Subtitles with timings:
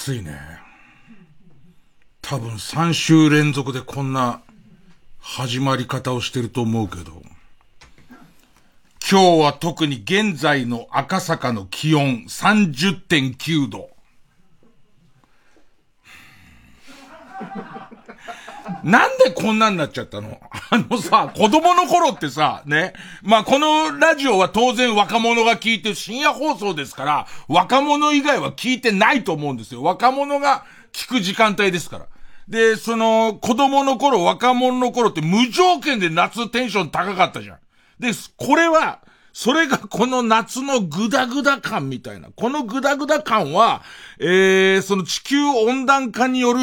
[0.00, 0.40] 暑いね。
[2.22, 4.40] 多分3週連続でこんな
[5.20, 7.22] 始まり方をしてると思うけど。
[9.10, 13.90] 今日は特に現在の赤坂の気温30.9度。
[18.84, 20.40] なんでこんなになっちゃったの？
[20.70, 22.94] あのさ、子供の頃ってさ、ね。
[23.22, 29.82] まあ、このラジオは当然若者が聞いて深夜放送ですから、若者以外は聞いてないと思うんですよ。
[29.82, 32.06] 若者が聞く時間帯ですから。
[32.48, 37.58] で、その、子供の頃、若者の頃って無条件で夏テンション高かったじゃん。
[37.98, 39.00] で、これは、
[39.32, 42.30] それがこの夏のグダグダ感みたいな。
[42.34, 43.82] このグダグダ感は、
[44.18, 46.60] えー、その地球温暖化による、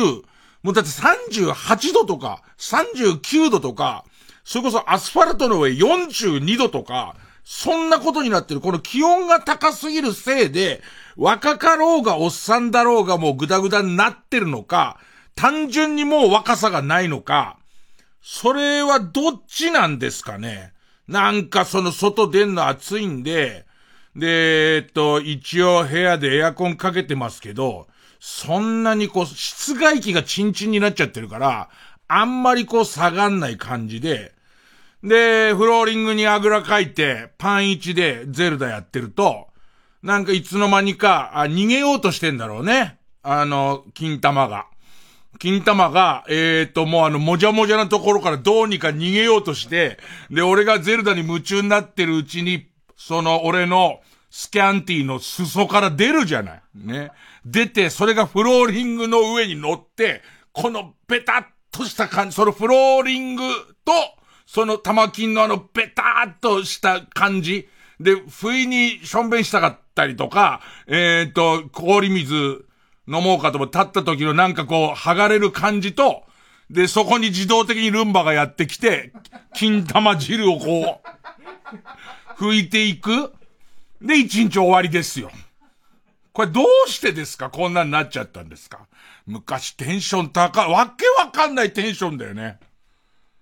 [0.64, 4.04] もうだって38度とか、39度とか、
[4.44, 8.60] それこそアスファルトの上42度とか、そんなことになってる。
[8.60, 10.82] この気温が高すぎるせいで、
[11.16, 15.00] 若かろうがおっさんだろうがもうグダグダになってるのか、
[15.36, 17.58] 単純にもう若さがないのか、
[18.22, 20.74] それはどっちなんですかね。
[21.08, 23.66] なんかその外出んの暑いんで、
[24.16, 27.88] で、えっと、一応部屋でエアコンかけてますけど、
[28.20, 31.70] そんなにこう、室外機がチンチンになっちゃってるから、
[32.08, 34.34] あんまりこう下がんない感じで、
[35.04, 39.48] で、フローリングにあぐらかいて、パン1でゼルダやってると、
[40.02, 42.98] なんかいつの間にか、あ、逃げようとしてんだろうね。
[43.24, 44.68] あの、金玉が。
[45.40, 50.00] 金玉が、えーと、もうあの、もじゃもじゃなところからどうにか逃げようとして、
[50.32, 56.62] で、俺がゼルダに夢中になってるうちに、その、俺の、スキャンティーの裾から出るじゃない。
[56.76, 57.12] ね。
[57.50, 60.22] 出て、それがフローリングの上に乗って、
[60.52, 63.44] このベタっとした感じ、そのフローリング
[63.86, 63.92] と、
[64.46, 67.70] その玉金のあのベタっとした感じ。
[68.00, 72.66] で、不意にしょんべんしたかったりとか、えっ、ー、と、氷水
[73.08, 76.24] 飲もうかとも立った時のなんかこう、剥がれる感じと、
[76.70, 79.14] で、そこに自動的にルンバがやってきて、
[79.54, 81.02] 金玉汁をこ
[82.38, 83.34] う、拭いていく。
[84.02, 85.32] で、一日終わりですよ。
[86.38, 87.50] これどうしてですか？
[87.50, 88.86] こんなになっちゃったんですか？
[89.26, 92.60] 昔テンション高い、わけわかんないテンションだよね。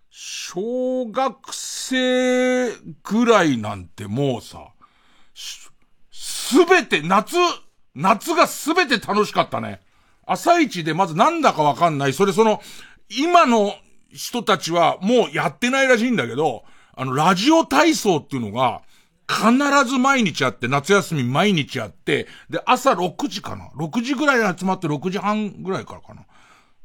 [0.09, 2.71] 小学生
[3.03, 4.69] ぐらいなんてもうさ、
[6.09, 7.35] すべて夏、
[7.95, 9.81] 夏がすべて楽しかったね。
[10.25, 12.13] 朝一でまずなんだかわかんない。
[12.13, 12.61] それその、
[13.09, 13.75] 今の
[14.13, 16.63] 人たちはもうやってないらしいんだけど、
[16.95, 18.83] あの、ラジオ体操っていうのが、
[19.27, 26.25] 必ず毎日あって、夏休み毎日あって、で、朝6時かな ?6 時ぐらいに集まって6時半ぐらいからかな。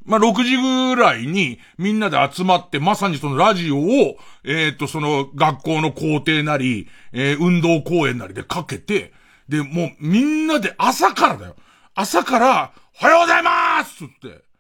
[0.05, 9.13] まあ、6時ぐらいにみんなで集まって、まさにそのラジオを、えっ、と、その学校の校庭なり、えー、運動公園なりでかけて、
[9.49, 11.57] で、もうみんなで朝からだよ。
[11.95, 12.73] 朝から、
[13.03, 14.51] おはようございますって。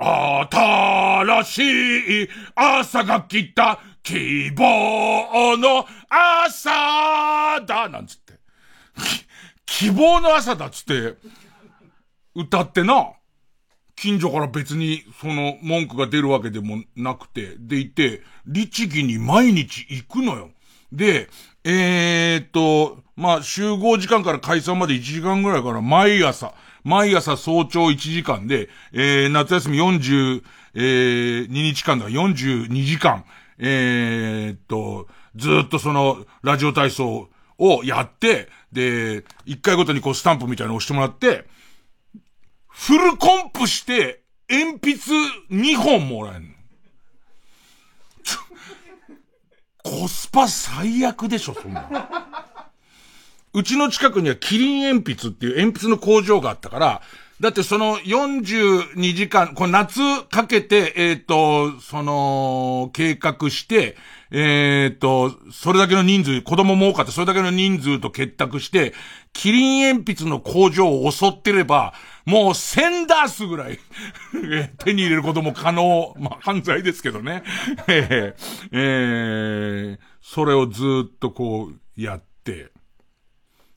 [0.00, 1.58] 新し
[2.24, 8.32] い朝が来た希望の朝だなんつって。
[9.66, 11.18] 希望の朝だっつって、
[12.34, 13.12] 歌ってな、
[13.96, 20.52] 近所から別にその文句が出るわけでもなくて、でいて、律儀に毎日行くのよ。
[20.90, 21.28] で、
[21.64, 30.42] えー、っと、まあ、集合時間から解散まで1時間ぐらいから毎朝、毎朝早朝1時間で、えー、夏休み42、
[30.76, 33.26] えー、日間だ、42時間、
[33.58, 41.46] えー、っと、ずっとその、ラジオ体操をやって、で、1回ごとにこうスタンプみたいなの押してもらって、
[42.68, 45.14] フルコンプして、鉛筆
[45.50, 46.46] 2本もらえる。
[49.82, 51.88] コスパ最悪でしょ、そんな。
[53.54, 57.02] うちの近くにはキリン鉛筆っていう鉛筆の工場があったから、
[57.40, 63.96] だってその42時間、この夏かけて、えっ、ー、と、その、計画して、
[64.32, 68.92] えっ、ー、と、それだけの人数、子供も多かった、それだけの人数と結託して、
[69.32, 71.94] キリン鉛筆の工場を襲ってれば、
[72.26, 73.78] もう1000ダースぐらい
[74.78, 76.14] 手に入れることも可能。
[76.18, 77.44] まあ、犯罪ですけどね。
[77.86, 82.72] えー、えー、それをずっとこう、やって、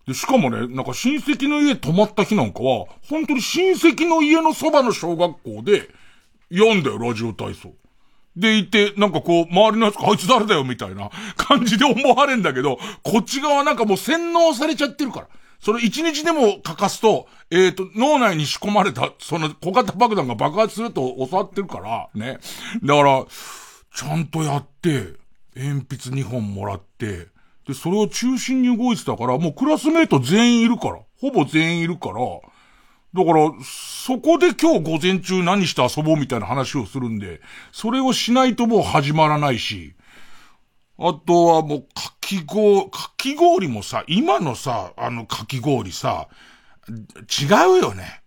[0.07, 5.89] で、しかもね、なんか親戚の家泊まった日なんかは、本当に親戚の家のそばの小学校で、
[6.51, 7.73] 読んだよ、ラジオ体操。
[8.35, 15.27] でいて、なんかこう、周りのやつあいつ誰だよ、みたいな感じで思われんだけど、こっち側なんかもう洗脳されちゃってるから。
[15.59, 22.39] その一日でも欠かすと、えっ、ー、と、脳内に仕込まれた、その小型爆弾が爆発すると教わってるから、ね。
[22.83, 23.25] だから、
[23.93, 25.13] ちゃんとやって、
[25.55, 27.27] 鉛筆2本もらって、
[27.67, 32.15] で、それを中心に動いてたから、もうクラスメイト全員いるから、ほぼ全員いるから、
[33.13, 37.41] だから、そこで今日午前中何して遊ぼうみたいな話をするんで、
[37.71, 39.95] それをしないともう始まらないし、
[40.97, 46.29] あとはもう、かき氷、かき氷もさ、今のさ、あのかき氷さ、
[46.89, 47.45] 違
[47.79, 48.21] うよね。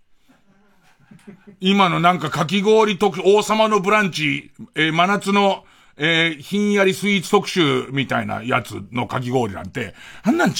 [1.61, 5.65] 今のなんかかき氷特、王様のブランチ、えー、真夏の、
[5.97, 10.55] えー、ひんやりスイーツ特集みたいなやつのかき氷なんて、あんなん違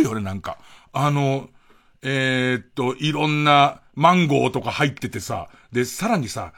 [0.00, 0.58] うよね、なんか。
[0.92, 1.48] あの、
[2.02, 6.52] えー、っと、いろんなマンゴーとか入っててさ、で、さらにさ、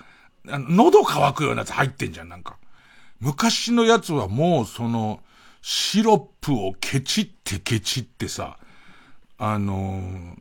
[0.44, 2.56] 喉乾くようなやつ入ってんじゃん、なんか。
[3.19, 5.21] 昔のやつはもうその、
[5.62, 8.59] シロップをケチってケチってさ、
[9.38, 10.35] あのー、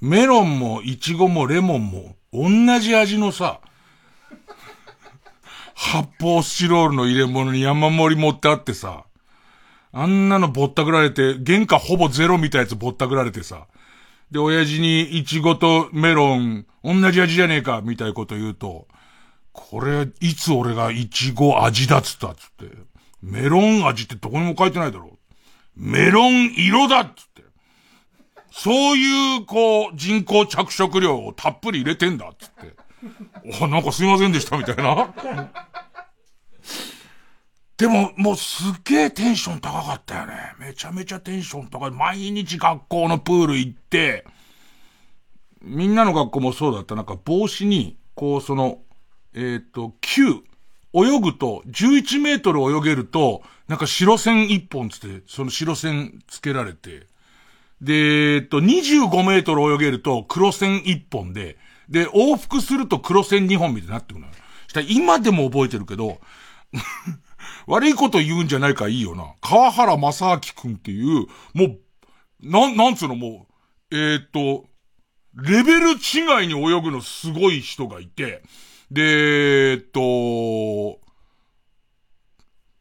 [0.00, 2.48] メロンもイチゴもレモンも同
[2.78, 3.60] じ味のさ、
[5.80, 9.06] 発泡スチロールの入れ物に山盛り持ってあってさ、
[9.92, 13.66] あんなのぼったくられて、原価ほぼゼロみたいなやつぼったくられてさ、
[14.30, 18.88] で、親父にイチゴとメロン、同じ味じゃねえか、みたいなこと言うと、
[19.52, 22.76] これ、いつ俺がイチゴ味だっつったっつって、
[23.22, 25.16] メロン味ってどこにも書いてないだろ。
[25.76, 27.42] メロン色だっつって。
[28.52, 32.79] そういう、こう、人工着色料をたっぷり入れてんだっつって。
[33.60, 35.14] お、なんかすいませんでした、みたいな。
[37.76, 40.34] でも、もうすっげえテンション高かったよね。
[40.58, 41.90] めちゃめちゃテンション高い。
[41.90, 44.26] 毎日学校のプール行って、
[45.62, 46.94] みんなの学校もそうだった。
[46.94, 48.80] なんか帽子に、こうその、
[49.34, 50.42] えっ、ー、と、9、
[50.92, 57.06] 泳ぐと、11メートル泳げると、なんか白線1本つって、その白線つけられて、
[57.80, 61.56] で、えっと、25メートル泳げると黒線1本で、
[61.90, 64.32] で、往復すると黒線2本みたいになってくるのよ。
[64.68, 66.20] したら今でも覚えてるけど、
[67.66, 69.34] 悪いこと言うんじゃないかいいよな。
[69.40, 71.80] 川原正明くんっていう、もう、
[72.42, 73.46] なん、なんつうのも
[73.90, 74.68] う、えー、っと、
[75.34, 78.42] レベル違いに泳ぐのすごい人がいて、
[78.90, 81.00] で、えっと、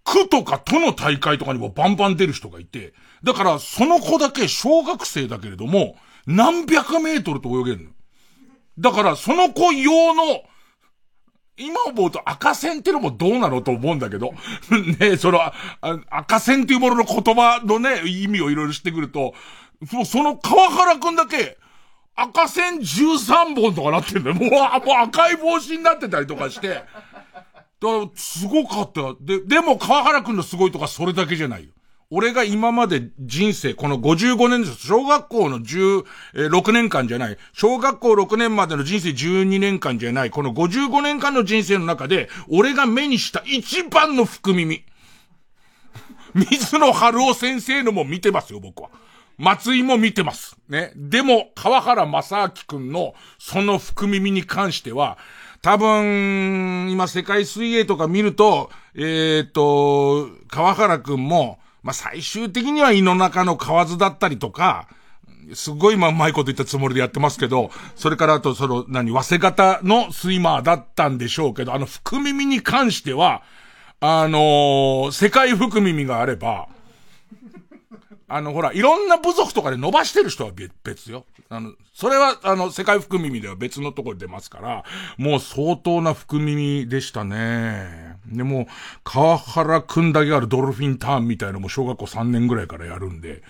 [0.04, 5.96] 区とか都の大会とかにもバンバン出る人がいて、だからその子だけ小学生だけれども、
[6.26, 7.92] 何百メートルと泳げるの。
[8.80, 10.44] だからその子用の
[11.58, 14.34] 今思うと赤線ってのもどうなのと思うんだけど、
[15.00, 15.42] ねその、
[16.10, 19.34] 赤線っていうものの言葉のね、意味をいろいろしてくると、
[19.92, 21.58] もうその川原くんだけ、
[22.16, 24.36] 赤線13本とかなってんだよ。
[24.40, 24.62] もう、もう
[25.04, 26.68] 赤い帽子になってたりとかして。
[26.68, 26.86] だか
[27.82, 29.16] らすごかった。
[29.22, 31.74] で、でも川原くんのすごいとかそれだけじゃないよ。
[32.12, 34.88] 俺が今まで人生、この55年です。
[34.88, 37.38] 小学校の16年間じゃない。
[37.54, 40.32] 小学校6年までの人生12年間じゃない。
[40.32, 44.84] この55年間の人生の中で、俺が目にした一番の福耳。
[46.34, 48.90] 水野春夫先生のも見てますよ、僕は。
[49.38, 50.58] 松井も見てます。
[50.68, 50.92] ね。
[50.96, 55.20] でも、川原正明くんの、その福耳に関しては、
[55.62, 64.88] 多分、今世界水泳とか見ると、えっ、ー、と、川原くんも、まあ、最終的には胃の中の蛙だったりとか、
[65.54, 73.44] すごいまあうまいこと言ったつもりでやってますけど、それからあとその、何、早稲方のスイマーだったんでしょうけど、あの、福耳に関しては、
[74.02, 76.68] あのー、世界福耳があれば、
[78.32, 80.52] あの、ほら、いろんな部族とかで伸ばしてる人は
[80.84, 81.26] 別よ。
[81.50, 84.84] あの、それは、あの、世界福耳では別のところで出ますから、
[85.18, 88.09] もう相当な福耳でしたね。
[88.32, 88.68] でも、
[89.04, 93.44] 川原くんだけあるドルフィンターンみたいなのも小学校3年ぐらいからやるんで、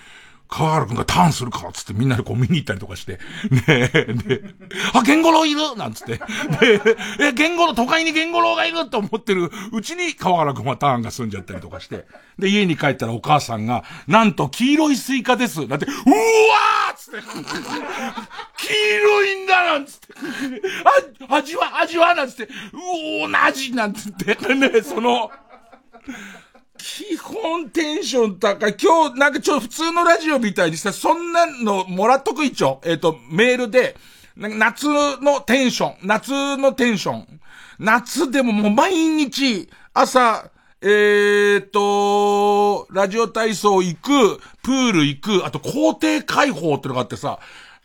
[0.52, 3.20] 川原くんがターンするかつってみんなでこう見に行ったりとかして、
[3.52, 4.42] ねえ、で、
[4.94, 5.76] あ、ゲンゴロウいる！
[5.78, 6.24] なんつって、で、
[7.20, 12.08] え、ゲンゴロウ、都会にゲンゴロウがいると思ってるうちに川原くんはターンが済んじゃったりとかして、
[12.40, 15.68] で、家に帰ったらお母さんが、なんと黄色いスイカです。
[15.68, 17.22] なんて、うわーつって、
[18.58, 20.08] 黄色いんだなんつって、
[21.30, 22.16] あ、味は、味は？
[22.16, 22.50] なんつって、う
[23.26, 23.72] お同じ！
[23.76, 25.30] なんつって、ね、その、
[26.80, 28.76] 基本テンション高い。
[28.82, 32.82] 今日、なんかちょっと普通のラジオみたいにさ、そんなのもらっとく一応。
[32.86, 33.96] えっ、ー、と、メールで、
[34.36, 37.40] 夏のテンション、夏のテンション。
[37.80, 40.50] 夏でももう毎日、朝、
[40.82, 47.40] えーと、ラジオ体操行く、プール行く、あと校庭開放ってのがあってさ、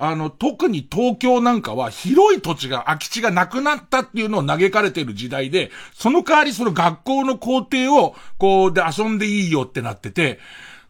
[0.08, 10.38] あの、特に東京なんかは広い土地が、空き地がなくなったっていうのを嘆かれてる時代で、その代わりその学校の校庭を、こう、で遊んでいいよってなってて、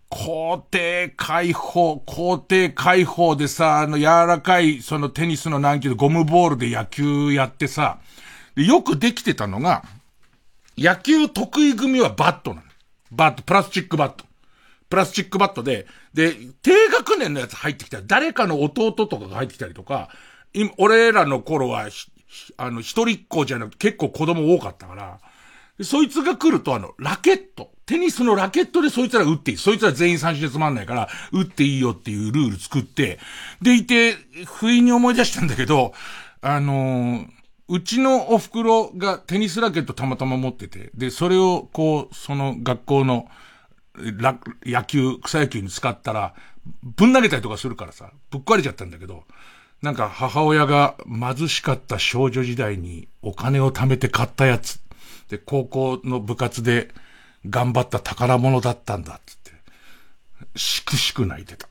[0.09, 7.99] 校庭開放、校庭開放でさ、あの柔らかい、そのテニスの軟球でゴムボールで野球やってさ、
[8.55, 9.85] よくできてたのが、
[10.79, 12.63] 野球得意組はバットなの。
[13.11, 14.25] バット、プラスチックバット。
[14.95, 20.09] プラスチックバットで、で、低学年のやつ入ってきたら、誰かの弟とかが入ってきたりとか、
[20.53, 21.89] 今俺らの頃は、
[22.57, 25.19] あの、一人っ子じゃなくて結構子供多かったから、
[25.83, 27.73] そいつが来るとあの、ラケット。
[27.87, 29.57] テニスのラケットでそいつら打っていい。
[29.57, 33.19] そいつら全員三振でつまんないから、打っていいよっていうルール作って、
[33.61, 34.15] でいて、
[34.47, 35.93] 不意に思い出したんだけど、
[36.41, 37.27] あのー、
[37.69, 43.27] うちのお袋がテニスラケットたまたま持ってて、で、それをこう、その学校の、
[43.97, 46.35] 野球、草野球に使ったら、
[46.83, 49.25] ぶん投げたりとかするからさ、ぶっ壊れちゃったんだけど、
[49.83, 54.81] なんか母親が貧しかった少女時代にお金を貯めて買ったやつ。
[55.29, 56.89] で、高校の部活で
[57.49, 59.53] 頑張った宝物だったんだっつって、
[60.57, 61.69] しくしく泣いてた。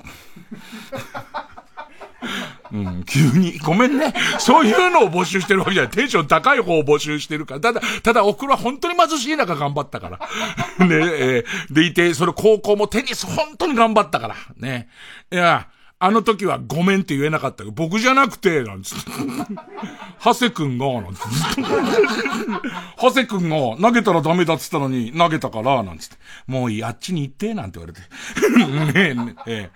[2.72, 3.58] うん、急に。
[3.60, 4.13] ごめんね。
[4.39, 5.92] そういうのを募集してるわけじゃない。
[5.92, 7.62] テンション高い方を募集してるから。
[7.62, 10.18] ただ、ただ、おふくろは本当に貧しい中頑張ったから。
[10.86, 14.36] ねえー、でいて、それ高校もテニス本当に頑張ったから。
[14.58, 14.89] ね。
[15.32, 15.68] いや、
[16.06, 19.12] あの時はごめんって言えなかったけど、僕じゃなくて、なんつって。
[20.20, 21.62] ハセ君が、なんつって。
[23.00, 26.18] ハセ君が投げたらダメだっつったのに投げたから、なんつって。
[26.46, 28.94] もういい、あっちに行って、なんて言われて。
[28.94, 29.72] ねえ、ねえ。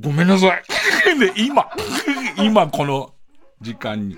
[0.00, 0.62] ごめんなさい。
[1.18, 1.68] で、今、
[2.38, 3.14] 今この
[3.60, 4.16] 時間に。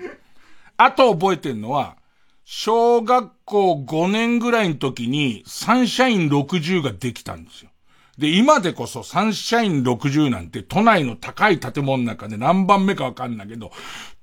[0.77, 1.97] あと覚えてんのは、
[2.43, 7.69] 小学校5年ぐらいの時にサンシャイン60ができたんですよ。
[8.17, 13.71] で、今でこそサンシャイン60なんて都内の高い建物の中で何番目かわかんないけど、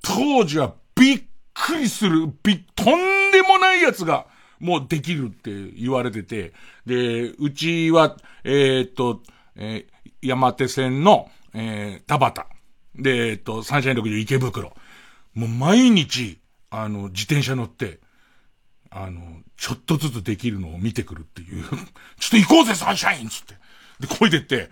[0.03, 1.23] 当時はびっ
[1.55, 4.27] くりする、び、とんでもないやつが
[4.61, 6.53] もうできるって言われてて、
[6.87, 9.23] で、うちは、えー、っと、
[9.57, 12.49] えー、山手線の、えー、田畑。
[12.95, 14.75] で、え、っと、サンシャイン60池袋。
[15.35, 18.01] もう毎日、あの、自転車乗って、
[18.91, 21.65] あの、ちょっとずつできるのを見てくるっていう。
[21.69, 21.79] ちょっ
[22.31, 23.55] と行こうぜ、サンシャインつって。
[24.01, 24.71] で、こいでって、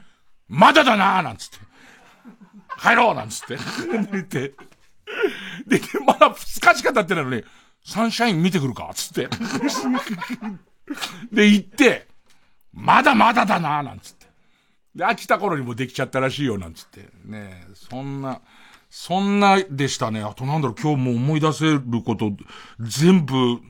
[0.49, 1.59] まだだなーなんつって。
[2.81, 3.57] 帰ろうなんつって。
[4.13, 4.55] 言って。
[5.67, 7.45] で、まだ2日しか経ってないのに、
[7.85, 9.29] サンシャイン見てくるかつって。
[11.33, 12.09] で、行って、
[12.73, 14.26] まだまだだなーなんつって。
[14.97, 17.07] で、飽きた頃にもできちゃったらしいよ、なんつって。
[17.27, 18.41] ねそんな、
[18.89, 20.23] そんなでしたね。
[20.23, 22.33] あとなんだろう、今日も思い出せること、
[22.81, 23.61] 全部、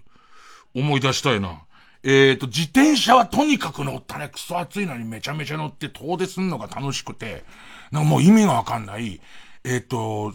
[0.74, 1.62] 思い出したいな。
[2.04, 4.28] えっ、ー、と、自転車はとにかく乗ったね。
[4.28, 7.42] クソ暑いのにめちゃめちゃ乗って遠出すんのが楽しくて、
[7.90, 9.20] なんかもう意味がわかんない。
[9.64, 10.32] えっ、ー、と、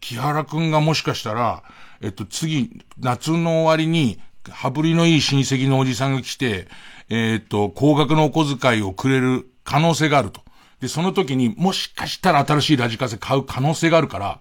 [0.00, 1.62] 木原くんがもしかしたら、
[2.02, 4.20] えっ、ー、と、次、夏の終わりに、
[4.50, 6.68] 羽振りのいい親戚のおじさんが来て、
[7.08, 10.40] えっ、と、高額のお小遣いをくれる可能性があると。
[10.80, 14.40] で、その時にもしかしたら新しいラジカセ買う可能性があるから、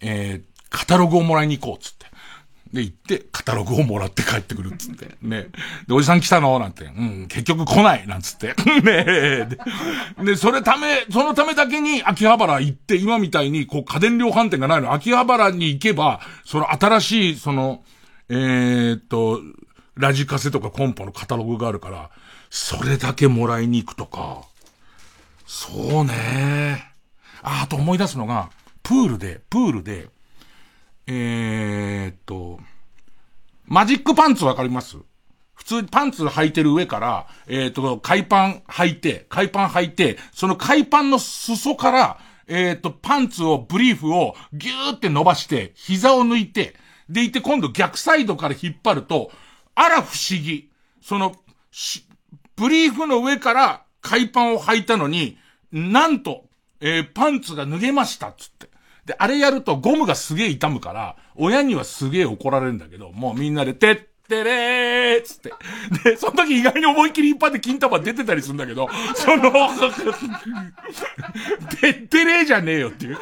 [0.00, 2.06] えー、カタログをもらいに行こう、つって。
[2.72, 5.16] で、行って、カタログをもらって帰ってくるつって。
[5.22, 5.48] ね。
[5.88, 6.56] で、おじさん来たの？
[6.60, 6.84] なんて。
[6.84, 8.54] うん、結局来ないなんつって。
[8.84, 9.48] ねで、
[10.24, 14.92] で、それため、そのためだけに秋葉原行って、今みたいに、こう、家電量販店がないの。
[14.92, 17.82] 秋葉原に行けば、その新しい、その、
[18.28, 19.40] えー、っと、
[19.96, 22.10] ラジカセとかコンポのカタログがあるから、
[22.50, 24.42] それだけもらいに行くとか。
[25.46, 26.92] そうね。
[27.42, 28.50] あ、あと思い出すのが、
[28.82, 30.08] プールで、プールで、
[31.06, 32.60] えー、っと、
[33.66, 34.96] マジックパンツわかります？
[35.54, 46.74] 普通にパンツ履いてる上から、えー、っと、海パン履いて、海パン履いて、その海パンの裾から、えー、っと、パンツを、ブリーフをギューって伸ばして、膝を抜いて、
[47.10, 49.30] でいて今度逆サイドから引っ張ると、
[49.74, 50.70] あら不思議。
[51.02, 51.34] その、
[51.70, 52.06] し
[52.58, 55.38] ブリーフの上から海パンを履いたのに、
[55.70, 56.44] なんと、
[56.80, 58.68] えー、パンツが脱げましたっつって。
[59.06, 63.96] で、あれやるとゴムがすげえ痛むから、親にはすげえ怒られるんだけど、もうみんなで、てっ
[64.28, 65.52] てれーつって。
[66.04, 69.52] で、その時意外に思いっきり一発で金玉出てたりするんだけど、 その、
[71.80, 73.18] てってれーじゃねえよっていう。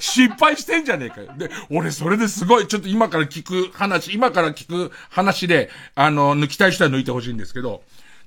[0.00, 1.32] 失敗してんじゃねえかよ。
[1.36, 7.82] で、俺それですごい、ちょっと今から聞く話、今から聞く話で、あの、抜きたい人は抜いてほしいんですけど、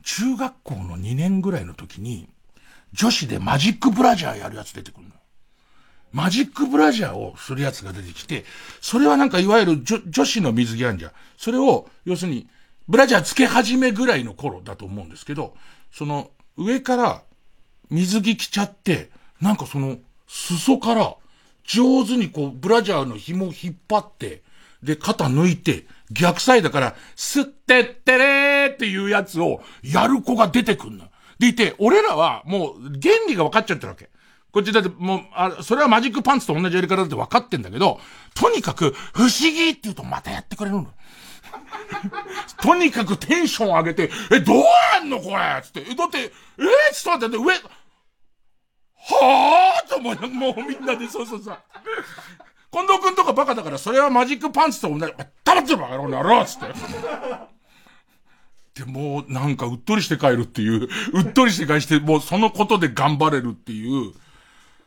[0.05, 2.29] 中学校の2年ぐらいの時に、
[2.93, 5.11] 女子でマジックブラジャーやるやつ出てくるの。
[6.13, 8.45] マジックブラジャーをするやつが出てきて、
[8.79, 11.11] それはなんかいわゆる女女子の水着あんじゃん。
[11.37, 12.47] それを、要するに、
[12.87, 15.55] ブラジャーつけ始めぐらいの頃だと思うんですけど、
[15.91, 17.23] その、上から
[17.89, 19.09] 水着着ちゃって、
[19.41, 19.97] なんかその、
[20.27, 21.15] 裾から
[21.63, 24.43] 上手にこう、ブラジャーの紐を引っ張って、
[24.83, 28.44] で、肩抜いて、逆サイドから、すってってれー
[28.85, 31.05] っていうやつをやる子が出てくんの。
[31.39, 34.09] でいて、俺らはもう原理が分かっちゃってるわけ。
[34.51, 37.99] こっちだってもう、あ、それはマジックパンツと同じやり方だって分かってんだけど、
[38.35, 40.87] とにかく、不思議って言うとまたやってくれるの。
[42.61, 44.63] とにかくテンション上げて、え、どう
[44.93, 45.61] やんのこれ？
[45.63, 45.85] つって。
[45.89, 46.21] え、だって、え？
[46.21, 47.53] ー、ちょっと待って、上、
[49.17, 49.89] はぁ？
[49.89, 51.57] と思うもうみんなで、そうそうそう。
[52.71, 55.13] 近藤くんとかバカだから、それはマジックパンチと同じ。
[55.43, 56.65] 黙ってろバカ野郎つって。
[58.75, 64.13] で、もうなんかうっとりして帰るっていう、 うっとりして帰して、もうそのことで頑張れるっていう、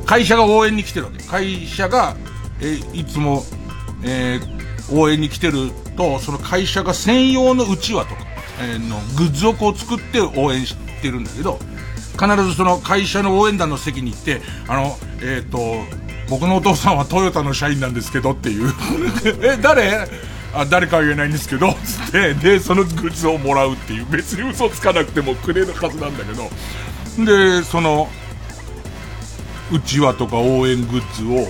[0.06, 1.24] 会社が応援に来てるわけ。
[1.24, 2.16] 会社が、
[2.62, 3.44] えいつも、
[4.04, 8.22] えー、応援に来てると、その会社が専用のうちわとか、
[8.60, 11.60] えー、のグッズをこう作って応援してるんだけど、
[12.20, 15.84] 必ずその会社の応援団の席に行って、あの、えっ、ー、と、
[16.30, 18.74] 僕のお父さんはトヨタの社員なんですけどっていう。
[19.44, 20.08] え、誰？
[20.54, 26.50] あ、誰かは言えないんですけど、つって、で、そのグッズをもらうっていう、別に嘘つかなくてもくれるはずなんだけど、
[27.26, 28.10] で、その、
[29.72, 31.48] うちわとか応援グッズを、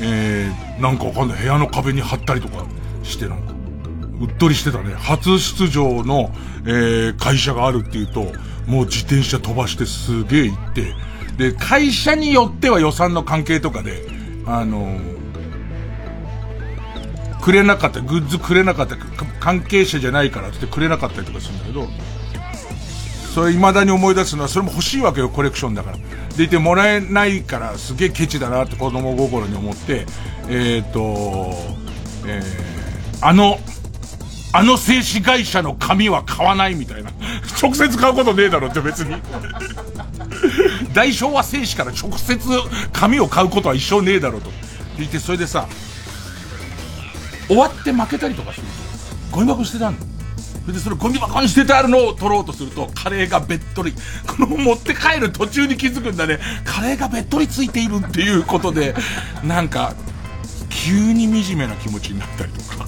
[0.00, 2.64] えー、なんかわかんない、部屋の壁に貼ったりとか
[3.02, 3.52] してなんか、
[4.20, 4.94] うっとりしてたね。
[4.94, 6.30] 初出場の、
[6.66, 8.32] えー、会社があるっていうと、
[8.66, 10.94] もう自転車飛ばしてすげえ行って、
[11.38, 14.06] で、会社によっては予算の関係とかで、
[14.46, 15.20] あのー、
[17.40, 18.96] くれなかった、グッズくれなかった、
[19.38, 21.88] 関係者じゃないからってくれなかったりとかするんだけど、
[23.34, 25.96] それ未だに思い出すのは、それも欲しいわけよ、コレクションだから。
[26.36, 30.06] でいてもらえないから、すげえケチだなって子供心に思って、
[30.48, 31.52] えっ、ー、と、
[32.26, 32.70] えー
[33.22, 33.58] あの、
[34.52, 37.10] あの製紙会社の紙は買わないみたいな。
[37.62, 39.14] 直接買うことねえだろって別に。
[40.94, 42.38] 大昭和製紙から直接
[42.92, 44.50] 紙を買うことは一生ねえだろと。
[44.96, 45.68] 言って、それでさ、
[47.46, 48.66] 終わって負けたりとかする
[49.30, 50.06] と、ゴミ箱捨てたんだ。
[50.62, 53.92] それでそれゴミ箱に捨ててあるのを取ろうとすると、カレーがべっとり、
[54.26, 56.38] この持って帰る途中に気づくんだね。
[56.64, 58.94] カレーがべっとりついているっていうことで、
[59.42, 59.94] なんか、
[60.68, 62.86] 急に惨めな気持ちになったりとか。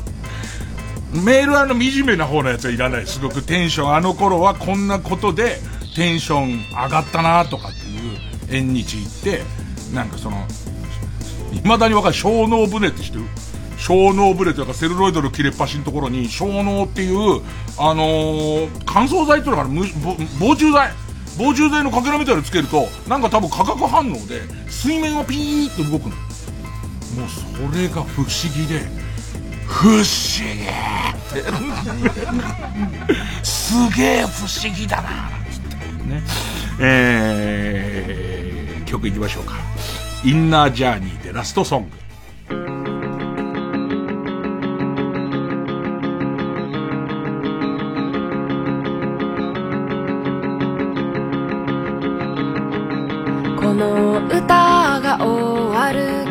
[1.25, 3.07] メールはあの惨めな方のやつはいらない。
[3.07, 5.59] すごくテンション、あの頃はこんなことで
[5.95, 9.43] テンション上がったなとかっていう縁日行って、
[9.95, 10.47] なんかその、
[11.53, 13.25] 未だにわかる小脳船って知ってる？
[13.83, 17.43] 小脳ブレというかセルロイドの切れっ端のところに小脳っていう、
[17.77, 19.75] あのー、乾燥剤っていうのかな
[20.39, 20.93] 防虫剤。
[21.37, 26.15] 防虫剤のかけらみたいのつけると、なんか多分化学反応で、水面がピーって動くの。
[26.15, 26.23] も
[27.27, 27.31] う
[27.73, 28.89] それが不思議で、
[29.67, 30.05] 不思議
[30.63, 30.65] っ
[31.33, 31.43] て
[33.43, 35.29] すげえ不思議だな。
[36.07, 36.23] ね。
[36.79, 39.55] えー、曲いきましょうか。
[40.23, 42.02] インナージャーニーでラストソング。
[53.83, 56.23] の歌が終わる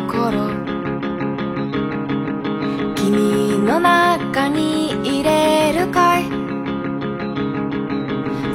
[2.96, 6.30] 君の中に入れるかい？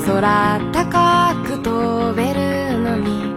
[0.06, 3.36] 空高く飛べるのに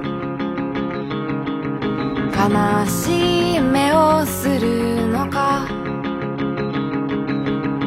[2.33, 5.67] 悲しい目をするのか？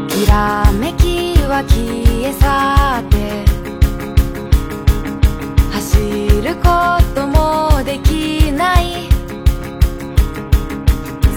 [0.09, 2.45] きらめきは消え去
[2.99, 3.43] って
[5.71, 6.55] 走る
[7.13, 9.10] ともできない。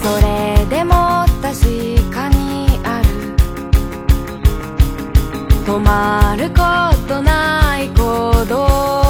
[0.03, 3.09] それでも確かにある。
[5.65, 6.55] 止まるこ
[7.09, 9.06] とない行動。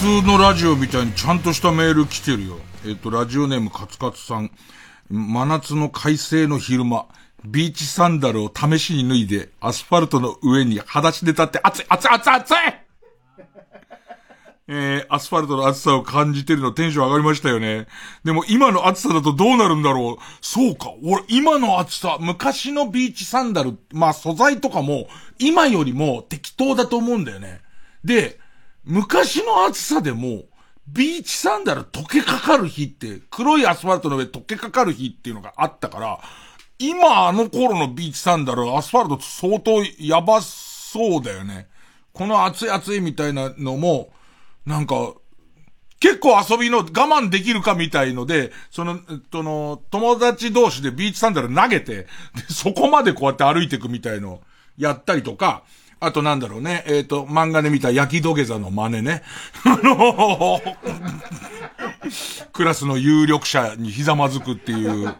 [0.00, 2.56] 通のラジオみたいにちゃんとしたメール来てるよ。
[2.86, 4.50] えっ、と、ラジオネームカツカツさん。
[5.10, 7.04] 真夏の快晴の昼間、
[7.44, 12.56] ビーチサンダルを試しに脱いで、アスファルトの上に裸足で立って、熱い熱い熱い熱い
[14.68, 17.86] えー、アスファルトの暑さを感じてるのテンション上がりましたよね。
[18.24, 20.22] でも今の暑さだとどうなるんだろう。
[20.40, 20.94] そうか。
[21.02, 25.08] 俺、今の暑さ、昔のビーチサンダル、まあ素材とかも、
[25.38, 27.60] 今よりも適当だと思うんだよね。
[28.02, 28.40] で、
[28.84, 30.44] 昔の暑さでも、
[30.88, 36.20] ビーチサンダル溶けかかる日って、黒いアスファルトの上溶けかかる日っていうのがあったから、
[36.78, 41.68] 今あの頃のビーチサンダル、アスファルト相当やばそうだよね。
[42.12, 44.10] この暑い暑いみたいなのも、
[44.66, 45.14] なんか、
[46.00, 52.06] 結構遊びの我慢できるかみたいので、その、えっとの、友達同士でビーチサンダル投げて、
[52.48, 54.40] そこまでこうやって歩いていくみたいの
[54.78, 55.62] やったりとか、
[56.00, 59.22] あとなんだろうね、えっ、と、漫画で見た焼き土下座の真似ね。
[59.64, 60.60] あの
[62.52, 65.14] クラスの有力者にひざまずくっていう、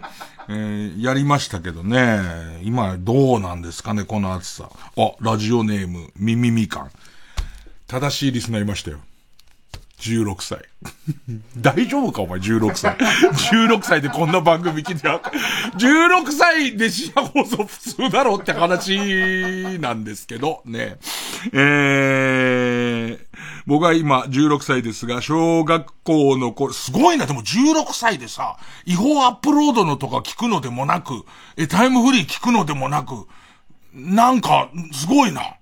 [0.48, 2.60] えーやりましたけどね。
[2.62, 4.70] 今どうなんですかね、この暑さ。
[4.96, 6.90] あ、ラジオネーム、みみみかん。
[7.86, 8.98] 正しいリスナーいましたよ。
[10.00, 10.58] 16歳。
[11.58, 12.96] 大丈夫かお前16歳。
[12.96, 15.20] 16歳でこんな番組聞いてや、
[15.76, 20.96] 16歳で深夜放送普通だろって話なんですけど、ね。
[21.52, 23.18] えー、
[23.66, 31.24] 僕は今16歳ですが、小学校の頃、すごいな、でも16歳でさ、違法アップロードのとか聞くのでもなく、
[31.56, 33.26] え、タイムフリー聞くのでもなく、
[33.92, 35.56] なんか、すごいな。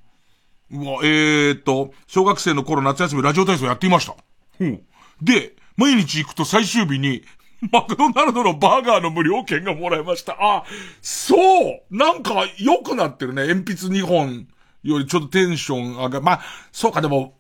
[0.70, 4.14] うわ、えーっと、小学生の頃夏休みラジオ体操やっていました。
[4.58, 4.82] ほう。
[5.22, 7.22] で、毎日行くと最終日に、
[7.72, 10.36] マクドナルドのバーガーの無料券がもらえました。
[10.40, 10.64] あ、
[11.02, 13.46] そうなんか良くなってるね。
[13.46, 14.46] 鉛筆2本
[14.84, 16.40] よりちょっとテンション上が、まあ、
[16.70, 17.34] そうかでも、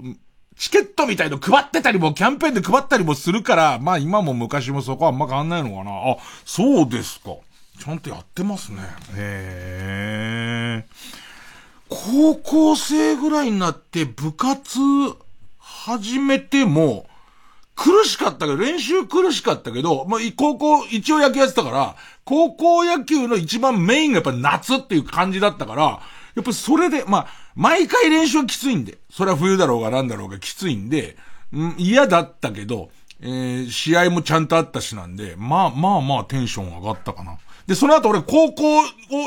[0.56, 5.92] チケットみたいの配ってたりも、キャンペーンで配ったりもするから、まあ今も昔もそこはあんま変わんないのかな。
[5.92, 7.36] あ、そうですか。
[7.78, 8.80] ちゃんとやってますね。
[9.14, 11.18] へー。
[11.88, 14.78] 高校生ぐらいになって部活
[15.88, 17.06] 始めても、
[17.74, 25.82] 苦しかったけど、練習苦しかったけど、まあ、高校、一応野球やってたから、高校野球の一番メインがやっぱ夏っていう感じだったから、
[26.34, 31.16] やっぱそれで、まあ、毎回練習はきついんで、それは冬だろうがなんだろうがきついんで、
[31.52, 37.38] うん嫌だったけど、えー試合もちゃんとあったしなんで、まあまあまあテンション上がったかな。
[37.68, 38.82] で、その後俺高校を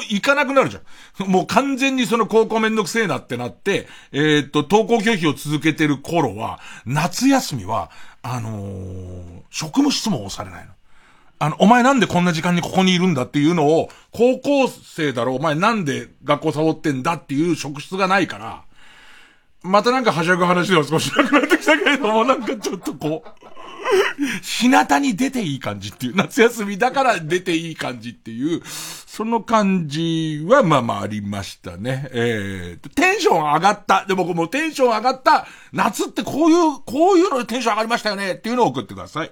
[0.10, 1.32] 行かなくなるじゃん。
[1.32, 7.92] もう完全にその高校めんどくせえなってなって、えーっと、登校拒否を続けてる頃は、夏休みは、
[8.24, 10.72] あのー職務質問をされないの。
[11.38, 18.64] あの、お前なんでこんな時間にここにいるんだっていうのを、高校生だろ、お前なんで学校サボってんだっていう職質がないから、
[19.62, 23.30] またなんかはしゃぐ話では少しなくなってきたけれども、なんかちょっとこう、
[24.42, 32.08] 日向に出ていい感じっていう、夏休みだから出ていい感じっていう、その感じはまあまあありましたね。
[32.12, 34.06] えー、テンション上がった。
[34.06, 35.48] でももテンション上がった。
[35.74, 39.32] 夏ってこういう、こういうのでテンション上がりましたよねっていうのを送ってください。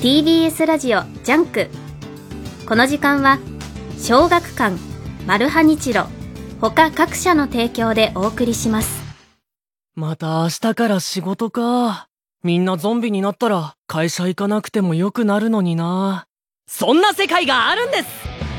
[0.00, 1.66] TBS ラジオジャンク。
[2.68, 3.40] この時間は
[3.98, 4.76] 小学館
[5.26, 6.06] マルハニチロ
[6.60, 9.02] 他各社の提供でお送りします。
[9.96, 12.06] また明日から仕事か。
[12.44, 16.26] みんなゾンビになったら会社行かなくてもよくなるのにな。
[16.68, 18.06] そんな世界があるんです！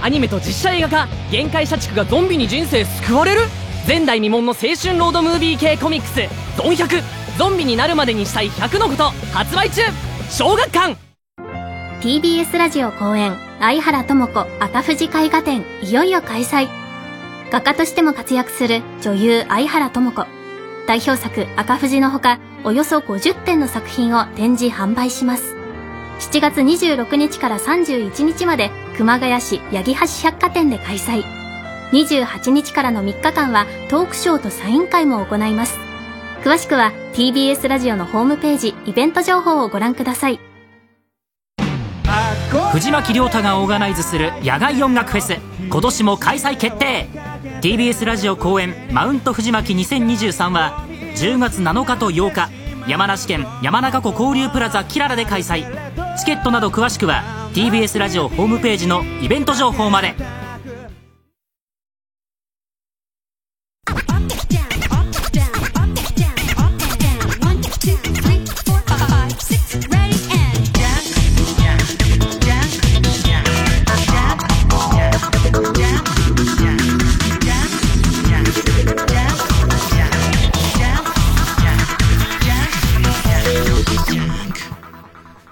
[0.01, 3.43] アニメと実写映画化限界社畜がゾンビに人生救われる？
[3.87, 6.15] 前代未聞の青春ロードムービー系コミックス
[6.61, 7.01] 「ゾン100
[7.37, 9.83] ゾンビになるまでにしたい100のこと」発売中！
[10.29, 11.08] 小学館！
[12.01, 16.69] TBS ラジオ公演相原智子赤富士絵画展いよいよ開催。
[17.51, 20.25] 画家としても活躍する女優相原智子。
[20.87, 25.57] 代表作赤富士のほかおよそ50点の作品を展示販売します。
[26.19, 31.25] 7月26日から31日まで熊谷市八木橋百貨店で開催。
[31.91, 35.77] 28日からの3日間はトークショーとサイン会も行います。
[36.45, 40.39] 詳しくは TBS ラジオのホームページイベント情報をご覧ください。
[42.49, 45.37] 藤巻亮太がオーガナイズする野外音楽フェス。
[45.69, 47.07] 今年も開催決定。
[47.61, 50.83] TBS ラジオ公演マウント藤巻2023は
[51.15, 52.49] 10月7日と8日
[52.89, 55.63] 山梨県山中湖交流プラザキララで開催。
[56.17, 60.15] チケットなど詳しくは TBS ラジオホームページのイベント情報まで。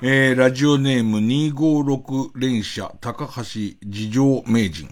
[0.09, 3.43] えー、ラジオネーム256連射高橋
[3.83, 4.87] 事情名人。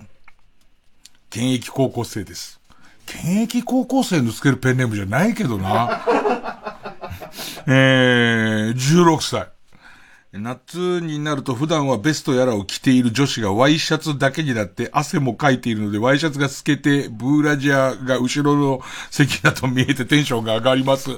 [1.30, 2.60] 現役高校生です。
[3.06, 6.04] 現役高校生のつけるペンネームじゃないけどな。
[7.66, 9.48] えー、16歳。
[10.34, 21.12] 夏になると普段はベストやらを着ている女子がワイシャツだけになって汗もかいているのでワイシャツが透けてブーラジャーが後ろの席だと見えてテンションが上がります。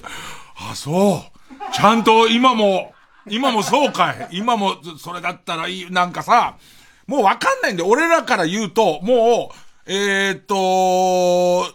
[0.56, 1.26] あ、そ
[1.72, 1.74] う。
[1.74, 2.94] ちゃんと今も
[3.30, 4.28] 今もそうかい。
[4.32, 5.92] 今も、それだったらいい。
[5.92, 6.58] なんかさ、
[7.08, 11.74] もうわかんないんで、俺らから言うと、もう、えー、っと、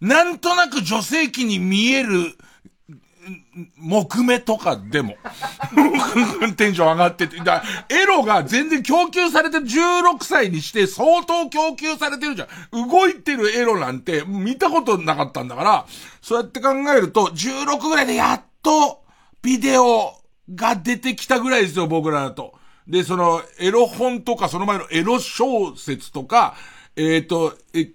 [0.00, 2.36] なんとなく女性器に見える、
[3.78, 5.16] 木目とかでも、
[6.56, 12.88] テンション上がってて、だエロが全然供給されて16歳にして相当供給されてるじゃん。
[12.88, 15.86] 動いてるエロなんて見たことなかったんだから、
[16.20, 19.02] そうやって考えると、16ぐらいでやっと、
[19.40, 20.14] ビデオ、
[20.52, 22.54] が出てきたぐらいですよ、僕らだと。
[22.86, 26.54] で、その、エロ本とか、その前のエロ小説とか、
[26.96, 27.90] えっ、ー、と、え、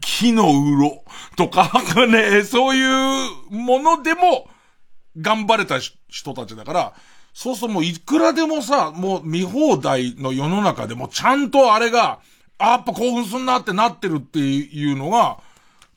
[0.00, 1.04] 木の鱗
[1.36, 1.70] とか、
[2.08, 4.48] ね、そういうものでも、
[5.20, 6.94] 頑張れた人たちだから、
[7.32, 12.20] そうそうもういくらでもさ、もう見放題の世の中でもちゃんとあれが、
[12.58, 15.38] あ、やっぱ興奮すんなってなってるっていうのが、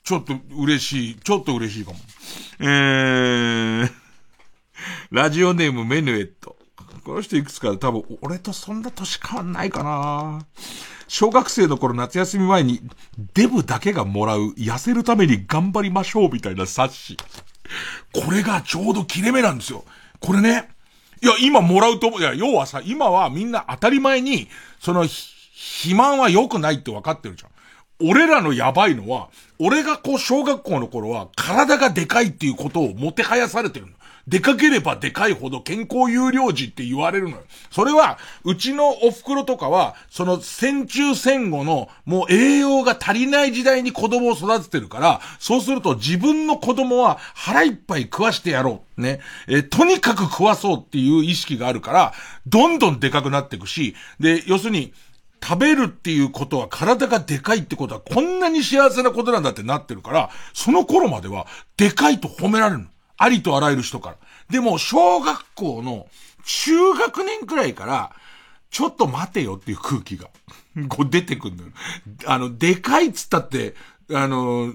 [0.02, 1.98] ちょっと嬉しい、ちょっと嬉しいかも。
[2.60, 3.92] えー、
[5.10, 6.56] ラジオネームメヌエット。
[7.04, 10.46] この人いくつか多分、俺とそんな年変わんないかな
[11.06, 12.80] 小学生の頃夏休み前に、
[13.34, 17.16] デブだけがもらう、痩せるために頑張りましょうみたいな冊子。
[18.12, 19.84] これがちょうど切れ目なんですよ。
[20.20, 20.70] これね、
[21.22, 22.20] いや、今もらうと思う。
[22.20, 24.48] いや、要はさ、今はみんな当たり前に、
[24.80, 27.50] その、肥満は良くないって分かってるじゃん。
[28.10, 33.92] 俺らのやばいのは、俺がこう小学校の頃は体がでかいっていうことをもてはやされてるの。
[34.26, 37.42] でかければでかいほど健康有料児って言われるのよ。
[37.70, 49.02] それは、うちのお袋とかは、その戦中戦後の、もう栄養が足りない時代に子供を育ててるから、そうすると自分の子供は腹いっぱい食わしてやろう。
[49.02, 49.20] ね。
[49.48, 52.14] えとにかく食わそうっていう意識があるから、
[52.46, 54.94] どんどんでかくなっていくし、で、要するに、
[55.46, 62.86] 食べるっていうことは体がでかいってことはこんなに幸せなことなんだってなってるから、その頃まではでかいと褒められるの。
[63.16, 64.16] ありとあらゆる人から。
[64.50, 66.06] でも、小学校の
[66.44, 68.12] 中学年くらいから、
[68.70, 70.28] ちょっと待てよっていう空気が、
[70.88, 71.70] こう出てくるのよ。
[72.26, 73.74] あの、でかいっつったって、
[74.12, 74.72] あの、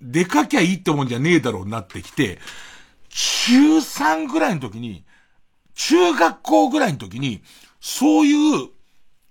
[0.00, 2.38] でかきゃいいってもんじゃねえだろうなってきて、
[3.10, 5.04] 中3ぐらいの時に、
[5.74, 7.42] 中学校ぐらいの時に、
[7.80, 8.68] そういう、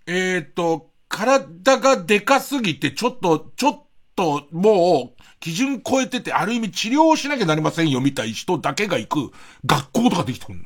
[0.06, 3.83] えっ、ー、と、体がでかすぎて、ちょっと、ちょっ
[4.16, 9.34] と、もう、基準超えてて、ある意味治療をしなきゃなりませんよ、みたい人だけが行く
[9.66, 10.66] 学校とかできてくるの。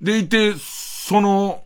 [0.00, 1.62] でいて、その、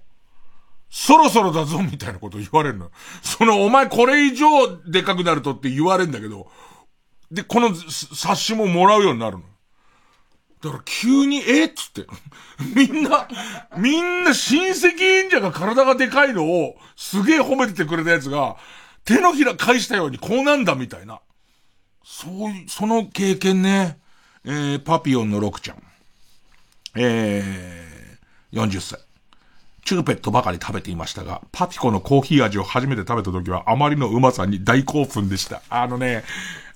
[0.90, 2.90] そろそろだぞ、みたいなこと言われるの。
[3.22, 6.50] その、お前これ以上でかくなるとって言われるんだけど、
[7.30, 9.44] で、この冊子ももらうようになるの。
[10.62, 12.06] だから急に、えっつって。
[12.74, 13.28] みんな、
[13.76, 18.56] みんな親戚演者が体がでかいのをすげえ褒めててくれたやつが、
[19.06, 21.20] 手のひら返したようにこうなんだみたいな。
[22.04, 23.98] そういう、その経験ね。
[24.44, 25.82] えー、パピオンのロクちゃん。
[26.96, 29.00] えー、40歳。
[29.84, 35.62] チューペットばかり食べていましたが、パピコのコーヒー味を初めて食べた時はあまりのうまさに大興奮でした。
[35.70, 36.24] あのね、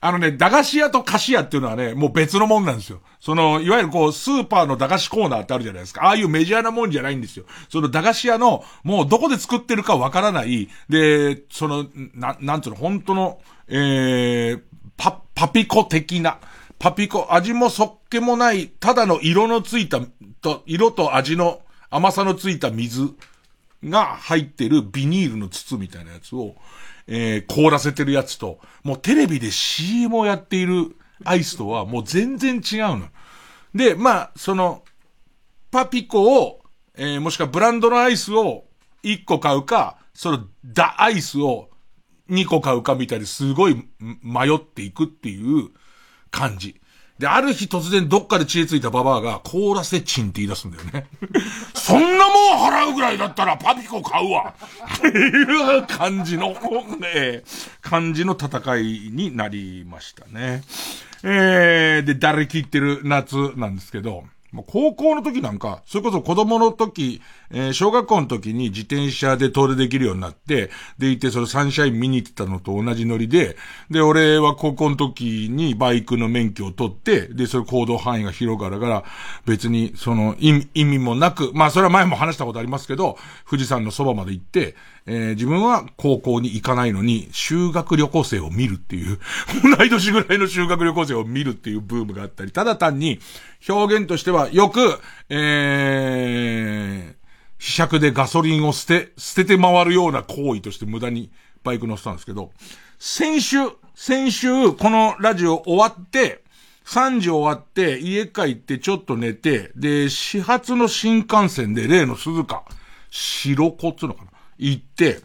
[0.03, 3.01] あのね、駄菓子屋と菓子屋っていうのはね、もう別のもんなんですよ。
[3.21, 6.07] その、いわゆるこう、スーパーの駄菓子コーナーってあるじゃないですか。
[6.07, 7.45] ああいうメジャーなもんじゃないんですよ。
[7.69, 14.63] その駄菓子屋の、もうどこで作ってるかわからない、で、その、な、なんつうの、本当の、えー、
[14.97, 16.39] パ、パピコ的な、
[16.79, 20.01] パピコ、味もそっけもない、ただの色のついた、
[20.41, 21.61] と、色と味の
[21.91, 23.11] 甘さのついた水
[23.85, 26.55] が入ってるビニールの筒みたいなやつを、
[27.07, 33.09] えー、凍らせてるやつと、もうテレビで CM をやっているアイスとはもう全然違うの。
[33.75, 34.85] で、まあ、その、
[35.71, 36.61] パピコを、
[36.97, 38.65] えー、もしくはブランドのアイスを
[39.03, 41.71] 1個買うか、その、ダアイスを
[42.29, 43.89] 2個買うかみたいですごい
[44.23, 45.71] 迷っていくっていう
[46.31, 46.80] 感じ。
[47.21, 51.07] で、ある日突然どっかで知恵ついたババアが、凍らせチンって言い出すんだよね。
[51.77, 54.55] そんなもん払うぐらいだったらパピコ買うわ
[54.97, 56.55] っていう感じの、
[56.99, 57.43] ね、
[57.83, 60.63] 感じの戦いになりましたね。
[61.23, 64.25] えー、で、誰切ってる夏なんですけど、
[64.67, 67.21] 高校の時なんか、それこそ子供の時、
[67.53, 73.57] えー、小学校の時に自転車で遠出できるようになって、でいて、それサンシャイン見に行ってたのと同じノリで、
[73.91, 79.05] で、俺は高校の時にバイクの免許を取って、で、それ行動範囲が広がるから、
[79.47, 89.19] 別に、その、意味もなく、まあ、それは前も話したことありますけど、富士山のそばまで行って、えー、自分は高校に行かないのに、修学旅行生を見るっていう、
[89.77, 93.19] 同い年ぐらいの修学旅行生を見るっていうブームがあったり、ただ単に、
[93.69, 97.20] 表現としてはよく、えー、
[97.61, 101.31] 飛尺でガソリンを捨て、捨てて回るような行為として無駄に
[101.63, 102.53] バイク乗せたんですけど、
[102.99, 103.59] 先週、
[103.95, 106.43] 先週、このラジオ終わって、
[106.87, 112.65] 3時終わって、家帰ってちょっと寝て、で、始発の新幹線で例の鈴鹿、
[113.11, 115.21] 白子っつうのかな行って、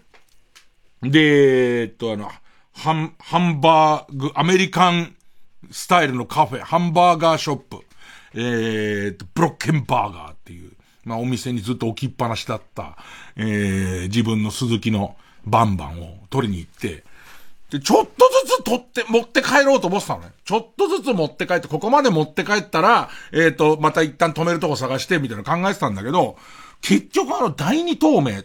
[1.01, 2.29] で、えっと、あの、
[2.73, 5.15] ハン、ハンバーグ、アメリカン
[5.71, 7.77] スタイルのカフェ、ハンバーガーショップ、
[8.33, 10.74] えー、っと、ブロッケンバーガーっていう、
[11.05, 12.97] まあお店にずっと置きっぱなしだった、
[13.37, 15.15] えー、自分の鈴木の
[15.45, 17.03] バンバンを取りに行って、
[17.69, 18.11] で、ちょっと
[18.47, 20.31] ずつ取って、持って帰ろうと思ってたのね。
[20.43, 26.37] ちょっとずつ持って帰って、ここまで持って帰ったら、えっ、ー、と、また一旦止めるとこ探して、みたいな考えてたんだけど、
[26.81, 28.43] 結局あの第二透明、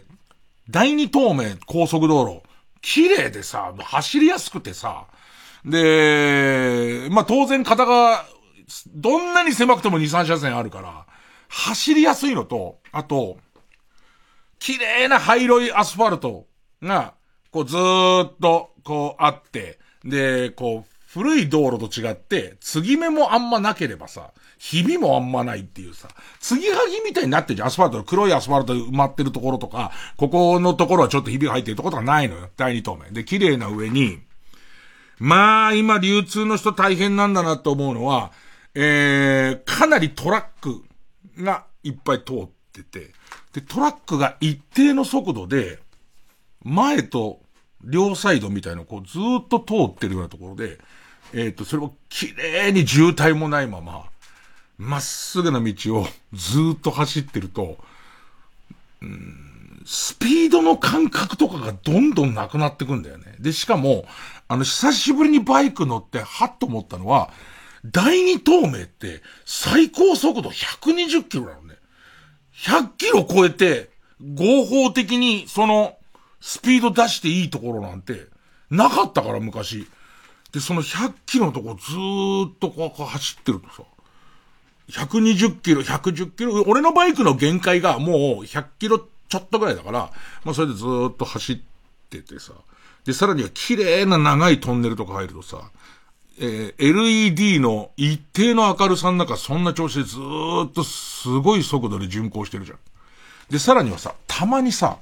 [0.69, 2.41] 第二透明高速道路、
[2.81, 5.05] 綺麗でさ、走りやすくてさ、
[5.65, 8.25] で、まあ、当然片側、
[8.95, 11.05] どんなに狭くても2、3車線あるから、
[11.51, 13.37] 走りやすいのと、あと、
[14.57, 16.47] 綺麗な灰色いアスファルト
[16.81, 17.13] が、
[17.51, 26.07] こうずーっと、こうあって、で、こう、古い道路と違って、継ぎ目もあんまなければさ、ひびもあんまないっていうさ、
[26.39, 27.67] 継ぎはぎみたいになってるじゃん。
[27.67, 32.49] アスファルト黒いアスファルト埋まってるところとか、ここのところはちょっとひびが入ってるところとかないのよ。
[32.55, 33.11] 第二透明。
[33.11, 34.21] で、綺麗な上に、
[35.19, 38.31] まあ、今流通の人大変なんだなと思うのは、
[38.73, 40.85] えー、かなりトラック
[41.41, 43.11] がいっぱい通ってて、
[43.53, 45.79] で、トラックが一定の速度で、
[46.63, 47.39] 前と
[47.83, 50.79] 両サイドみたいなこうずっと通ってるようなところで、
[51.33, 54.05] えっ、と、それを綺麗に渋滞もないまま、
[54.77, 57.77] まっすぐな道を ずっと走ってると、
[59.01, 63.35] うん、スピードの感覚とかがどんどんなくなってくんだよね。
[63.39, 64.05] で、しかも、
[64.47, 67.31] あの、久しぶりにバイク乗って、はっと思ったのは、
[67.85, 71.75] 第二透明って最高速度120キロなのね。
[72.53, 73.89] 100キロ超えて
[74.21, 75.97] 合法的にその
[76.39, 78.27] スピード出していいところなんて
[78.69, 79.87] なかったから昔。
[80.51, 83.83] で、その100キロのとこずーっとこう走ってるとさ、
[84.89, 90.11] 120キロ、110キロ、俺のバイクの限界がもう100キロちょっとぐらいだから、
[90.43, 91.59] まあそれでずーっと走っ
[92.09, 92.53] ててさ。
[93.05, 95.71] で、さらには綺麗な長いトンネルとか入るとさ、
[96.43, 102.79] えー、LED の一定の明るさの中、そんな調子でずーっとすごい速度で巡航してるじゃん。
[103.51, 104.97] で、さらにはさ、たまにさ、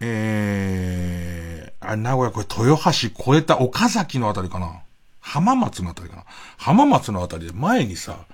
[0.00, 4.82] えー、あ、名古屋これ豊橋越えた岡崎のあたりかな。
[5.20, 6.24] 浜松のあたりかな。
[6.56, 8.26] 浜松のあたりで前にさ、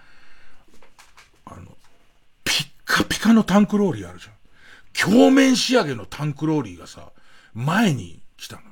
[1.44, 1.76] あの、
[2.42, 4.32] ピッカピカのタンクローリーあるじゃん。
[4.94, 7.10] 鏡面仕上げのタンクローリーがさ、
[7.52, 8.62] 前に来たの。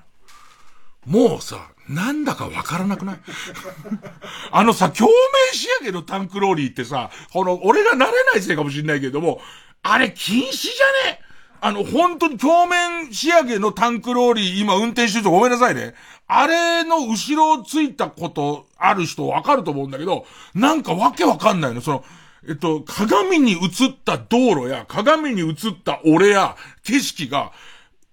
[1.05, 3.19] もうさ、なんだかわからなくない？
[4.53, 5.15] あのさ、鏡面
[5.53, 9.41] 仕上げのタンクローリーってさ、この、俺が慣れないせいかもしんないけども、
[9.83, 11.21] あれ禁止じゃね？
[11.63, 15.95] あの、本当に鏡面仕上げのタンクローリー、今運転してる人ごめんなさいね。
[16.27, 21.81] あれの後ろをついたことある人わかると思うんだけど、なんかわけわかんないの。
[21.81, 22.05] その、
[22.49, 27.53] えっと、鏡に映った道路や、鏡に映った俺や、景色が、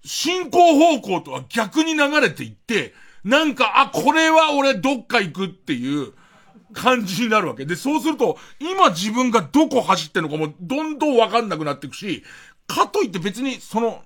[0.03, 6.13] 進行方向とは逆に流れていって、なんか、あ、これは俺どっか行くっていう
[6.73, 7.65] 感じになるわけ。
[7.65, 12.23] で、そうすると、今自分がどこ走ってんのかもどんどんわかんなくなっていくし、
[12.67, 14.03] かといって別に、その、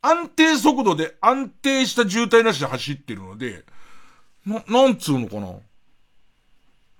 [0.00, 3.64] 安定速度で安定した渋滞なしで走ってるので、
[4.44, 5.54] な、なんつうのかな。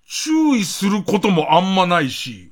[0.07, 2.52] 注意することもあんまないし、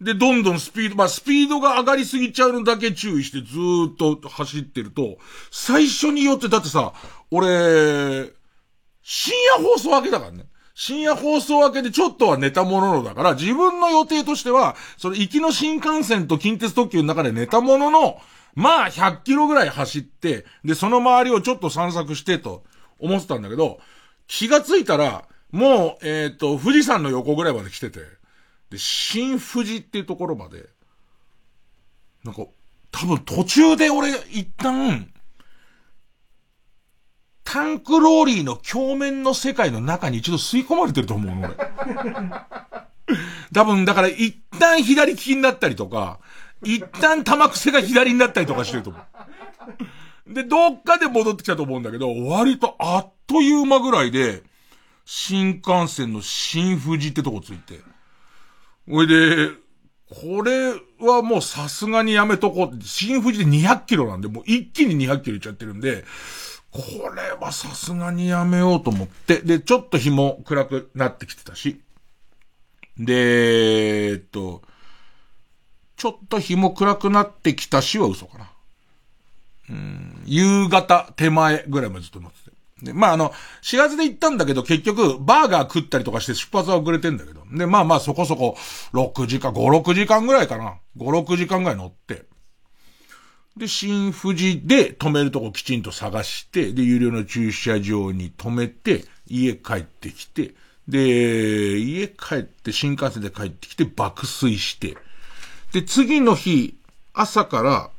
[0.00, 5.18] で、どんどんスピード、まあ、スピードが上がりすぎちゃうのだけ注意してずーっと走ってると、
[5.50, 6.92] 最初によって、だってさ、
[7.30, 8.30] 俺、
[9.02, 10.46] 深夜放送明けだからね。
[10.74, 18.20] 深夜放送明けでちょっとは寝たもののだから、自分の予定としては、その行きの新幹線と近鉄特急の中で寝たものの、
[18.54, 22.64] まあ100キロぐらい走って、で、その周りをちょっと散策してと
[22.98, 23.78] 思ってたんだけど、
[24.26, 28.00] 気がついたら、もう、えっ、ー、と、富士山の横ぐらいまで来てて、
[28.70, 30.68] で、新富士っていうところまで、
[32.24, 32.42] なんか、
[32.90, 35.12] 多分途中で俺、一旦、
[37.44, 41.56] タンクローリーの鏡面の世界の中に一度吸い込まれてると思うの、俺。
[43.54, 46.18] 多分、だから一旦左利きになったりとか、
[46.64, 50.34] 一旦玉癖が左になったりとかしてると思う。
[50.34, 54.42] で、どっかで戻ってきたと思うんだけど、割とあっという間ぐらいで、
[55.04, 57.80] 新幹線の新富士ってとこついて。
[58.88, 59.50] ほいで、
[60.08, 62.82] これはもうさすがにやめとこう。
[62.82, 66.04] 新富士で200キロなんで、もう一気に200キロいっちゃってるんで、
[66.70, 66.80] こ
[67.14, 71.80] れはさすがにやめようと思って、で、ちょっと日も暗くなってきてたし、
[72.98, 74.62] で、えっと、
[75.96, 78.50] ちょっと日も暗くなってきたしは嘘かな。
[79.70, 82.55] うん、夕方手前ぐらいまでずっと乗ってて。
[82.82, 87.42] で、まああの、4月で行ったんだけど、結局、バーガー食ったりとかして出発は遅れてんだけど。
[87.50, 88.56] で、まあまあそこそこ、
[88.92, 90.78] 6時間、5、6時間ぐらいかな。
[90.98, 92.24] 5、6時間ぐらい乗って。
[93.56, 100.54] で、新富士で止めるとこきちんと探して、で、有料の駐車場に止めて、家帰ってきて、
[100.86, 104.98] で、家帰って新幹線で帰ってきて爆睡して、
[105.72, 106.76] で、次の日、
[107.14, 107.90] 朝から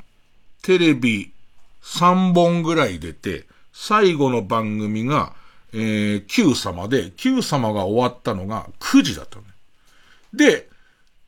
[0.62, 1.34] テレビ
[1.82, 3.47] 3本ぐらい出て、
[3.80, 5.34] 最後の番組が、
[5.72, 9.50] えー、Q 様で、Q 様が終わったのが9時だったのね。
[10.34, 10.68] で、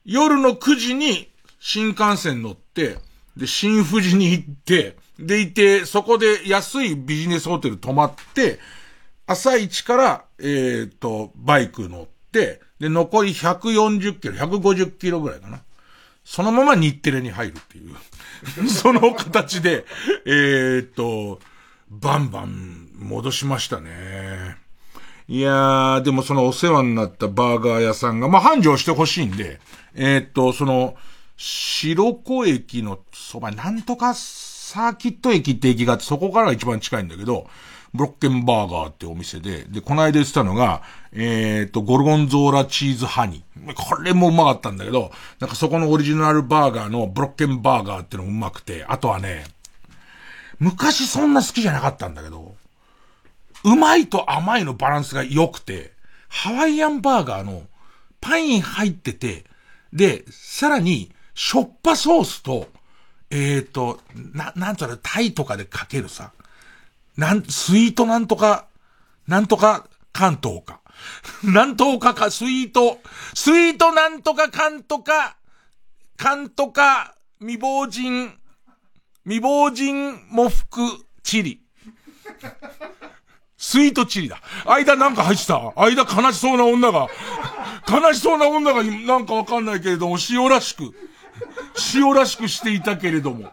[0.03, 1.29] 夜の9時に
[1.59, 2.97] 新幹線乗って、
[3.37, 8.57] で、新富士に行って、でいて、そこで安いビジネスホテル泊まって、
[9.27, 15.61] 朝一から、えっ、ー、と、バイク乗って、で、残り140キロ、150キロぐらいかな。
[16.25, 17.95] そのまま日テレに入るっていう。
[18.67, 19.85] その形で、
[20.25, 21.39] えー、っと、
[21.89, 24.57] バンバン戻しましたね。
[25.27, 29.59] いやー、でもそのお世話になったバーガー屋さんが、まあ、繁盛してほしいんで、
[29.95, 30.95] えー、っと、その、
[31.37, 37.47] 白子駅のそば、なんとかサーキット駅って駅があって、そこから一番近いんだけど、
[37.93, 43.73] ブロッケンバーガーってお店で、で、この間言ってたのが、えっ、と、ゴルゴンゾーラチーズハニー。
[43.73, 49.45] これもうまかったんだけど、なんかそこのオリジナルバーガーのブロッケンバーガーってのもうまくて、あとはね、
[50.59, 52.55] 昔そんな好きじゃなかったんだけど、
[53.63, 55.93] うまいと甘いのバランスが良くて、
[56.27, 57.63] ハワイアンバーガーの
[58.21, 59.45] パイン入ってて、
[59.93, 62.67] で、さらに、しょっぱソースと、
[63.31, 63.99] えっ、ー、と、
[64.33, 66.31] な、なんとかタイとかでかけるさ、
[67.17, 68.67] なん、スイートなんとか、
[69.27, 70.81] なんとか関東か。
[71.43, 72.99] なんとかか、スイート、
[73.33, 75.37] スイートなんとか関とか、
[76.17, 78.37] 関とか、未亡人、
[79.29, 80.81] 未亡人喪服
[81.21, 81.61] チリ。
[83.57, 84.41] スイートチリだ。
[84.65, 85.71] 間なんか入ってた。
[85.75, 87.09] 間悲しそうな女が、
[87.87, 90.95] 悲しそうな女がなんかわかんないけれども、塩らしく、
[91.93, 93.51] 塩らしくしていたけれども、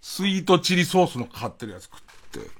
[0.00, 2.00] スイートチリソースのかかってるやつ食っ
[2.32, 2.50] て、う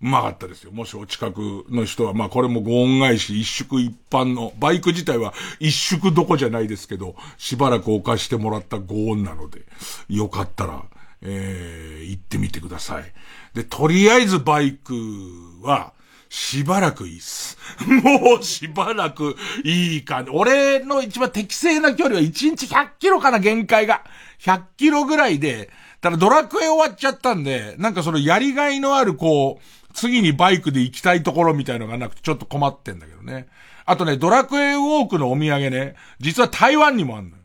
[0.00, 0.70] まかったですよ。
[0.70, 9.62] もしお近くの人は、まあこれもご恩返し、一宿一般の、バイク自体は一宿どこじゃないですけど、しばらくお貸してもらったご恩なので、
[10.08, 10.84] よかったら、
[11.22, 13.04] えー、行ってみてください。
[13.54, 14.94] で、とりあえずバイク
[15.62, 15.92] は、
[16.28, 17.58] しばらくいいっす。
[17.86, 20.24] もうしばらくいいか。
[20.30, 24.02] 俺の一番適正な距離は1日100キロかな、限界が。
[24.40, 25.68] 100キロぐらいで、
[26.00, 33.46] ただドラクエ終わっちゃったんで、なんかそのやりがいのあるこう、次にバイクで行きたいところみたいのがなくてちょっと困ってんだけどね。
[33.84, 37.42] あとね、ドラクエウォークのお土産ね、実は台湾にもあんのよ。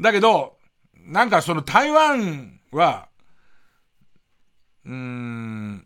[0.00, 0.56] だけど、
[1.04, 3.09] なんかその台湾は、
[4.86, 4.92] うー、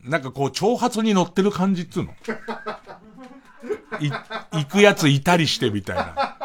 [0.08, 2.14] なんかこう、挑発に乗ってる感じっつうの？
[4.52, 6.36] 行くやついたりしてみたいな。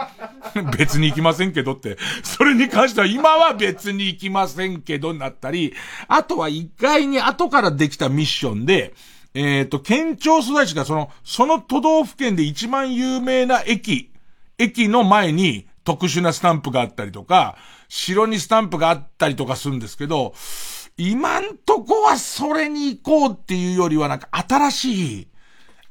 [0.77, 5.73] 別に行きませんけどって、それに関しては今は別に行きませんけどになったり、
[6.07, 8.93] あとは意外に後からできたミッションで、
[9.33, 14.11] えっ、ー、と、県庁所在地がその、その都道府県で一番有名な駅、
[14.57, 17.55] 駅の前に特殊なスタンプがあったりとか、
[17.87, 20.33] 城にスタンプがあったりとかするんですけど、
[20.99, 25.27] 今んとこはそれに行こうっていうよりはなんか新しい、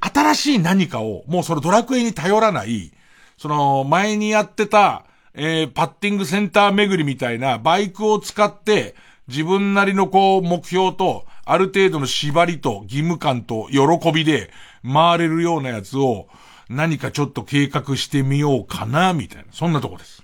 [0.01, 2.93] 新しい何かを、もうそのドラクエに頼らない、
[3.39, 8.97] その前にやってた、えー、パッティングセンター巡りみたいなバイクを使って
[9.29, 14.51] 自分なりのこう目標とある程度の縛りと義務感と喜びで
[14.83, 16.29] 回れるようなやつを
[16.69, 19.45] 何かちょっと計画してみようかな、みたいな。
[19.53, 20.23] そんなとこです。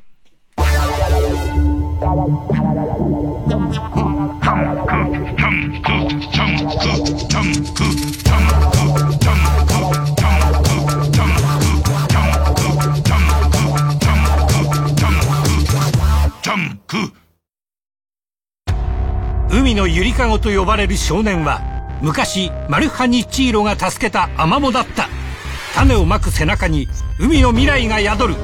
[19.50, 21.60] 海のゆりかごと呼ばれる少年は
[22.00, 25.08] 昔マルハニチーロが助けたアマモだった
[25.74, 26.88] 種をまく背中に
[27.18, 28.34] 海の未来が宿る。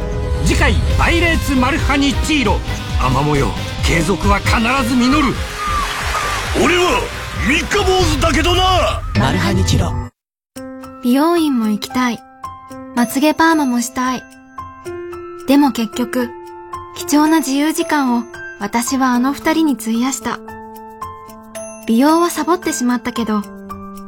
[0.44, 2.58] 次回「パイレーツマルハニチーロ」
[3.00, 3.48] アマモよ
[3.84, 4.56] 継続は必
[4.88, 5.34] ず実る。
[6.64, 9.02] 俺は三日坊主だけどな。
[9.18, 9.92] マルハニチロ
[11.02, 12.18] 美容院も行きたい。
[12.94, 14.22] まつげパーマもしたい。
[15.48, 16.28] でも結局
[16.96, 18.24] 貴重な自由時間を
[18.60, 20.38] 私はあの二人に費やした。
[21.86, 23.42] 美容はサボってしまったけど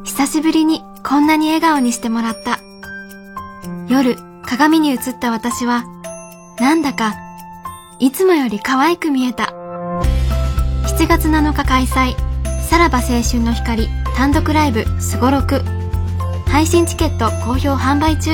[0.04, 2.58] 久しぶりにこんなに笑顔にしてもらった。
[3.88, 5.84] 夜鏡に映った私は
[6.60, 7.14] なんだか
[7.98, 9.54] いつもより可愛く見えた。
[10.84, 12.31] 7月7日開催
[12.72, 15.60] さらば青春の光単独ライブすごろく。
[16.46, 18.30] 配信チケット好評販売中。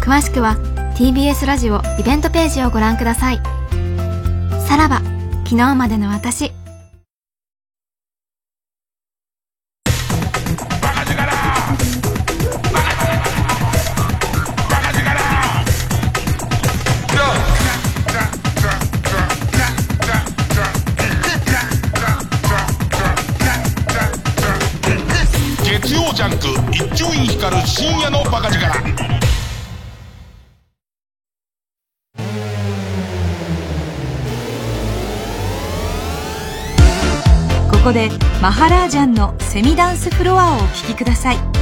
[0.00, 0.56] 詳しくは
[0.96, 3.36] TBS ラジオイベントページをご覧ください。
[4.66, 5.02] さらば
[5.44, 6.50] 昨日までの私。
[26.14, 28.70] ジャンク一丁院光る深夜のバカ力。
[37.68, 38.08] ここで
[38.40, 41.53] マハラージャンのセミダンスフロアをお聴きください。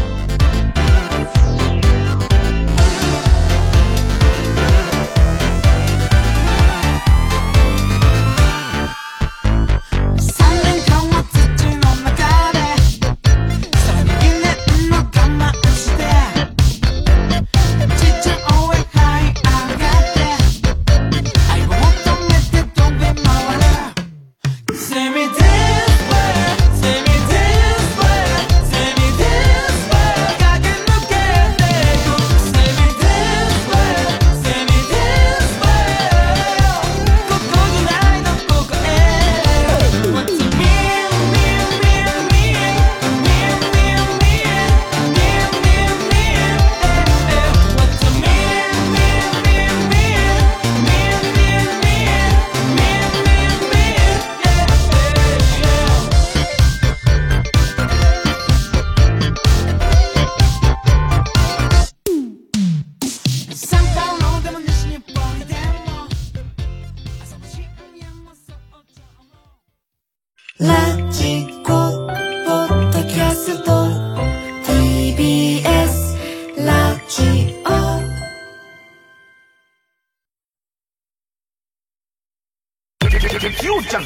[83.92, 84.04] ちゃん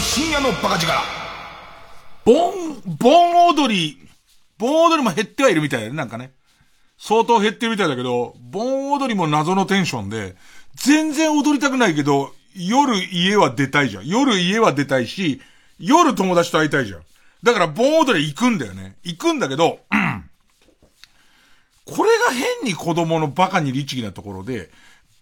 [0.00, 0.92] 深夜のバカ力。
[2.24, 2.52] 盆、
[2.98, 3.98] 盆踊り、
[4.58, 6.32] 盆踊りも減ってはいるみたいだね、なんかね。
[6.98, 10.36] 相当減ってるみたいだけど、盆踊りも謎のテンションで、
[10.74, 14.06] 全然踊りたくないけど、夜家は出たいじゃん。
[14.06, 15.40] 夜家は出たいし、
[15.82, 17.00] 夜友達と会いたいじゃん。
[17.42, 18.96] だから盆踊り行くんだよね。
[19.02, 19.80] 行くんだけど、
[21.84, 24.70] これが変に子供のバカに律儀なところで、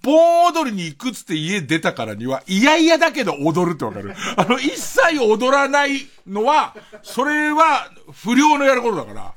[0.02, 4.14] 盆踊りに行くつって家出たからには、いやいやだけど踊るってわかる。
[4.36, 9.34] あの、一切踊らないのは、それは不良のやることだから。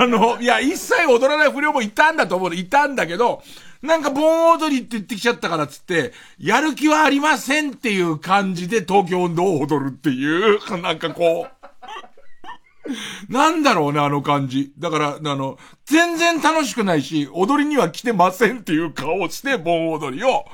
[0.00, 2.54] あの、いや、一切踊らない不良もいたんだと思う。
[2.54, 3.44] いたんだけど、
[3.82, 14.72] なんか盆踊りって言ってきちゃったからっつって、やる気はありませんっていう感じで東京運動を踊るっていう、 なんかこう、なんだろうね、あの感じ。
[14.78, 20.44] だから、あの、全然楽しくないし、踊りには来てませんっていう顔をして、盆踊りを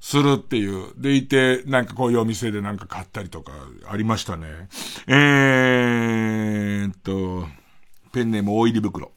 [0.00, 0.92] するっていう。
[0.96, 3.52] でいて、なんかこういうお店でなんか買ったりとか
[3.88, 4.68] ありましたね。
[5.06, 7.46] えーっと、
[8.12, 9.12] ペンネーム大入り袋。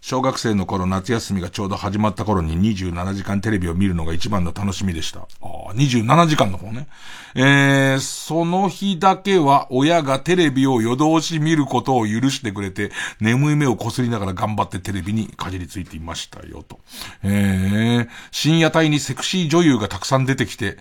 [0.00, 5.20] 小学生の頃夏休みがちょうど始まった頃に27時間テレビを見るのが一番の楽しみでした。
[5.20, 6.88] ああ、27時間の方ね。
[7.34, 12.90] えー、その日だけは親がテレビを夜通し見ることを許してくれて、
[13.20, 16.80] 眠い目をこすりながら頑張ってテレビにかじりついていましたよ、と。
[17.22, 20.78] えー、深夜帯にセクシー女優がたくさん出てきて、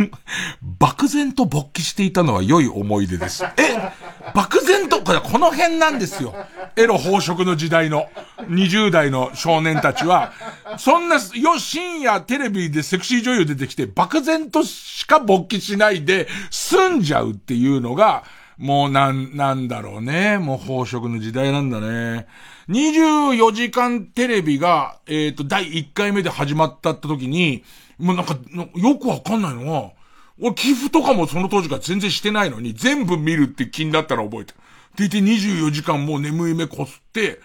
[0.62, 3.44] 漠然と勃起していたのは良い思い出です。
[3.44, 3.92] え
[4.34, 6.34] 漠然と、この辺なんですよ。
[6.76, 8.06] エロ宝飾の時代の。
[8.48, 10.32] 20代の少年たちは、
[10.78, 18.24] そんな、よ、深夜テレビでセクシー女優出てきて、漠然としか勃起しないで、済んじゃうっていうのが、
[18.58, 20.38] もうなん、なんだろうね。
[20.38, 22.26] もう宝飾の時代なんだね。
[22.68, 27.64] 24時間テレビが、えっ、ー、と、第1回目で始まったって時に、
[27.98, 28.36] もうなんか、
[28.76, 29.92] よくわかんないのは、
[30.40, 34.58] 俺寄付とかもその当時から全然してないのに、全部見るって気になったら覚えてる。
[34.96, 37.40] でいて24時間もう眠い目こすって、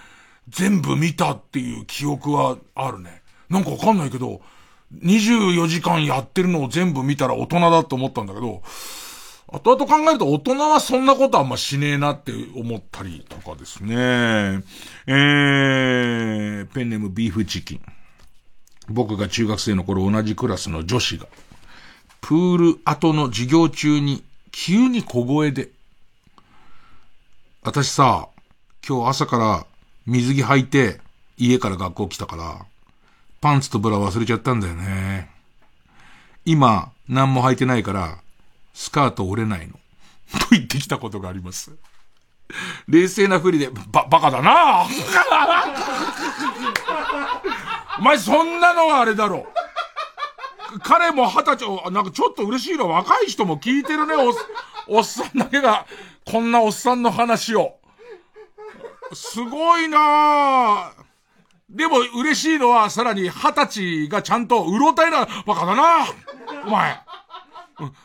[0.49, 3.21] 全部見たっていう記憶はあるね。
[3.49, 4.41] なんかわかんないけど、
[5.03, 8.61] 24時間やってるのを全部見たら大人だと思ったんだけど、
[9.47, 13.95] 後々考えると大人はそんなことあんましねえなって思ったりとかですね。
[15.07, 17.81] えー、ペンネームビーフチキン。
[18.89, 21.27] 僕が中学生の頃同じクラスの女子が、
[22.21, 25.69] プール後の授業中に急に小声で、
[27.63, 28.29] 私さ、
[28.87, 29.65] 今日朝から
[30.07, 31.01] 水着履いて、
[31.37, 32.65] 家から学校来たから、
[33.41, 35.29] パンツとブラ忘れちゃったんだよね。
[36.45, 38.19] 今、何も履いてないから、
[38.73, 39.73] スカート折れないの。
[40.39, 41.75] と言ってきたことがあります。
[42.87, 44.87] 冷静なふりで、ば、バカだな
[47.99, 49.45] お前そんなのはあれだろ。
[50.83, 54.33] 彼も二十歳、なんかちょっと嬉しいの若い人も聞いてるね、おっ、
[54.87, 55.85] おっさんだけが、
[56.25, 57.77] こんなおっさんの話を。
[59.13, 60.91] すごいな
[61.69, 66.07] でも嬉しいのは、さらに二十歳がちゃんと、うろたいな、バカだな
[66.65, 66.99] お前。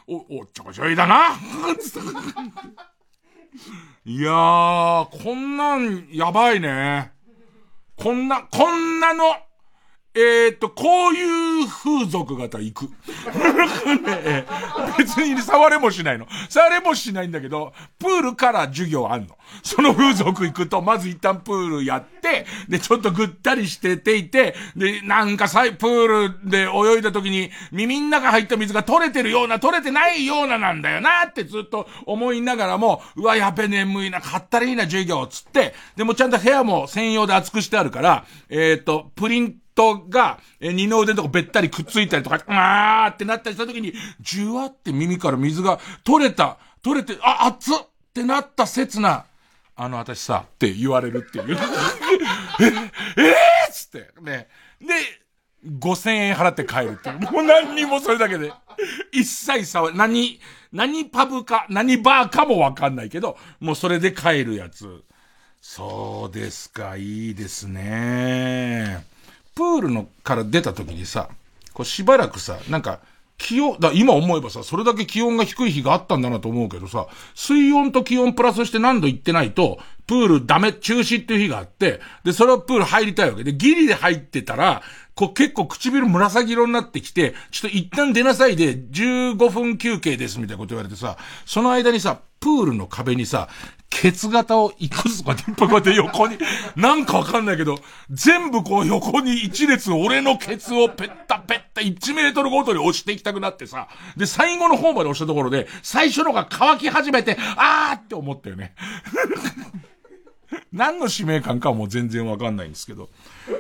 [0.06, 1.36] お、おっちょこちょいだな
[4.04, 7.12] いやー、こんなん、やばいね。
[7.96, 9.36] こんな、こんなの、
[10.14, 12.90] えー、っと、こういう風俗型行く。
[14.98, 16.26] 別に触れもしないの。
[16.50, 19.38] 触れもしないんだけど、プールから授業あんの。
[19.62, 47.76] その風俗行くと、まず一旦プールやって、で、ちょっとぐったりしてていて、で、なんかさ、プールで泳いだ時に、耳ん中入った水が取れてるような、取れてないようななんだよなってずっと思いながらも、うわ、やべ眠いな、買ったらいいな、授業、つって、でもちゃんと部屋も専用で厚くしてあるから、えっ、ー、と、プリントが、え二の腕のとこべったりくっついたりとか、あーってなったりした時に、じゅわって耳から水が取れた、取れて、あ、熱っ
[48.12, 49.24] ってなった刹那、
[49.76, 51.56] あの、私さ、って言われるっていう。
[52.60, 54.48] え、えー、っつって、ね。
[54.80, 55.22] で、
[55.66, 57.20] 5000円払って帰るっていう。
[57.32, 58.52] もう何にもそれだけで。
[59.12, 60.40] 一切さ、何、
[60.72, 65.02] 何パブか、何バーかもわかんないけど、もうそれで帰るやつ。
[65.60, 69.06] そうですか、いいですね。
[69.54, 71.28] プールのから出た時にさ、
[71.72, 73.00] こうしばらくさ、なんか、
[73.42, 83.42] 気温、だ、今思えばさ、それだけ気温が低い日があったんだなと思うけどさ、水温と気温プラスして何度行ってないと、プールダメ、中止っていう日があって、で、それはプール入りたいわけ。
[83.42, 84.82] で、ギリで入ってたら、
[85.14, 93.48] こう結構唇紫色になってきて、ちょっと一旦出なさいで、15分休憩ですみたいなこと言われてさ、その間にさ、プールの壁にさ、
[93.88, 96.38] ケツ型をいくつかでっぱこうやって横に、
[96.76, 97.76] なんかわかんないけど、
[98.10, 108.74] 全部こう横に一列俺のケツをペッタペッタ1メートルごとに押していきたくなってさ、で、最後の方まで押したところで、最初のが乾き始めて、あーって思ったよね。
[110.72, 113.08] 何の使命感かはもう全然わかんないんですけど。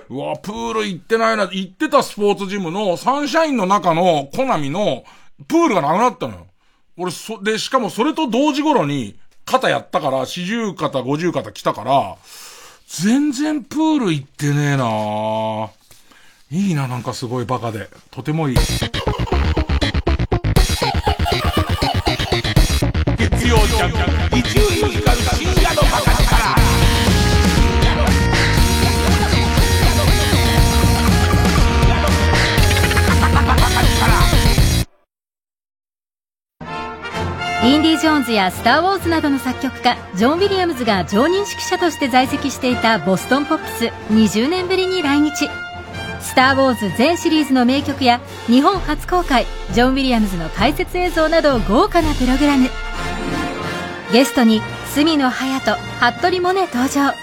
[0.08, 5.04] うわ、プール行ってないな、行ってたスポーツジムのサンシャインの中のコナミの
[5.48, 6.46] プールがなくなったのよ。
[6.96, 12.16] 俺、そ、で、しかもそれと同時頃に、肩やったから、四十肩、五十肩来たから、
[12.86, 15.70] 全然プール行ってねえな
[16.50, 17.88] いいな、なんかすごいバカで。
[18.10, 18.56] とてもいい。
[18.56, 18.82] 月
[23.48, 24.61] 曜ジャン、
[37.64, 45.48] インディ・ジョーンズやスター・ウォーズなどの作曲家ジョン・ウィリアムズが常任指揮者として在籍していたボストンポップス20年ぶりに来日。
[46.20, 52.68] スター・ウォーズ全シリーズの名曲や日本初公開ジョン・ウィリアムズの解説映像など豪華なプログラム。
[54.12, 54.60] ゲストに
[54.92, 57.14] 角野隼人服部萌音登場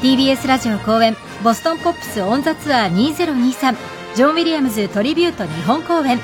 [0.00, 3.76] TBS ラジオ公演ボストンポップスオンザツアー2023
[4.14, 6.20] ジョン・ウィリアムズトリビュート日本公演。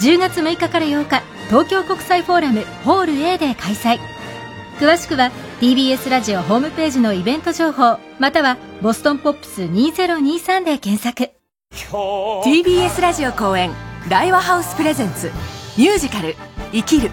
[0.00, 1.31] 10月6日から8日。
[1.52, 3.98] 東京国際フォーラムホール A で開催。
[4.80, 5.30] 詳しくは
[5.60, 11.30] TBS ラジオホームページのイベント情報またはボストンポップス2023で検索。
[12.42, 13.70] TBS ラジオ公演
[14.08, 15.30] 大和ハウスプレゼンツ
[15.76, 16.36] ミュージカル
[16.72, 17.10] 「生きる」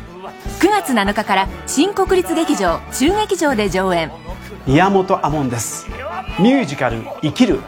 [0.62, 4.10] 9月7日から新国立劇場中劇場で上演。
[4.66, 5.86] 宮本亞門です。
[6.40, 7.60] ミュージカル「生きる」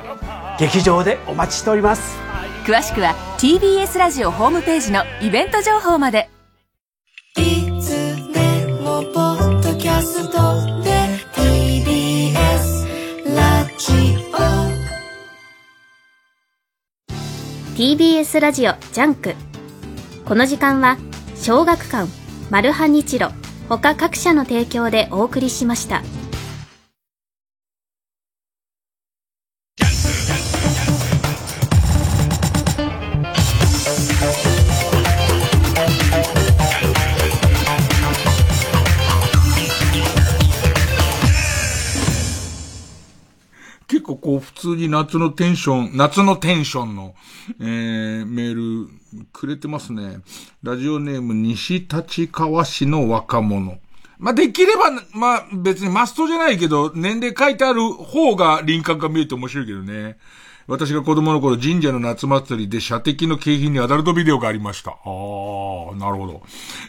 [0.58, 2.18] 劇場でお待ちしております。
[2.66, 6.30] 詳しくは TBS ラジオホームページのイベント情報まで
[7.38, 7.92] いつ
[8.34, 10.90] でもポッドキャストで
[11.34, 12.36] TBS
[13.34, 13.94] ラジ
[14.34, 14.56] オ
[17.78, 19.36] TBS ラジオジャンク。
[20.26, 20.98] この時間は
[21.36, 22.10] 小学館
[22.50, 23.30] マルハニチロ
[23.70, 26.04] 他各社の提供でお送りしました。
[44.76, 47.16] に夏のテンション、夏のテンションの、
[47.60, 48.90] えー、メール
[49.32, 50.20] くれてますね。
[50.64, 53.80] ラジオネーム西立川市の若者。
[54.18, 60.18] まあ、できれば、まあ、別にマストじゃないけど、年齢書いてある方が輪郭が見えて面白いけどね。
[60.72, 64.92] 私が子供の頃神社の夏祭りで射的の景品にアダルトビデオがありました。
[64.92, 66.42] ああ、なるほど。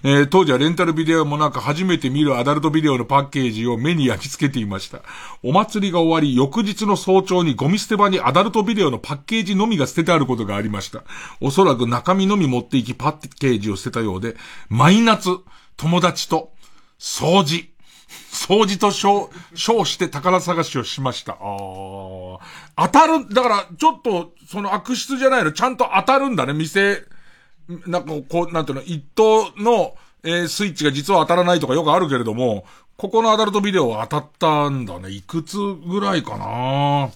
[0.05, 5.03] えー、当時はレンタルビデオもなく初めて見るアダルトビデオのパッケージを目に焼き付けていました。
[5.43, 11.03] お祭りが終わり、翌日の早朝にゴミ捨て場にアダルトビデオのパッケージのみが捨ててあることがありました。
[11.41, 14.37] おそらく中身のみ持っていきパッケージを捨てたようで、
[14.69, 15.31] 毎夏、
[15.77, 16.53] 友達と、
[17.01, 17.72] 掃除、
[18.31, 21.33] 掃除と称、称して宝探しをしました。
[21.33, 21.39] ああ。
[21.41, 27.05] 当たる、だから、ちょっと、その悪質じゃないの、ちゃんと当たるんだね、店、
[27.87, 29.95] なんかこう、なんていうの、一等の、
[30.25, 32.65] えー、スイッチが実は当たらないとかよくあるけれども、
[32.97, 35.11] ここのアダルトビデオは当たったんだね。
[35.11, 37.11] いくつぐらいかな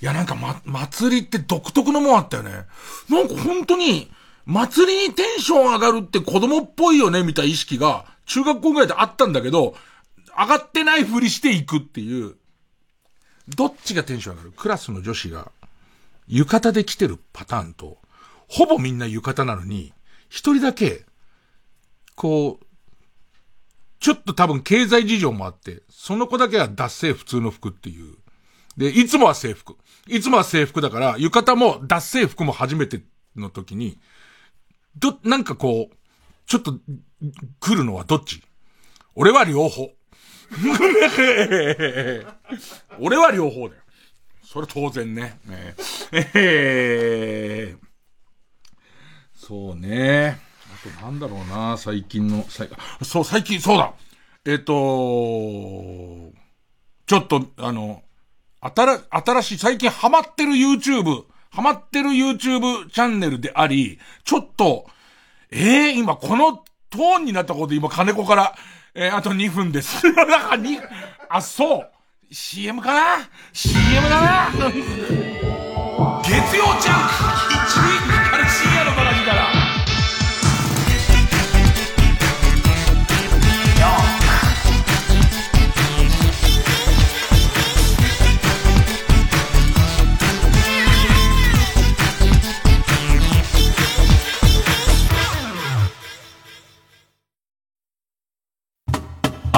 [0.00, 2.66] いや、なんかま、祭りって独特のもんあったよね。
[3.08, 4.10] なんか本当に、
[4.46, 9.74] 祭りにテンション上がるって子供っぽいよね、みたいな意識が、中学校ぐらいであったんだけど、
[10.38, 12.36] 上がってないふりしていくっていう、
[13.48, 14.52] どっちがテンション上がる？
[14.52, 15.50] クラスの女子が、
[16.28, 17.98] 浴衣で来てるパターンと、
[18.48, 19.92] ほぼみんな浴衣なのに、
[20.28, 21.04] 一人だけ、
[22.14, 22.66] こう、
[23.98, 28.16] ちょっと多分経済事情もあって、その子だけは脱製普通の服っていう。
[28.76, 29.76] で、いつもは制服。
[30.06, 33.02] いつもは制服だから、浴衣も脱製服も初めて
[33.36, 33.98] の時に、
[34.96, 35.96] ど、なんかこう、
[36.46, 36.78] ちょっと、
[37.60, 38.42] 来るのはどっち？
[39.14, 39.90] 俺は両方。
[42.98, 43.82] 俺は両方だよ。
[44.42, 45.38] それ当然ね。
[46.34, 47.86] えー、
[49.34, 50.40] そうね。
[50.72, 52.44] あとなんだろうな、最近の、
[53.02, 53.92] そう、最近、そうだ。
[54.44, 54.72] えっ、ー、と、
[57.06, 58.02] ちょっと、あの、
[58.60, 64.86] 新、新しい、最近ハマってる YouTube、ハマってる YouTube チャンネルであり、ちょっと、
[65.50, 68.54] ええー、今このトーンになったことで今金子から、
[68.94, 70.04] えー、あと2分です。
[70.12, 70.80] なんか2、
[71.28, 71.90] あ、そう。
[72.32, 74.50] CM かな ?CM だな
[76.22, 77.14] 月曜ジャンク
[77.52, 77.98] 一位
[78.30, 78.99] から深夜の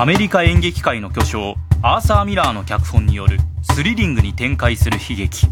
[0.02, 3.38] アメリカ演劇界の巨匠アーサー・ミラーの脚本による
[3.72, 5.46] スリリングに展開する悲劇。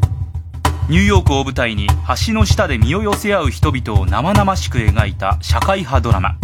[0.88, 1.86] ニューヨークを舞台に
[2.26, 6.36] 橋の下で身を寄せ合う人々を生々しく描いた社会派ドラマ。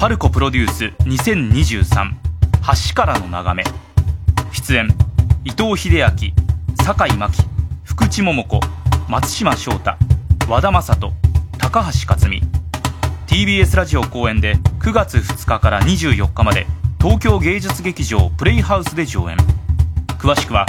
[0.00, 2.12] パルコプロデュース2023
[2.88, 3.62] 橋からの眺め。
[4.50, 4.88] 出演
[5.44, 6.08] 伊藤英明
[6.82, 7.42] 酒井真紀
[7.84, 8.58] 福地桃子
[9.10, 9.98] 松島翔太
[10.48, 11.12] 和田正人
[11.58, 12.40] 高橋克実。
[13.26, 16.66] TBS ラジオ公演で9月2日から24日まで
[17.02, 19.36] 東京芸術劇場プレイハウスで上演。
[20.20, 20.64] 詳しくは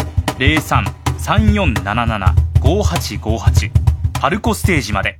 [2.64, 3.72] 0334775858
[4.20, 5.20] パルコステージまで。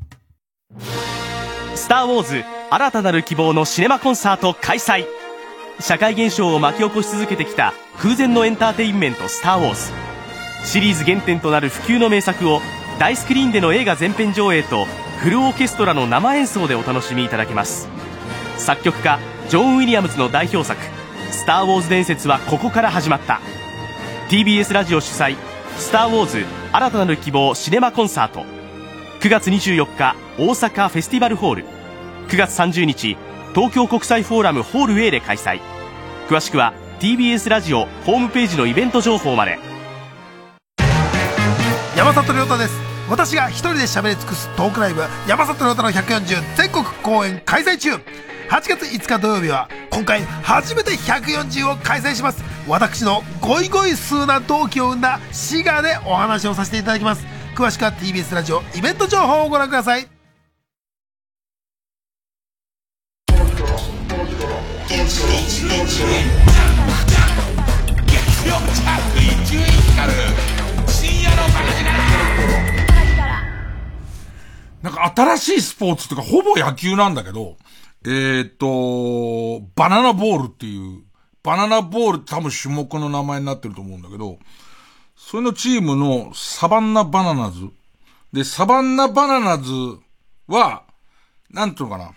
[1.76, 5.06] スター・ウォーズ新たなる希望のシネマコンサート開催。
[5.80, 9.92] 社会現象を巻き起こし続けてきた空前のエンターテインメント「スター・ウォーズ」
[10.66, 12.60] シリーズ原点となる不朽の名作を
[12.98, 14.88] 大スクリーンでの映画全編上映と
[15.20, 17.88] フルオーケストラの生演奏でお楽しみいただけます。
[18.58, 20.82] 作曲家ジョン・ウィリアムズの代表作
[21.34, 23.42] 「スター・ウォーズ伝説はここから始まった。
[24.30, 25.36] TBS ラジオ主催
[25.78, 28.46] 「スター・ウォーズ新たなる希望シネマコンサート」
[29.20, 31.66] 9月24日大阪フェスティバルホール。
[32.30, 33.18] 9月30日
[33.56, 35.60] 東京国際フォーラムホール A で開催。
[36.30, 39.58] 詳しくは TBS ラジオホームページのイベント情報まで。
[41.98, 42.74] 山里亮太です。
[43.10, 48.00] 私が一人で喋り尽くすトークライブ山里亮太の140全国公演開催中。
[48.54, 52.44] 8月5日土曜日は今回初めて140を開催します。
[52.68, 57.26] 私のゴイゴイ数な同期を生んだ滋賀でお話をさせていただきます。
[57.56, 60.08] 詳しくは TBS ラジオイベント情報をご覧ください。
[74.84, 77.58] なんか新しいスポーツとかほぼ野球なんだけど、
[78.06, 81.04] えー、と、バナナボールっていう、
[81.42, 84.40] バナナボール多分種目の名前になってると思うんだけど、
[85.16, 87.70] それのチームのサバンナバナナズ。
[88.34, 89.72] で、サバンナバナナズ
[90.48, 90.84] は、
[91.50, 92.12] なんていうのかな。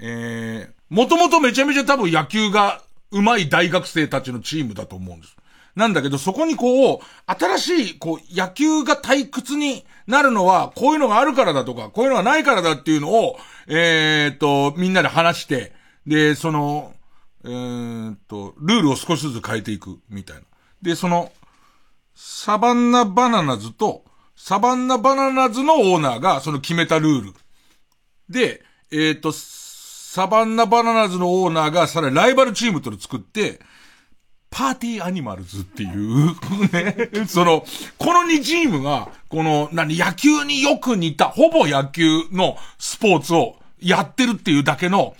[0.00, 5.36] えー、もともとめちゃめちゃ多分野球が上手い大学生たちのチームだと思うんです。
[5.78, 15.72] なんだけど、そこにこう、新しい、こう、野球が退屈になるのは、こういうのがあるからだとか、こういうのがないからだっていうのを、えー、っと、みんなで話して、
[16.04, 16.94] で、その、
[17.44, 20.42] えー、っと、ルールを少しずつ変えていく、みたいな。
[20.82, 21.30] で、その、
[22.16, 24.04] サバンナバナナズと、
[24.34, 27.34] サバンナバナナズのオーナーが、その決めたルール。
[28.28, 33.60] で、えー、っと、サバンナバナナズのオーナーが、さらにライバルチームと作って、
[34.50, 36.34] パーティーアニマルズっていう
[36.72, 37.64] ね、その、
[37.98, 45.14] この2チームが、この、何、野球によく似た、ほぼ野球のスポーツをやってるっていうだけの、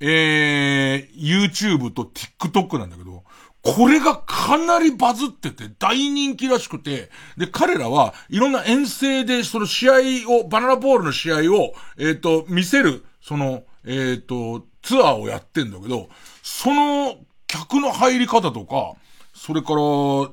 [0.00, 3.22] えー、YouTube と TikTok なんだけど、
[3.62, 9.92] これがかなりバズってて大人気らしくて、で、彼らはいろんな遠征でその試合
[10.28, 16.10] を、バナナボールの試合を、えっ、ー、と、見せる、その、えっ、ー、と、ツアーをやってんだけど、
[16.42, 17.16] その
[17.54, 18.94] 客の入り方とか、
[19.32, 19.80] それから、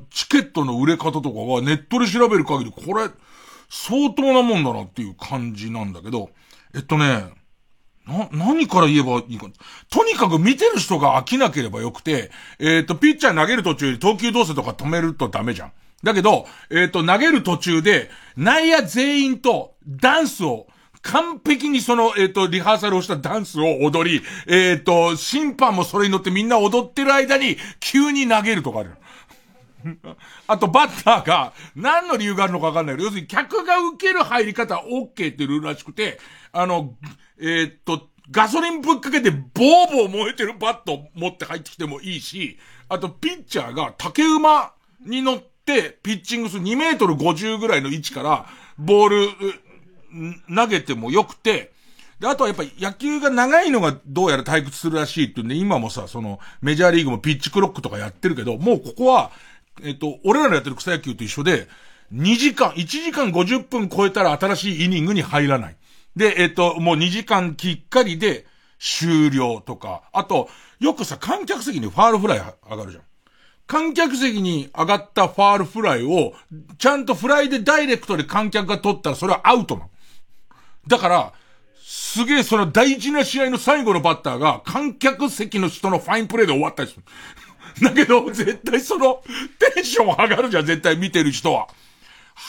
[0.09, 3.09] チケットの売れ方とかがネットで調べる限り、これ、
[3.69, 6.29] 相当なもんだなっていう感じなんだけど、
[6.73, 7.25] えっとね、
[8.07, 9.47] な、何から言えばいいか。
[9.89, 15.71] とにかく見てる人が飽きなければよくて、えっ、と、ピッチャー投げる途中で投球動作とか止めるとダメじゃん。
[16.03, 20.67] だけど、えっ、と、投げる途中で、内野全員とダンスを
[21.03, 28.91] 完璧にその、えっ、ー、と、リハーサルをしたダンスを踊り、えっ、ー、と、審判もそれに乗ってみんな踊ってる間に、急に投げるとかある。
[30.47, 36.19] あと、バッターが、何の理由があるのかわかんないけど、要するに客が受ける入り方は OK ってルールらしくて、
[36.51, 36.95] あの、
[37.39, 44.73] えっ、と、ガソリンぶっかけてボーボー燃えてるバット持って入ってきてもいいし、あと、ピッチャーが竹馬
[45.05, 48.45] に乗って、ピッチングする2メートル50ぐらいの位置から、
[48.77, 49.27] ボール、
[50.53, 51.71] 投げてもよくて、
[52.19, 59.31] で、あとはやっぱり野球が長いのがどうやら退屈するらしいっていうんで、今もさ、その、メジャーリーグもピッチクロックとかやってるけど、もうここは、
[59.83, 61.67] えっと、俺らのやってる草野球と一緒で、
[62.13, 65.75] 2時間、1時間50分超えたら新しいイニングに入らない。
[66.15, 68.45] で、えっと、もう2時間きっかりで
[68.79, 70.49] 終了とか、あと、
[70.79, 73.03] よくさ、観客席にファールフライ上がるじゃん。
[73.65, 76.33] 観客席に上がったファールフライを、
[76.77, 79.89] ちゃんとフライでダイレクトで観客が取ったらそれはアウトなの。
[80.87, 81.33] だから、
[81.83, 87.03] すげえその大事な試合の最後のバッターが観客席の人のファインプレーで終わったりする。
[87.81, 89.23] だけど、絶対その、
[89.75, 91.67] テンション上がるじゃん、絶対見てる人は。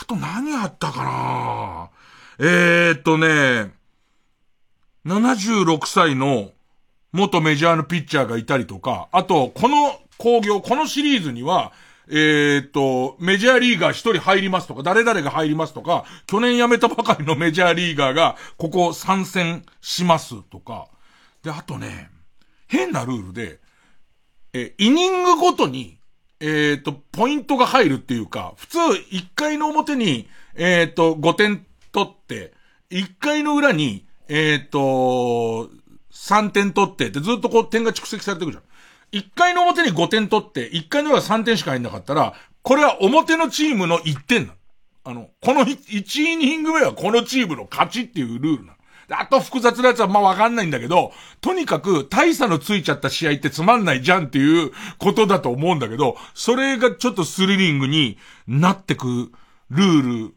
[0.00, 1.90] あと何あったかな？
[2.38, 3.72] えー、っとね、
[5.06, 6.52] 76歳の
[7.12, 11.72] 元メジャーのピッチャーがいたりとか、あと、この工業、このシリーズには、
[12.08, 20.88] えー、っと、メジャーリーガー一人入りますとか、誰々が入りますとか、去年辞めたばかりのメジャーリーガーが、ここ参戦しますとか。
[21.42, 22.10] で、あとね、
[22.66, 23.60] 変なルールで、
[24.52, 25.98] え、イニングごとに、
[26.40, 32.52] えー、っと、ポイントが入るっていうか、普通、1回の表に、え、っと、5点取って、
[32.90, 35.70] 1回の裏に、えっと、
[36.12, 38.64] 3点取ってってずっとこう点が蓄積されていくじゃん。
[39.12, 44.54] 1回の表に5点取って、1回の裏3点しか入んなかったら、これは表のチームの1点なの。
[45.04, 48.78] あの、この1イニング目はこのチームの勝ちっていうルールなの。
[49.10, 59.32] あと複雑なやつはまあわかんないんだけど、とにかく大差のついちゃった試合ってつまんないじゃんっていうことだと思うんだけど、それがちょっとスリリングになってく
[59.70, 60.34] ルール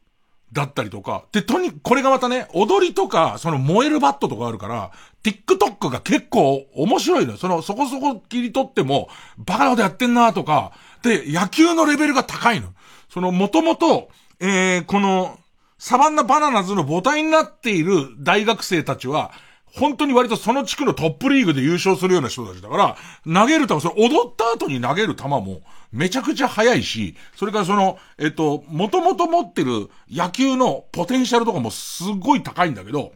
[0.55, 1.25] だったりとか。
[1.33, 4.91] で、とに、これがまたね、踊りとか、その燃えるバットとかあるから、
[5.21, 7.37] TikTok が結構面白いのよ。
[7.37, 10.71] その、そこそこ切り取っても、バカなことやってんなとか、
[11.03, 12.69] で、野球のレベルが高いの。
[13.09, 15.37] その、もともと、えー、この、
[15.77, 19.33] サバンナバナナズの母体になっている大学生たちは、
[19.77, 25.61] 本当に割とその地区のトップリーグで優勝するような人たちだから、投げる球、それ踊った後に投げる球も、
[25.91, 33.13] めちゃくちゃ速いし、それからその、えっと、もともと持ってる野球のポテンシャルとかもすごい高いんだけど、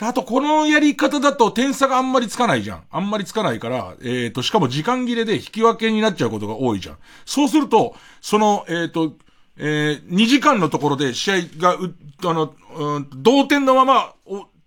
[0.00, 2.84] あと、このやり方だと点差があんまりつかないじゃん。
[2.88, 6.98] あんまりつかないから、えっ、ー、と、しかも時間切れで引き分けになっちゃうことが多いじゃん。
[7.24, 9.16] そうすると、その、えっ、ー、と、
[9.56, 11.76] えー、2時間のところで試合が、
[12.24, 14.12] あの、うん、同点のまま、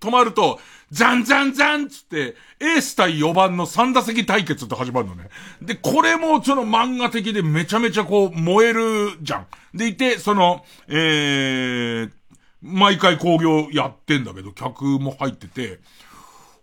[0.01, 0.59] 止まると、
[0.91, 5.29] ザンザンザンつって、エース対4番の3打席対決って始まるのね。
[5.61, 9.47] で、これもその漫画的でめちゃめちゃこう燃えるじゃん。
[9.73, 12.11] でいて、その、えー、
[12.61, 15.79] 毎回工業やってんだけど、客も入ってて、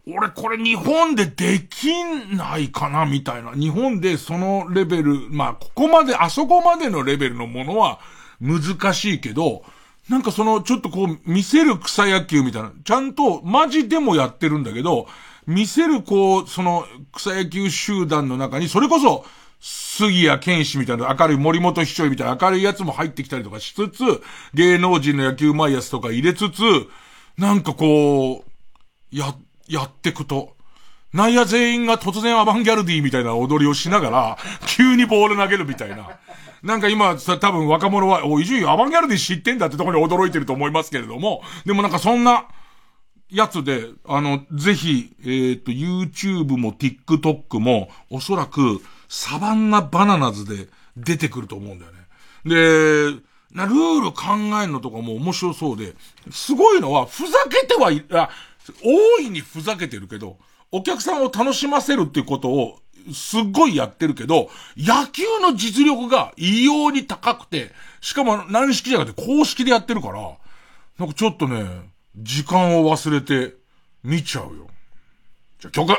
[0.06, 1.88] 俺これ日本ででき
[2.36, 3.52] ないかなみたいな。
[3.52, 7.98] 日本でそのレベル、まあここまで、あそこまでのレベルのものは
[8.40, 9.64] 難しいけど、
[10.08, 15.06] なんかその、ちょっとこう、見せる草野球みたいな、ちゃんと、マジでもやってるんだけど、
[15.46, 19.26] 見せるこう、その、草野球集団の中に、それこそ、
[19.60, 24.22] 杉谷健士みたいな明るい森本秘書みたいな明るいやつも入ってきたりとかしつつ、
[24.54, 26.62] 芸能人の野球マイアスとか入れつつ、
[27.36, 29.34] なんかこう、や、
[29.68, 30.56] やってくと、
[31.12, 36.18] 内野全員が突然アバンギャルディみたいな踊りをしながら、急にボール投げるみたいな。
[36.62, 42.48] なんか今さ、多分若者は、お、伊集院アバンギャルディ知ってんだってところに驚いてると思いますけれども、でもなんかそんな、
[43.30, 51.98] やつで、あの、ぜひ、えっ、ー、と、YouTube も TikTok も、おそらく、サバンナバナナズで出てくると思うんだよね。
[52.44, 53.20] で、
[53.52, 54.24] な、ルール考
[54.62, 55.94] えるのとかも面白そうで、
[56.30, 58.30] すごいのは、ふざけてはい、あ、
[58.82, 60.38] 大いにふざけてるけど、
[60.70, 62.78] お客さんを楽しませるっていうことを
[63.12, 67.70] すっごいやってるけど、野球の実力が異様に高くて、
[68.00, 70.36] しかも何式じゃなくて公式でやってるから、
[70.98, 73.54] なんかちょっとね、時間を忘れて
[74.02, 74.66] 見ちゃうよ。
[75.60, 75.92] じゃ、曲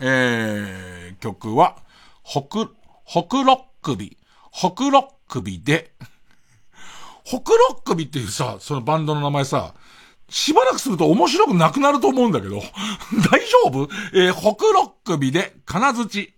[0.00, 1.76] えー、曲は、
[2.22, 2.74] ほく、
[3.04, 4.16] ほくろっ首。
[4.50, 5.92] ほくろっ首で、
[7.24, 9.74] ほくろっ首っていうさ、そのバンドの名前さ、
[10.28, 12.56] しばらくすると面白くなくなると思うんだけど、
[13.30, 13.88] 大丈夫？
[14.12, 16.32] えー、北六首で、金槌。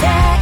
[0.00, 0.39] 家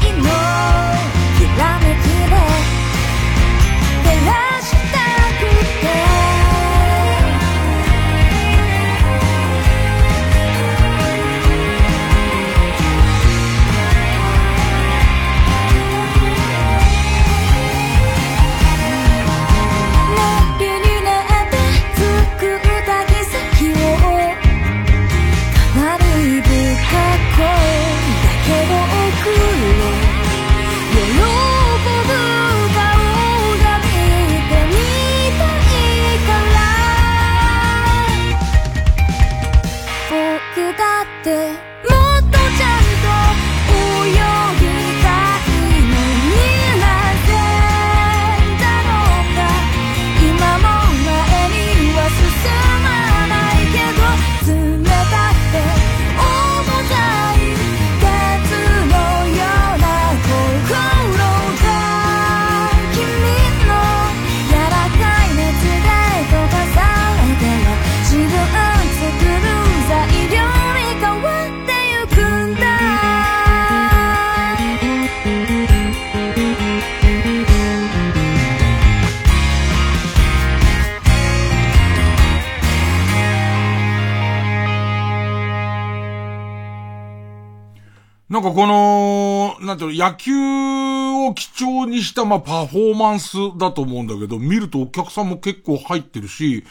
[88.39, 90.33] なんかこの、なんていうの、野球
[91.27, 96.65] を基調にした、まあ、パフォーマンスだと思うんだけど、見るとお客さんも結構入ってるし、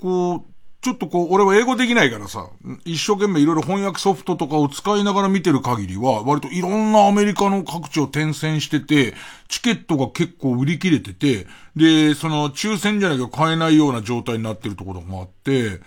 [0.00, 0.42] こう、
[0.80, 2.50] ちょっとこう、俺は英語できないからさ、
[2.84, 9.14] 一生懸命いろいろ翻訳ソフトとかを使いながら見てる限りは、割といろんなアメリカの各地を転戦してて、
[9.48, 15.80] チケットが結構売り切れてて、で、その抽選じゃなきゃ買えないような状態になってるところもあって、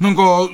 [0.00, 0.50] なんか、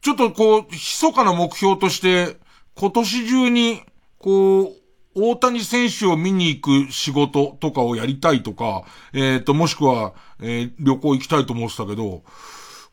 [0.00, 2.44] ちょっとこう、密かな目標として、
[2.78, 3.82] 今年中に、
[4.18, 4.72] こう、
[5.14, 8.84] 大谷選手を見に行く仕事とかをやりたいとか、
[9.14, 12.22] えっ、と、もしくは、えー旅行行きたいと思ってたけど、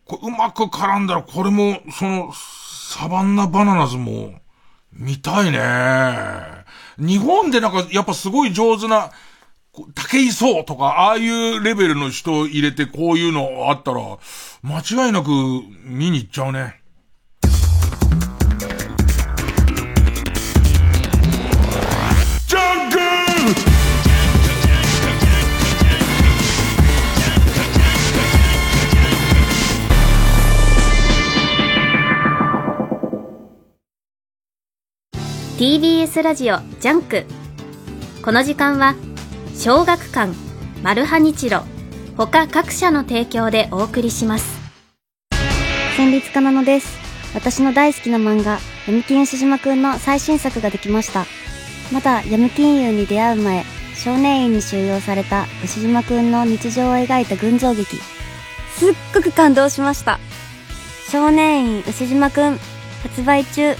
[0.05, 4.39] こうまく絡んだら、これも、その、サバンナバナナズも、
[4.93, 5.59] 見たいね。
[6.97, 9.11] 日本でなんか、やっぱすごい上手な、
[9.95, 13.99] 竹井壮とか、ああいうレベルの人を入れてこういうのあったら、
[14.61, 15.29] 間違いなく
[15.83, 16.82] 見に行っちゃうね。
[35.57, 37.25] TBS ラジオジャンク。
[38.23, 38.95] この時間は
[39.55, 40.33] 小学館
[40.81, 41.61] マルハニチロ
[42.17, 44.59] 他各社の提供でお送りします。
[45.95, 46.97] 戦慄かなのです。
[47.35, 48.57] 私の大好きな漫画
[48.87, 51.27] 闇金牛島くんの最新作ができました。
[51.91, 53.63] まだ闇金融に出会う前
[53.93, 57.97] 少年院に収容された牛島くんの日常を描いた群像劇。
[58.75, 60.19] すっごく感動しました。
[61.11, 62.57] 少年院牛島くん
[63.03, 63.75] 発売中。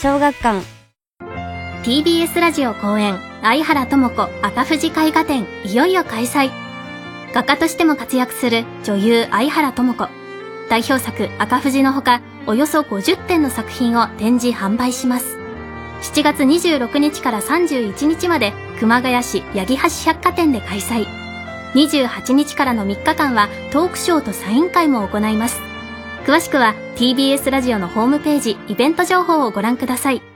[0.00, 0.79] 小学館
[1.82, 6.50] TBS ラジオ公演相原智子赤富士絵画展いよいよ開催。
[7.32, 10.08] 画家としても活躍する女優相原智子。
[10.68, 15.38] 代表作赤富士のほかおよそ50点の作品を展示販売します。
[16.02, 21.06] 7月26日から31日まで熊谷市八木橋百貨店で開催。
[21.74, 25.58] 28日からの3日間はトークショーとサイン会も行います。
[26.26, 30.29] 詳しくは TBS ラジオのホームページイベント情報をご覧ください。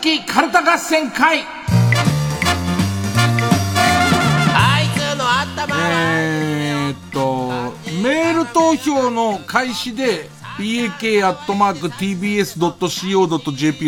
[0.00, 1.44] きカルタ合戦会
[4.54, 7.50] あいつの頭えーっと、
[8.02, 10.28] メール投票の開始で
[10.58, 11.50] bak.tbs.co.jp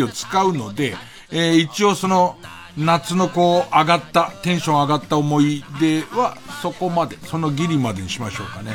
[0.03, 0.95] を使うので、
[1.31, 2.37] えー一応その
[2.77, 8.73] 夏のこう上がった、テンション上がった思い出はそこまで、そのギリまでにしましょうかね。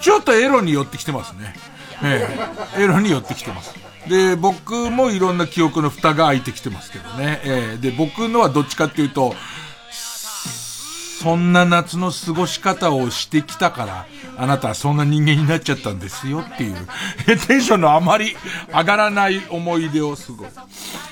[0.00, 1.54] ちょっとエロに寄ってきてますね。
[2.02, 2.28] え
[2.76, 3.87] えエロに寄ってきてます。
[4.06, 7.40] で、僕もいろんな記憶の蓋が開いてきてますけどね。
[7.44, 9.34] ええで、僕のはどっちかっていうと、
[11.20, 14.06] そんな夏の過ごし方をしてきたから、
[14.36, 16.76] あなたはそんな人間になっちゃったんですよっていう、
[17.48, 18.36] テンションのあまり
[18.68, 20.48] 上がらない思い出をすごい。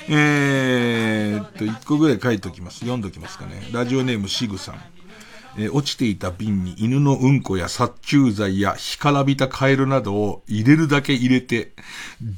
[0.07, 2.79] えーっと、一個ぐらい書いておきます。
[2.79, 3.67] 読んどきますかね。
[3.73, 4.75] ラジオネームシグさん。
[5.57, 11.73] えー、落ちていた瓶に犬のうんこや殺虫剤や干からびたカエルなどを入れるだけ入れて、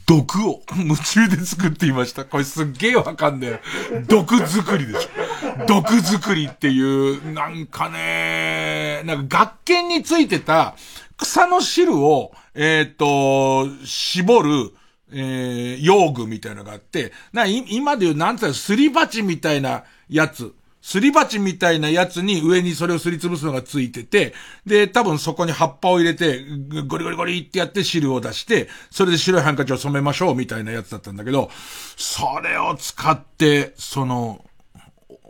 [0.05, 2.25] 毒を夢中で作っていました。
[2.25, 4.05] これすっげえわかんねえ。
[4.07, 5.65] 毒作りでしょ。
[5.67, 10.75] 毒作りっていう、なんかね、なんか学研についてた
[11.17, 14.71] 草の汁を、えっ、ー、と、絞る、
[15.11, 20.53] えー、用具みたいなのがあって、な、今で言う、なんつうの、すり鉢みたいなやつ。
[20.81, 24.33] すり鉢みたいなやつに上にそれをすりつぶすのがついてて、
[24.65, 26.45] で、多分そこに葉っぱを入れて、
[26.87, 31.49] ゴリゴリゴリってやって汁を出して、それで白いハンカチを染めましょうみたいなやつだったんだけど、
[31.97, 34.45] それを使って、その、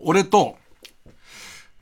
[0.04, 0.58] 俺と、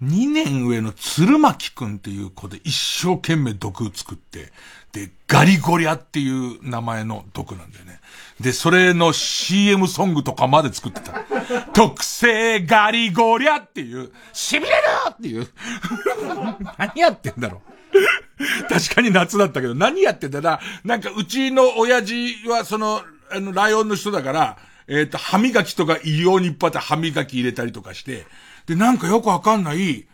[0.02, 4.52] 2年上の鶴巻くんっていう子で一生懸命毒作って、
[4.92, 8.00] で、ガリゴリャっていう名前の毒なんだよね。
[8.40, 11.26] で、それの CM ソングとかまで作ってた。
[11.74, 14.74] 特製ガリゴリャっていう、痺れる
[15.10, 15.48] っていう。
[16.78, 18.70] 何やってんだろう。
[18.70, 20.60] 確かに夏だったけど、何やってんだな。
[20.84, 23.02] なんかうちの親父はその、
[23.32, 24.58] あの、ライオンの人だから、
[24.88, 28.26] えっ、ー、と、歯磨きとか異様にいっぱい歯磨き入れたりとかして、
[28.68, 30.06] で、なんかよくわかんない、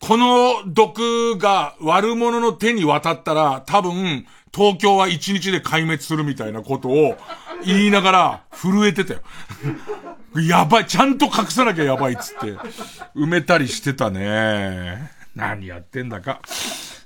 [0.00, 7.16] この毒が悪者の手に渡ったら、多分、東京は一日で壊滅するみたいなことを
[7.64, 9.20] 言いながら震えてたよ。
[10.40, 12.46] やばい、ちゃんと隠さなきゃやばいっつって、
[13.14, 15.12] 埋めたりしてたね。
[15.36, 16.40] 何やってんだか。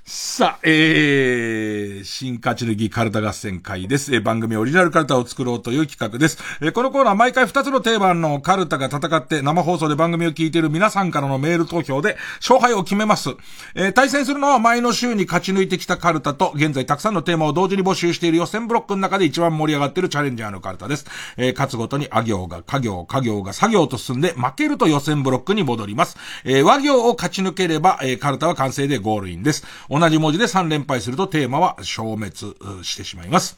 [0.07, 4.13] さあ、えー、新勝ち抜きカルタ合戦会です。
[4.13, 6.37] えー、番組オリジナルカルタを作ろうという企画です。
[6.61, 13.31] えー、このコーナー毎回2つのテーマのカルタが戦って生放送で番組を聞いている皆さんからのメール投票で勝敗を決めます。
[13.73, 21.07] えー、対戦するのは前の週に勝ち抜いてきたカルタと、現在たくさんのテーマを同時に募集している予選ブロックの中で一番盛り上がっているチャレンジャーのカルタです。
[21.35, 26.15] えー、勝つごとにあ行が家行、家行が作業と進んで負けると予選ブロックに戻ります。
[26.43, 29.65] えー、和行を勝ち抜ければ、えー、カルタは完成でゴールインです。
[29.97, 32.35] 同じ文字で3連敗するとテーマは消滅
[32.83, 33.57] してしまいます。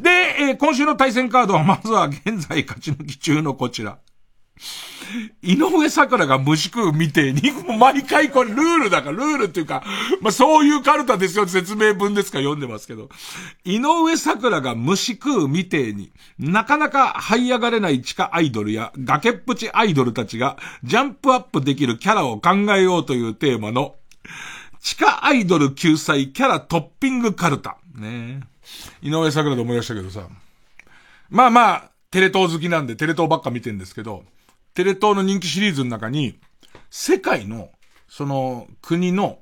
[0.00, 3.98] で、えー、今週の対戦カードは まずは現在勝ち抜き中のこちら。
[5.42, 7.42] 井上桜が虫食うみてえに、
[7.78, 9.84] 毎回これルールだから、ルールっていうか、
[10.22, 13.10] まあ、そういうカルタですよ、説明文ですか読んでますけど。
[13.64, 23.96] 井上桜が虫食うみてえに、なかなか這い上がれない地下アイドルや崖っぷちアイドルたちがジャンプアップできるキャラを考えようというテーマの、
[24.84, 27.78] 地下アイドル救済キャラトッピングカルタ。
[27.96, 28.40] ね
[29.00, 30.28] 井上桜で思い出したけどさ。
[31.30, 34.24] まあまあ、テレ東好きなんでテレ東ばっか見てんですけど、
[34.74, 36.38] テレ東の人気シリーズの中に、
[36.90, 37.70] 世界の、
[38.08, 39.38] その、国の、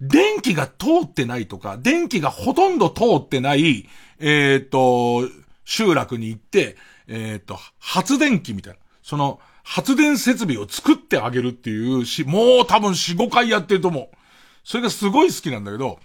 [0.00, 3.88] 電気が通ってないとか、電気がほとんど通ってない、
[4.20, 5.28] えっ、と、
[5.64, 6.76] 集落に行って、
[7.08, 8.78] えっ、と、発電機みたいな。
[9.02, 14.16] その、発電設備を作ってあげるっていうし、もう多分4、5回やってると思う。
[14.64, 16.00] それがすごい好きなんだけど、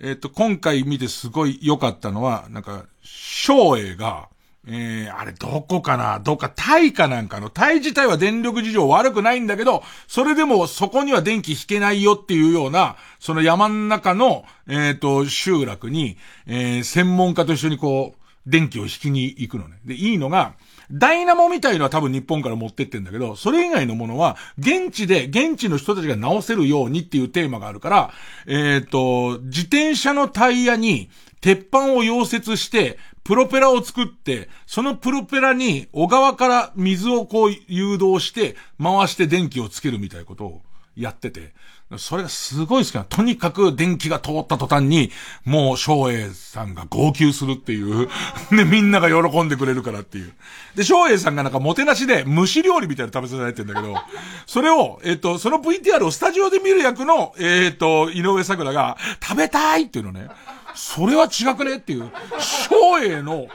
[0.00, 4.28] えっ、ー、と、今回見てすごい良かったのは、なんか、昭栄が、
[4.66, 6.20] えー、あれどこかな？
[6.20, 19.78] どっかタイかなんかの、タイ自体は電力事情悪くないんだけど、それでもそこには電気引けないよっていうような、その山ん中の、えっ、ー、と、集落に、えー、専門家と一緒にこう、電気を引きに行くのね。
[19.84, 20.54] で、いいのが、
[20.90, 28.10] ダイナモみたいのは多分日本から持ってってんだけど、それ以外のものは、現地で、現地の人たちが直せるようにっていうテーマがあるから、
[28.46, 31.10] えっ、と、自転車のタイヤに、
[31.40, 40.62] 鉄板を溶接して、プロペラを作って、そのプロペラに小川から水をこう誘導して、回して電気をつけるみたいなことを
[40.96, 41.52] やってて、
[41.96, 43.04] それがすごい好きな。
[43.04, 45.10] とにかく電気が通った途端に、
[45.46, 48.08] もう翔英さんが号泣するっていう。
[48.54, 50.34] で、みんなが喜んでくれるからっていう。
[50.74, 53.94] で、翔英さんがなんかもてなしで蒸し料理みたいな食べさせられてんだけど、
[54.46, 60.28] それを、えっ、と、その VTR をスタジオで見る役の、えっ、と、井上桜が、食べたいっていうのね。
[60.74, 62.10] それは違くねっていう。
[62.38, 63.46] 翔英の、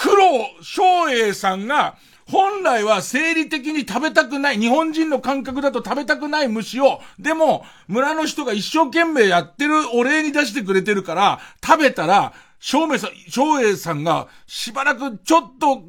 [0.00, 1.96] 黒、翔英さんが、
[2.30, 15.82] 本来は生理的に食べたくない、日本人の感覚だと食べたくない虫を、でも、村の人が一生懸命やってるお礼に出してくれてるから、食べたら、照明さん、照英さんが、しばらくちょっと、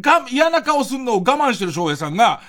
[0.00, 2.40] が、嫌な顔すんのを我慢してる照英さんが、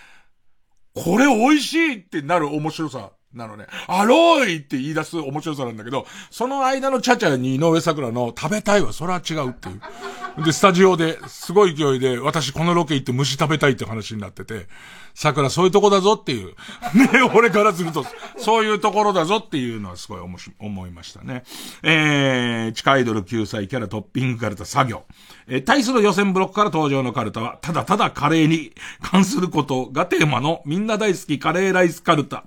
[0.95, 3.11] これ美味しいってなる面白さ。
[3.33, 3.65] なのね。
[3.87, 9.81] アロイって言い出す面白さなんだけど、その間のチャチャに井上桜の食べたいはそれは違うっていう。
[10.43, 14.67] で、スタジオで、すごい勢いで、私このロケ行って虫食べたいって話になってて、
[15.15, 16.47] 桜そういうとこだぞっていう。
[16.97, 18.03] ね、俺からすると、
[18.37, 21.43] そういうところだぞっていうのはすごい思思いましたね。
[21.83, 25.03] えー、地下アイドル救済キャラトッピングカルタ作業。
[25.47, 32.45] えー、対する予選ブロックから登場のカルタは、ただただカレーに関することがテーマのみんな大好きカレーライスカルタ。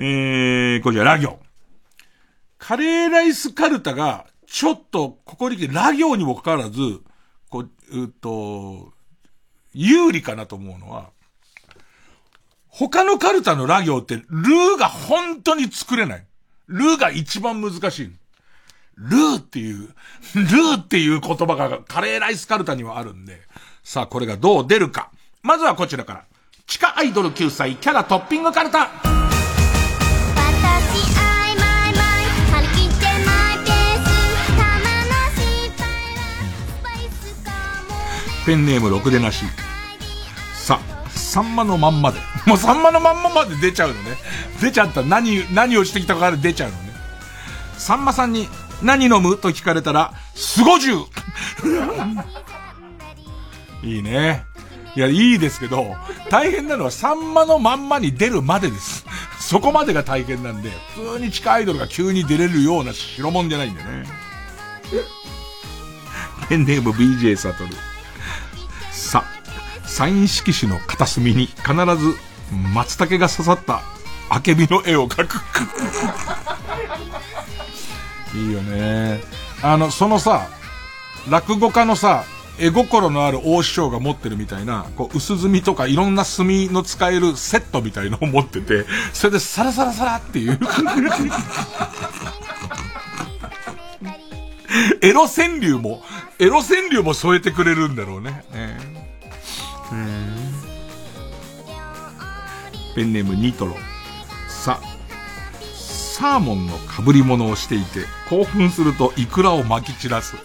[0.00, 1.38] えー、これじゃラ行。
[2.58, 7.00] カレーライスカルタが、ちょっと、ここに来て、ラ行にもかかわらず、
[7.50, 8.92] こう、うっと、
[9.72, 11.10] 有利かなと思うのは、
[12.68, 16.26] 他のカルタのラ行って、ルーが本当に作れない。
[16.66, 18.12] ルーが一番難しい。
[18.96, 19.94] ルーっていう、
[20.34, 23.42] ルーっていう言葉がカレーライスカルタにはあるんで、
[23.82, 25.10] さあこれがどう出るか。
[25.42, 26.24] まずはこちらから。
[26.66, 29.19] 地下アイドル9歳キャラトッピングカルタ。
[38.50, 39.44] ペンネームろくでなし。
[40.56, 42.18] さ、サンマのまんまで。
[42.46, 44.16] もうサンマのまんままで出ちゃうのね。
[44.60, 45.04] 出ちゃった。
[45.04, 46.92] 何、何をしてきたかで出ちゃうのね。
[47.78, 48.48] さんまさんに、
[48.82, 49.38] 何飲む？
[49.38, 51.04] と聞かれたら、スゴジュ
[53.84, 54.44] いいね。
[54.96, 55.94] いや、いいですけど、
[56.28, 59.06] 大変なのはサンマのまんまに出るまでです。
[59.38, 64.06] そこまでが大変なんで、普通に地下アイドルが急に出れるような代物じゃないんだよね。
[66.48, 67.89] ペンネーム BJ サトル。
[69.00, 69.24] さ、
[69.84, 72.14] サイン色紙の片隅に必ず
[72.74, 73.82] 松茸が刺さった
[74.28, 75.40] あけびの絵を描く。
[78.38, 79.20] いいよね。
[79.62, 80.46] あの、そのさ、
[81.28, 82.24] 落語家のさ、
[82.58, 90.58] 絵心のある大師匠が持ってるみたいな、こう、薄墨とかいろんな墨の使えるセットみたいのを持ってて、それでサラサラサラっていう。
[95.02, 96.02] エロ川柳も、
[96.38, 98.44] エロ川柳も添えてくれるんだろうね。
[98.52, 98.78] ね
[102.94, 103.76] ペンネームニトロ。
[104.48, 104.80] さ、
[105.74, 110.36] サーモンの被り物をしていて、興奮するとイクラを巻き散らす。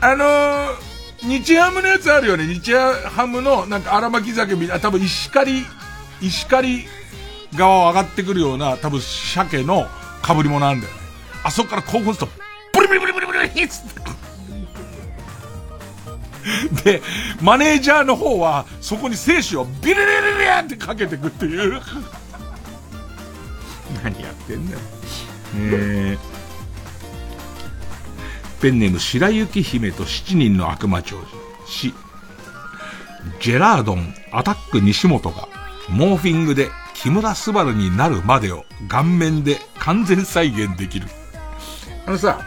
[0.00, 0.74] あのー、
[1.22, 2.46] 日ハムのやつあるよね。
[2.46, 5.64] 日ハムのなんか荒巻き酒みたいな、多分石狩、
[6.20, 6.86] 石狩
[7.54, 9.86] 側を上がってくるような、多分鮭の
[10.26, 11.00] 被り物なんだよね。
[11.44, 12.49] あそこから興奮すると、
[12.86, 13.82] ブリブリブリブリブリッつっ
[16.82, 16.90] て。
[16.98, 17.02] で、
[17.42, 20.04] マネージャーの方は、そこに精子をビリリリリ
[20.64, 21.80] ってかけてくっていう。
[24.02, 24.78] 何やってんだよ。
[25.56, 26.18] えー、
[28.62, 31.26] ペンネーム白雪姫と七人の悪魔長寿。
[31.66, 31.94] し、
[33.40, 35.48] ジェラードン、アタック西本が、
[35.88, 41.08] モーフィングで木村昴になるまでを顔面で完全再現できる。
[42.06, 42.40] あのさ、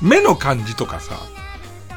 [0.00, 1.18] 目の感じとかさ、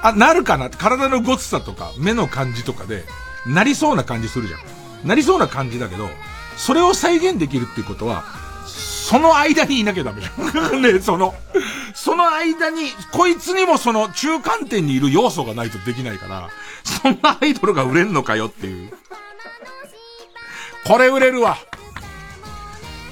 [0.02, 0.70] あ、なるかな？
[0.70, 3.04] 体のごつさとか、目の感じとかで、
[3.46, 5.08] なりそうな感じするじゃん。
[5.08, 6.10] なりそうな感じだけど、
[6.58, 8.24] それを再現できるっていうことは、
[8.66, 10.82] その間にいなきゃダメじゃん。
[10.82, 11.36] ね、その、
[11.94, 16.50] その間に、こいつにもその中間点にいる要素がないとできないから、
[16.84, 18.94] そんなアイドルが売れんのかよっていう。
[20.86, 21.58] これ売れるわ。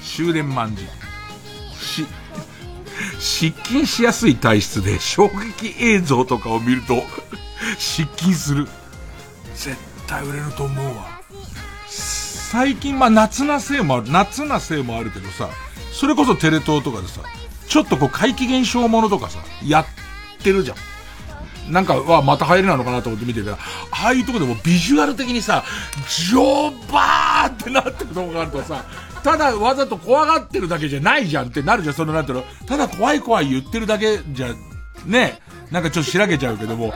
[0.02, 0.84] 終電万事。
[1.80, 2.06] し、
[3.18, 7.02] 失禁しやすい体質で衝撃映像とかを見ると
[7.78, 8.68] 失禁する。
[9.54, 11.20] 絶対売れると思うわ。
[11.86, 15.48] 最近、まあ夏なせいもある、夏なせいもあるけどさ、
[15.92, 17.20] それこそテレ東とかでさ、
[17.68, 19.86] ちょっとこう怪奇現象ものとかさ、やっ
[20.42, 20.76] てるじゃん。
[21.72, 23.58] なんか、は、また入りなのかなと思って見てたら、
[23.92, 25.62] ああいうとこでもビジュアル的にさ、
[26.08, 28.84] ジョーバーってなってるとこがあるとさ、
[29.22, 32.44] ただわざと怖がってるだけじゃないじゃんってなるじゃん、そのなんていうの？
[32.66, 34.54] ただ怖い怖い言ってるだけじゃ、
[35.06, 35.40] ね、
[35.70, 36.94] なんかちょっとしらけちゃうけども、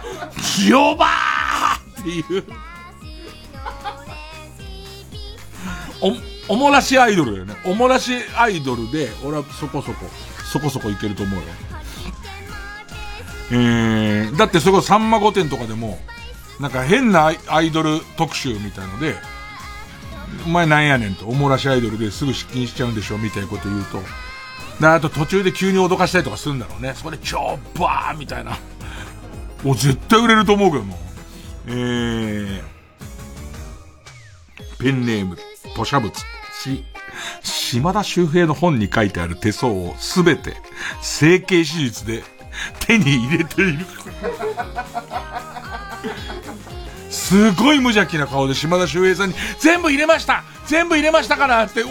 [0.69, 2.45] ヨバーっていう。
[6.49, 7.55] お、おもらしアイドルだよね。
[7.65, 10.07] おもらしアイドルで、俺はそこそこ、
[10.53, 11.47] そこそこいけると思うよ。
[13.51, 15.99] えー、だってそこ、さんま御殿とかでも、
[16.61, 19.15] なんか変なアイドル特集みたいので、
[20.47, 24.01] お前なんやねんと、おもらしアイドルですぐ失禁しちゃうんでしょみたいなこと言うと。
[24.81, 26.95] で、あと途中で急に脅かしたりとかするんだろうね。
[26.95, 28.59] それ超バーみたいな。
[29.63, 30.99] もう絶対売れると思うけども。
[31.67, 32.63] えー、
[34.79, 35.39] ペンネーム、
[35.75, 36.13] 吐砂物、
[36.63, 36.85] し、
[37.43, 40.57] 島田周平の本に書いてある手相をすべて
[41.01, 42.23] 整形手術で
[42.81, 43.87] 手に入れている。
[47.25, 51.91] すごい無邪気な顔で島田秀平さんに、全部入れました全部入れましたからって、おお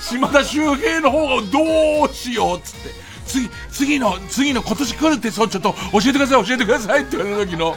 [0.00, 2.90] 島田秀平の方がどうしようっつって、
[3.24, 7.76] 次、次の、次の今年来るってそう、ちょっと教えてください、教えてくださいって言われた時の、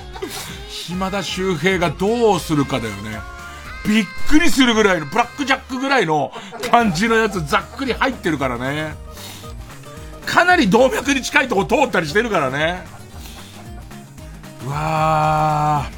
[0.68, 3.20] 暇田周平がどうするかだよね。
[3.86, 6.32] びっくりするぐらいの、ブラックジャックぐらいの
[6.72, 8.96] 感じのやつざっくり入ってるからね。
[10.26, 12.97] かなり動脈に近いとこ通ったりしてるからね。
[14.68, 15.90] うわ。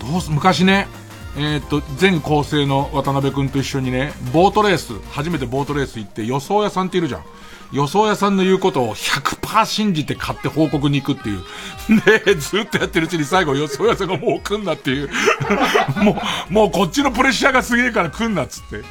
[0.00, 0.88] どうす、昔ね、
[1.36, 7.24] えー、っと、全構成の渡辺くんと一緒にね、ボートレース、初めてボートレース行って予想屋さんっているじゃん。
[7.72, 11.42] 予想屋さんの言うことを100%信じて買って報告に行くっていう。
[12.24, 15.10] で、ずっとやってるうちに最後予想屋さんがもう来んなっていう。
[16.02, 16.16] も
[16.50, 18.82] う、もうこっちのプレッシャーがすげえから来んなっつって。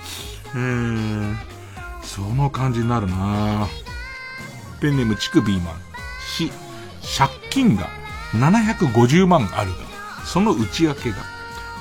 [0.54, 1.40] うん。
[2.04, 3.68] その感じになるな
[4.80, 5.85] ペンネームチクビーマン。
[7.18, 7.90] 借金が
[8.34, 9.78] 750万あるが、
[10.26, 11.18] その内訳が、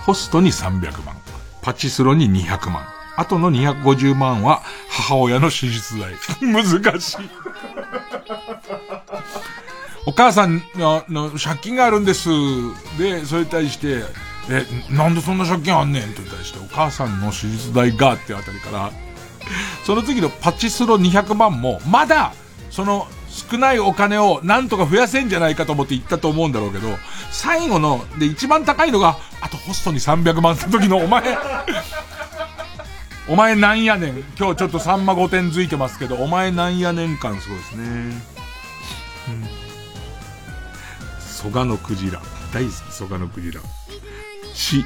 [0.04, 1.16] ホストに300万、
[1.62, 2.84] パチスロに200万、
[3.16, 6.14] あとの250万は母親の手術代。
[6.42, 6.64] 難
[7.00, 7.16] しい。
[10.06, 12.28] お母さんのの借金があるんです。
[12.98, 14.04] で、それに対して、
[14.50, 16.02] え、なんでそんな借金あんねん？
[16.02, 18.90] って対して、お母さんの手術代がってあたりから、
[19.84, 22.34] その次のパチスロ200万も、まだ、
[22.70, 26.88] その少ないお金をなんとか増やせんじゃないかと思って言ったと思うんだろうけど、
[27.32, 31.36] 最後の、で、一番高いのが、あとホストに300万って時のお前、
[33.28, 34.24] お前なんやねん。
[34.38, 37.84] 今日ちょっとさんま5点づいてますけど、お前なんやねん感すごいですね。
[37.84, 38.20] うん。
[41.18, 42.22] 蘇我のクジラ。
[42.52, 43.60] 大好き、蘇我のクジラ。
[44.54, 44.84] し、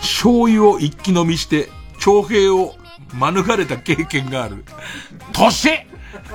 [0.00, 2.74] 醤油を一気飲みして、徴兵を
[3.14, 4.64] 免れた経験がある。
[5.32, 5.86] 年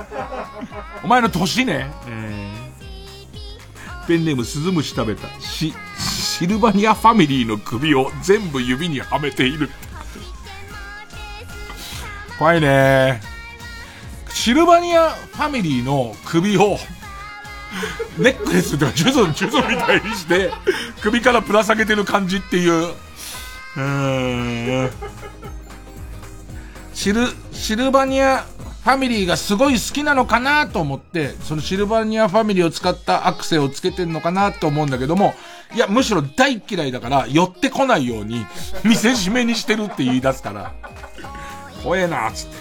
[1.02, 1.90] お前の年ね。
[2.06, 5.28] えー、ペンネームスズムシ食べた。
[5.40, 9.70] し、シルバニアファミリーの首を全部指にはめている。
[12.38, 13.22] 怖いね
[14.28, 16.78] シルバニアファミリーの首を、
[18.18, 20.52] ネックレスとかジュゾン、ジュゾンみたいにして、
[21.00, 22.94] 首からぶら下げてる感じっていう。
[23.76, 24.90] うーん。
[26.92, 28.46] シル、シルバニア
[28.86, 35.34] ファミリーがすごい好きなのかなと思って、そのシルバニアファミリーを使ったアクセをつけてんのかなと思うんだけども、
[35.74, 38.46] いや、むしろ大嫌いだから、寄ってこないように、
[38.84, 40.72] 見せしめにしてるって言い出すから。
[41.82, 42.56] 怖えな、つって。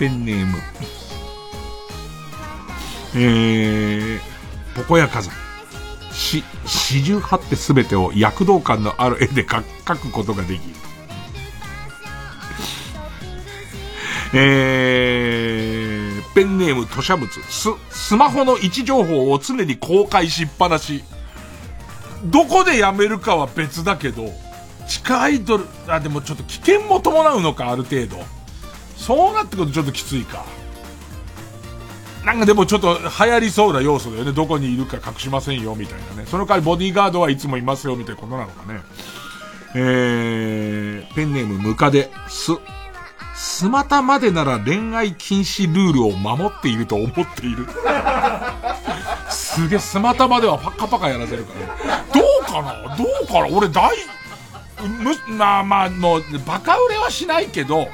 [0.00, 0.58] ペンネーム。
[3.14, 4.20] えー、
[4.74, 5.32] ポコヤ火山。
[6.12, 9.62] し、四十八ってすべてを躍動感のある絵で描
[9.94, 10.81] くことができる。
[14.34, 17.30] えー、ペンネーム、吐砂物。
[17.30, 21.04] ス、スマホの位置情報を常に公開しっぱなし。
[22.24, 24.32] どこでやめるかは別だけど、
[24.86, 28.16] 地下アイドル、あ、でもちょっと危険も伴うのか、ある程度。
[28.96, 30.44] そうなってくるとちょっときついか。
[32.24, 34.32] なんかでもちょっと流行りそうな要素だよね。
[34.32, 36.28] どこにいるか隠しませんよ、みたいなね。
[36.28, 38.80] その代わりボディーガードはいつもいますよ、みたいなことなのかね。
[39.74, 42.52] えー、ペンネームムカデ、ス。
[43.44, 47.66] スマタまでなら恋愛禁止ルールを守っていると思っている。
[49.28, 51.52] すげえ、スマタまではパッカパカやらせるか
[51.88, 52.04] ら。
[52.14, 52.96] どうかな？
[52.96, 53.48] どうかな？
[53.48, 53.96] 俺大、
[55.00, 57.88] む、まあまあ、もう、バカ売れはしないけど、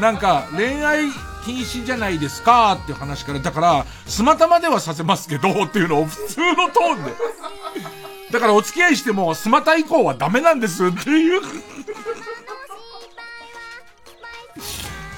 [0.00, 1.10] なんか、恋愛
[1.44, 7.12] 禁止じゃないですかっていう話から、だから、スマタまではさせますけど、っていうのを普通のトーンで。
[8.30, 11.40] だからお付き合いしても、スマタ以降はダメなんですっていう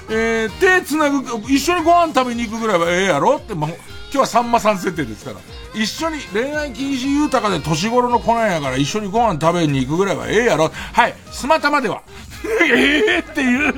[0.09, 3.37] えー、手繋ぐ、一緒にご飯食べに行くぐらいはええやろ？
[3.37, 3.77] って、ま、今
[4.11, 5.37] 日はさんまさん設定ですから。
[5.73, 10.69] 一緒に恋愛禁止豊かで年頃の子なんやから一緒にご飯食べに行くぐらいはええやろ。
[10.69, 12.01] はい、スマタまでは。
[12.63, 13.73] ええっていう。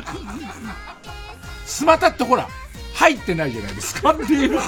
[1.66, 2.48] スマタってほら、
[2.94, 4.60] 入ってないじゃないですかっていう。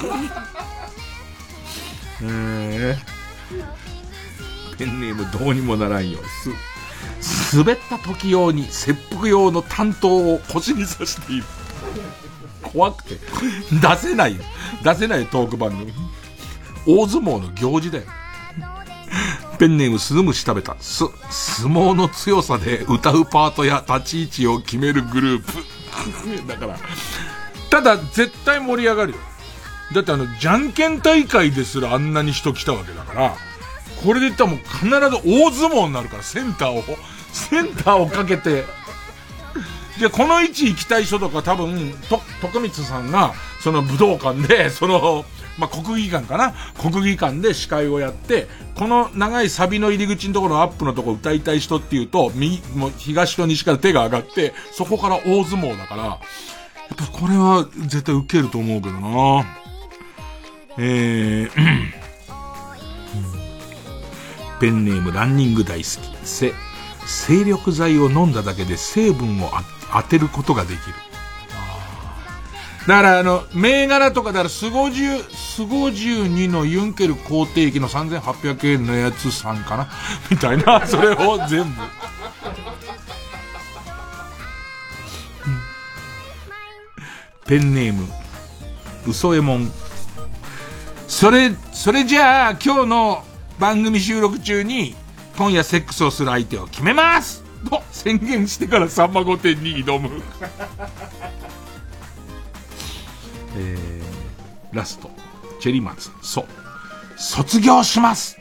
[2.24, 6.18] えー、ペンネームどうにもならんよ。
[6.42, 6.50] す、
[7.54, 11.44] 滑った時用に切腹用の担当を腰に刺している。
[12.62, 13.18] 怖くて。
[13.70, 14.36] 出せない。
[14.82, 15.92] 出せないトーク番組。
[16.86, 18.04] 大相撲の行事だよ。
[19.58, 20.76] ペンネームスズムシ食べた。
[20.80, 26.48] す、相撲の強さで歌うパートや立ち位置を決めるグループ。
[26.48, 26.78] だから、
[27.70, 29.18] ただ絶対盛り上がるよ。
[29.94, 33.36] だってあの、じゃんけん大会ですらあんなに人来たわけだから、
[34.04, 36.82] これで言ったらもう必ず大相撲になるから、センターを、
[37.32, 38.64] センターをかけて、
[40.00, 45.24] で、この位置行きたい人とか多分、と、徳光さんが、その武道館で、その、
[45.58, 46.54] まあ、国技館かな？
[46.80, 56.14] 国技館で司会をやって、この長いサビの入り口のところのアップのところ歌いたい人っていうと、右、もう東と西から手が上がって、そこから大相撲だから、や
[56.94, 59.46] っぱこれは絶対受けると思うけどな。
[60.78, 62.01] えー、
[64.62, 66.16] ペンネームランニング大好き。
[66.24, 66.54] せ、
[67.04, 69.50] 精力剤を飲んだだけで成分を
[69.92, 70.94] 当てることができる。
[72.86, 79.88] だからあの、銘柄とかだからスゴジュ、スゴジュ2のユンケル肯定機の3800円のやつさんかな
[80.30, 81.82] みたいな、それを全部。
[87.46, 88.06] ペンネーム、
[89.08, 89.72] 嘘えもん。
[91.08, 93.24] それ、それじゃあ、今日の
[93.58, 94.94] 番組収録中に、
[95.36, 100.22] 今夜セックスをする相手を決めますと宣言してからさんま御殿に挑む。
[103.56, 105.10] えー、ラスト、
[105.60, 106.46] チェリマツ、そう。
[107.16, 108.38] 卒業します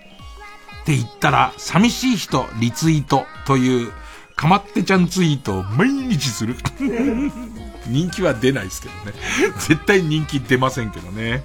[0.81, 3.91] って言ったら、寂しい人リツイートという、
[4.35, 6.55] かまってちゃんツイートを毎日する。
[7.87, 9.13] 人気は出ないですけどね。
[9.59, 11.43] 絶対人気出ませんけどね。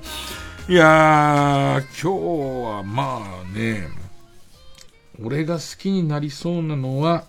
[0.68, 3.86] いやー、今日はまあね、
[5.22, 7.22] 俺が好きになりそうなのは、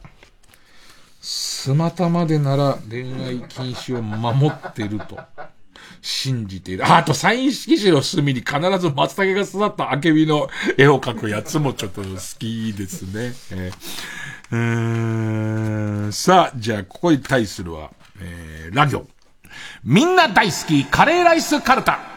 [1.21, 5.19] スマタまでなら恋愛禁止を守ってると。
[6.01, 6.91] 信じている。
[6.91, 12.07] あ、とサイン色紙の隅に必ず松茸が育ったアケビの絵を描くやつもちょっと好
[12.39, 13.35] きですね。
[13.51, 13.73] えー、
[14.51, 19.05] うーんさあ、じゃあここに対するは、えー、ラ行。
[19.83, 22.16] みんな大好きカレーライスカルタ。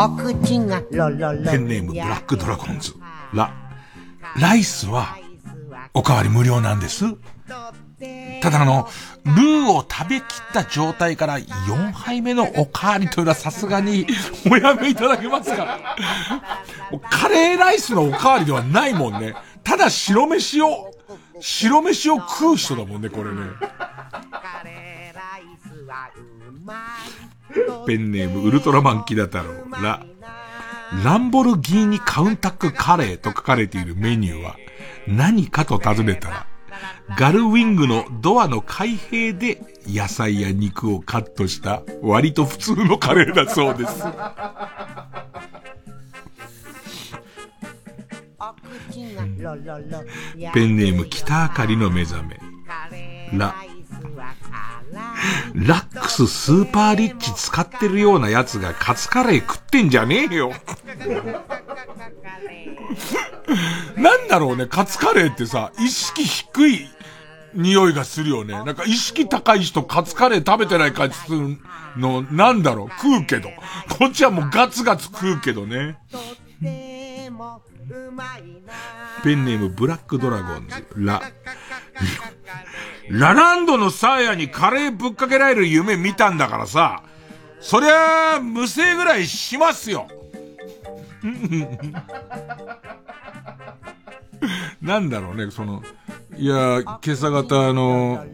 [0.00, 1.50] お口がロロロ。
[1.50, 2.94] ペンネームブラックドラゴンズ。
[3.34, 3.52] ラ、
[4.40, 5.18] ライスは
[5.92, 7.04] おかわり無料なんです。
[8.40, 8.88] ただあの、
[9.24, 14.06] ルーを食べきった状態から4杯目のおかわりというのはさすがに
[14.48, 15.96] おやめいただけますか
[17.10, 19.34] カレーライスのおかわりではないもんね。
[19.64, 20.92] ただ白飯を、
[21.40, 23.40] 白飯を食う人だもんね、これね。
[27.86, 29.44] ペンネームウルトラマンキダ太郎、
[29.82, 30.04] ラ、
[31.04, 34.56] ランボルギーニカウンタックカレーと書かれているメニューは
[35.06, 36.46] 何かと尋ねたら、
[37.18, 44.04] ガルウィングのドアの開閉で野菜や肉をカットした割と普通のカレーだそうです。
[50.54, 52.38] ペンネーム北あかりの目覚め。
[53.32, 53.54] ラ。
[55.54, 60.52] ラックススーパーリッチ使ってるようなやつがカツカレー食ってんじゃねえよ。
[63.96, 66.88] なんだろうね、カツカレーってさ、意識低い
[67.54, 68.54] 匂いがするよね。
[68.54, 71.58] なんか意識高い人カツカレー食べてない感じする
[71.96, 73.50] の、なんだろう、食うけど。
[73.98, 75.98] こっちはもうガツガツ食うけどね。
[79.24, 81.22] ペンネームブラックドラゴンズ、ラ。
[83.10, 87.02] ラランドのサーヤにカレーぶっかけられる夢見たんだからさ、
[87.60, 90.06] そりゃ、無声ぐらいしますよ。
[94.80, 95.82] なんだろうね、その、
[96.36, 98.24] いや、今朝方の、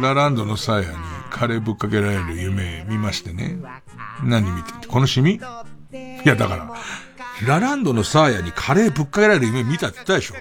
[0.00, 0.96] ラランドのサーヤに
[1.30, 3.58] カレーぶっかけられる夢見ましてね。
[4.24, 5.34] 何見ててこのシミ？
[5.34, 5.40] い
[6.24, 6.68] や、だから、
[7.46, 10.34] ラランドのサーヤにカレーぶっかけられる夢見たって言ったでしょ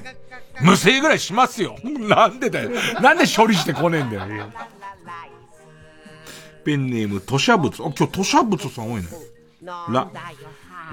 [0.61, 1.77] 無声ぐらいしますよ。
[1.83, 2.71] なんでだよ。
[3.01, 4.51] なんで処理してこねえんだよ。
[6.65, 7.73] ペンネーム、吐砂物。
[7.85, 9.07] あ、今日吐砂物さん多いね。
[9.89, 10.11] ラ、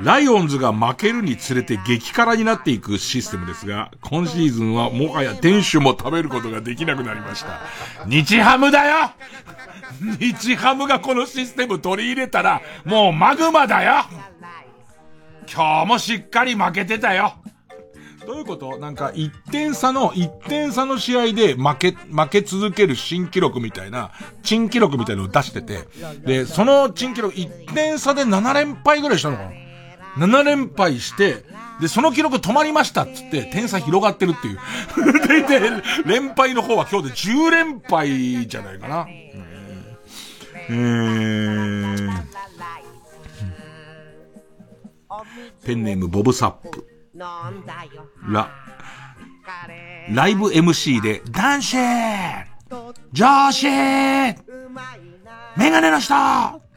[0.03, 7.61] ライオンズが負けるにつれて激辛になっていくシステムですが、今シーズンはもはや店主も食べることができなくなりました。
[8.07, 9.11] 日ハムだよ
[10.19, 14.05] 日ハムがこのシステム取り入れたら、もうマグマだよ
[15.53, 17.35] 今日もしっかり負けてたよ
[18.27, 18.79] どういうこと？
[18.79, 25.87] なんか、1点差の、1点差の試合で負け、負け続ける新記録みたいな、珍記録みたいなのを出してて、
[26.25, 29.45] で、その珍記録、1点差で7連敗ぐらいしたのか
[30.17, 31.45] な ?7 連敗して、
[31.81, 34.59] で、その記録止まりましたっつって、点差広がってるっていう。
[35.49, 35.71] で、で、
[36.07, 39.07] 連敗の方は今日で10連敗じゃないかな。
[40.67, 42.11] えー、
[45.65, 46.94] ペンネームボブサップ。
[48.29, 48.51] ラ、
[50.11, 51.77] ライブ MC で、男子
[53.13, 53.67] 女子
[55.57, 56.15] メガネの人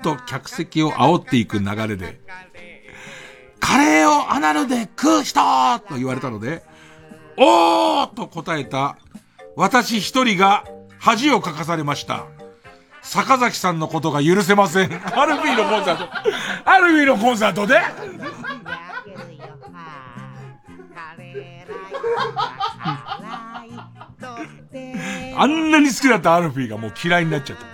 [0.04, 2.20] と客席を煽っていく流れで、
[3.60, 5.40] カレーをアナルで食う人。
[5.88, 6.62] と言われたので、
[7.36, 8.98] おーと答えた。
[9.56, 10.66] 私一人が
[11.00, 12.26] 恥をかかされました。
[13.02, 14.92] 坂崎さんのことが許せません。
[15.18, 17.80] アルフィーのコンサート、アルフィーのコンサートで
[25.38, 27.66] あんなに好きだったアルフィーがもう嫌いになっちゃった。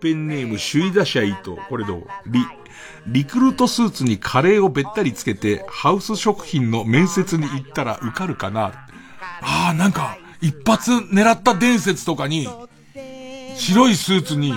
[0.00, 1.56] ペンネーム首位打者伊藤。
[1.68, 2.06] これどう？
[2.26, 2.44] リ、
[3.06, 8.72] リクルートスーツにカレーをべったりつけて、ハウス食品の面接に行ったら受かるかな？
[9.40, 12.48] ああ、なんか、一発狙った伝説とかに、
[13.56, 14.54] 白いスーツに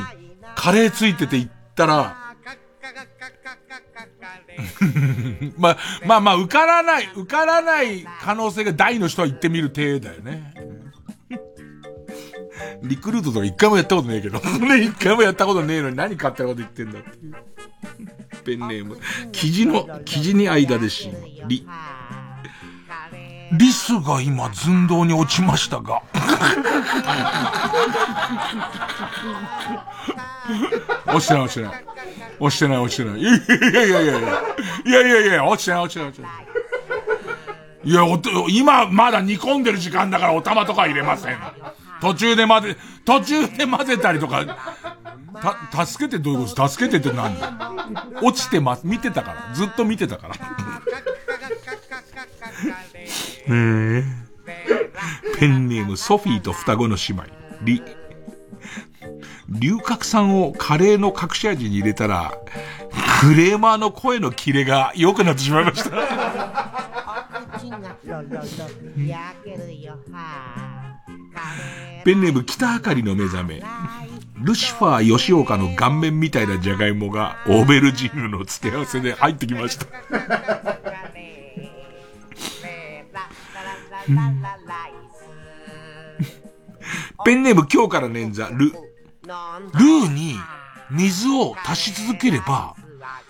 [0.56, 2.24] カレーついてて行ったら、
[5.57, 10.53] まあ、まあまあ、受からない、受からない可能性が大の人は言ってみる体だよね。
[12.84, 14.40] リクルートとか一回もやったことねえけど。
[14.40, 17.36] ね、 一回もやったことねえのに何勝手なこと言ってんだっていう。
[18.44, 18.98] ペンネーム。
[19.32, 21.10] 記事の、記事に間でし、
[21.48, 21.68] リ。
[23.52, 26.02] リスが今寸胴に落ちましたが。
[31.07, 31.85] 落ちてない落ちてない。
[32.39, 33.22] 落ちてない落ちてない。
[33.22, 33.39] いやい
[33.73, 34.41] やいやいやいや。
[34.85, 36.31] いやいやいや、落ちてない落ちてない落ちてない。
[37.84, 41.38] いや、お今まだ煮込んでる時間だからお玉とか入れません。
[42.01, 44.43] 途中で混ぜ、途中で混ぜたりとか、
[45.72, 46.67] た、助けてどういうこと？
[46.67, 47.35] 助けてって何？
[48.22, 48.85] 落ちてます。
[48.85, 49.53] 見てたから。
[49.53, 50.35] ずっと見てたから。
[50.35, 50.39] ね
[53.47, 54.03] え。
[55.38, 57.23] ペンネームソフィーと双子の姉妹。
[57.63, 57.84] リ。
[59.49, 62.34] 龍角散をカレーの隠し味に入れたら、
[63.22, 65.91] クレーマーの声のキレが良くなってしまいました。
[72.03, 73.63] ペンネーム北あかりの目覚め。
[74.41, 79.85] ルシファー吉岡の顔面みたいなジャガイモがオーベルジーヌの付け合わせで入ってきました。
[87.23, 88.72] ペンネーム今日から捻挫、ル。
[89.26, 90.35] ルーに
[90.91, 92.76] 水を足し続ければ、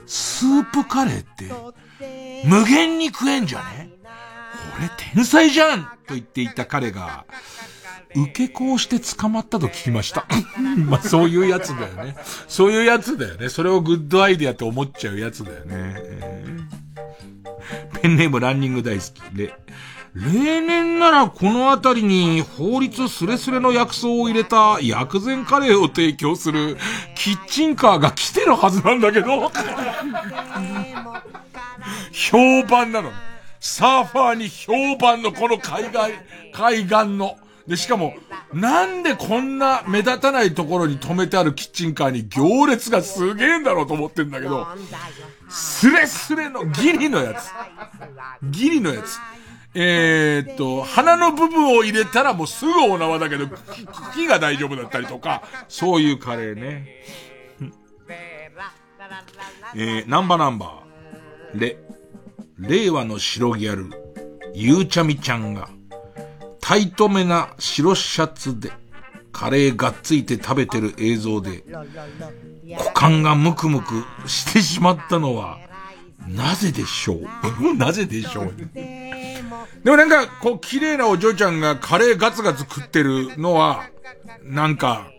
[0.06, 1.52] スープカレーって
[2.48, 3.90] 無限に食えんじゃね？
[4.78, 7.26] 俺天才じゃんと言っていた彼が、
[8.16, 10.26] 受け子をして捕まったと聞きました。
[10.78, 12.16] まあそういうやつだよね。
[12.48, 13.50] そういうやつだよね。
[13.50, 15.96] それをグッドアイディアって思っちゃうやつだよね。
[18.02, 19.54] ペンネームランニング大好きで、
[20.16, 26.78] 例年ならこの辺りに法律スレスレの薬草を入れた薬膳カレーを提供する
[27.16, 29.52] キッチンカーが来てるはずなんだけど。
[32.14, 33.12] 評判なの。
[33.60, 36.14] サーファーに評判のこの海外、
[36.54, 37.38] 海岸の。
[37.68, 38.14] で、しかも、
[38.54, 44.66] なんでこんな目立たないところに止めてあるキッチンカーに行列がすげえんだろうと思ってんだけど、
[45.50, 47.52] スレスレのギリのやつ。
[48.44, 49.20] ギリのやつ。
[49.78, 53.46] えー、っと、花の部分を入れたらもうすぐお縄だけど、
[54.14, 56.88] 茎が大丈夫だったりとか、そういうカレーね。
[59.76, 61.60] えー、ナンバナンバー。
[61.60, 61.78] レ、
[62.58, 63.90] 令和の白ギャル、
[64.54, 65.68] ゆうちゃみちゃんが、
[66.62, 68.72] タイトめな白シャツで、
[69.34, 71.64] カレーがっついて食べてる映像で、
[72.78, 75.60] 股間がムクムクしてしまったのは、
[76.28, 77.16] なぜでしょ
[77.62, 77.64] う？
[77.76, 78.54] なぜでしょう
[79.86, 83.84] でもなんか、こう、綺麗なお嬢ちゃんがカレーガツガツ食ってるのは、
[84.42, 85.12] なんか、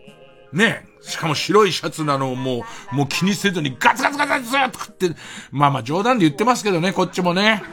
[0.51, 5.19] ね、しかも白いシャツなのをもう、もう気にせずにガツガツガツガツって食って、
[5.51, 7.63] まあまあ冗談で言ってますけどね、こっちもね。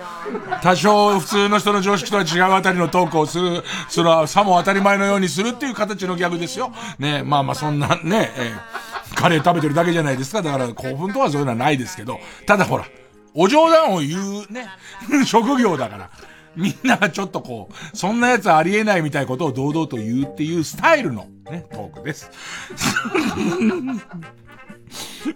[0.63, 6.73] 多少普通の人の常識とは違うあたりのトークをする、それはさも当たり前のようにするっていう形のギャグですよ。
[7.01, 10.43] ね、まあまあそんなね、えー、カレー食べてるだけじゃないですか。
[10.43, 12.85] だから興奮とはそういうのはないですけど、ただほら、
[13.35, 14.69] お冗談を言うね、
[15.27, 16.11] 職業だから。
[16.57, 22.31] みんながちょっとこう、そんなやつありえないみたいなことを堂々と言うっていうスタイルのね、トークです。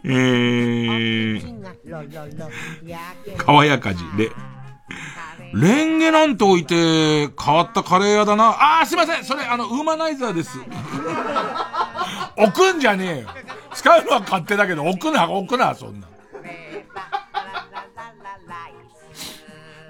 [0.05, 1.65] えー、
[3.37, 4.31] 川やかじで、
[5.55, 8.81] レンゲなんて置いて、変わったカレー屋だな。
[8.81, 10.59] あー、すいませんそれ、あの、ウーマナイザーです。
[12.37, 13.29] 置くんじゃねえよ。
[13.73, 16.07] 使うのは勝手だけど、置くな、置くな、そんな。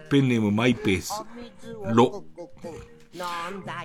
[0.09, 1.13] ペンネームマイペース。
[1.93, 2.25] ロ。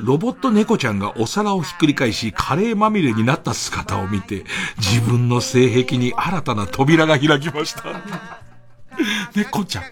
[0.02, 4.44] ロボット猫ちゃんがお皿をひっくり返し、カレーまみれになった姿を見て、
[4.78, 7.84] 自分の性癖に新たな扉が開きました。
[9.36, 9.90] 猫ちゃんが、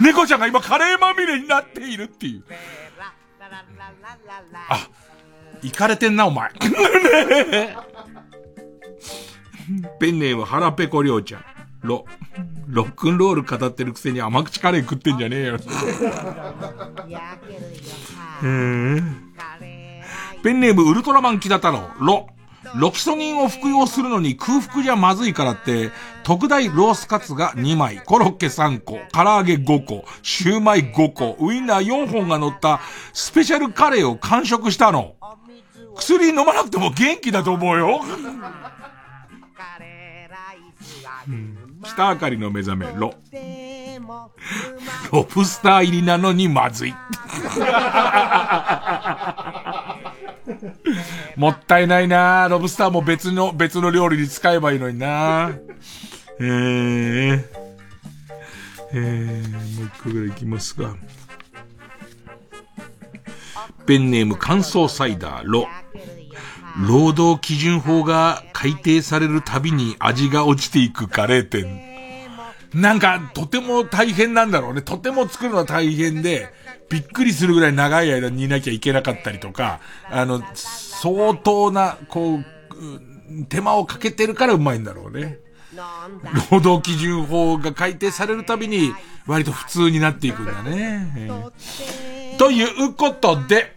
[0.00, 2.44] 猫ちゃんが今カレーまみれになっているっていう。
[4.68, 4.88] あ、
[5.62, 6.50] 行かれてんな、お前。
[9.98, 11.44] ペンネーム腹ペコりょうちゃん。
[11.84, 12.06] ロ、
[12.66, 15.58] ロックンロール語ってるくせに甘口カレー食ってんじゃねえよ。
[18.42, 19.32] うん。
[20.42, 22.26] ペンネームウルトラマンキダ太郎、ロ。
[22.76, 25.90] ロキソニンを服用するのに空腹じゃまずいからって、
[26.24, 32.80] 特大ロースカツが2枚、コロッケ3個、唐揚げ5個、シューマイ5個、ウインナー4本が乗った
[33.12, 35.14] スペシャルカレーを完食したの。
[35.94, 38.00] 薬飲まなくても元気だと思うよ。
[41.84, 43.14] 北あかりの目覚め、ロ。
[45.12, 46.94] ロブスター入りなのにまずい。
[51.36, 55.52] もったいないなロブスターも別の、別の料理に使えばいいのにな
[56.40, 57.44] えー、
[58.92, 60.94] えー、もう一個ぐらいいきますが。
[63.86, 65.68] ペンネーム乾燥サイダー、ロ。
[66.76, 71.80] 労働基準法が改定されるたびに味が落ちていくカレー店。
[72.74, 74.82] なんか、とても大変なんだろうね。
[74.82, 76.52] とても作るのは大変で、
[76.90, 79.80] びっくりするぐらい長い間煮なきゃいけなかったりとか、
[80.10, 82.44] あの、相当な、こう、
[83.48, 85.38] 手間をかけてるからうまいんだろうね。
[86.50, 88.92] 労働基準法が改定されるたびに、
[89.26, 91.30] 割と普通になっていくんだね。
[92.38, 93.76] ということで、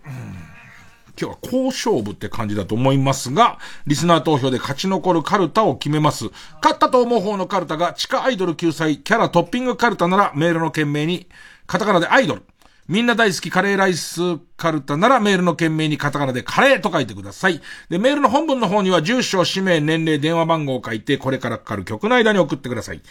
[1.20, 3.58] 今日は好勝負って感じだと思いますが、
[3.88, 6.26] リスナー投票で勝ち残るカルタを決めます。
[6.62, 11.28] 勝ったと思う方のカルタが地下アイドル救済キャラトッピングカルタならメールの件名に
[11.66, 12.44] カタカナでアイドル。
[12.88, 14.22] みんな大好きカレーライス
[14.56, 17.62] カルタならメールの件名にカタカナでカレーと書いてください。
[17.90, 23.02] で、メールの本文の方には住所、氏名、年齢、電話番号を書いて、これからかかる曲の間に送ってください。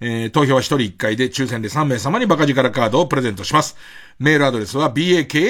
[0.00, 3.76] えー、投票は1人1回で抽選で3名様にバカ力カードをプレゼントします。
[4.18, 5.48] メールアドレスは baka.tbs.co.jp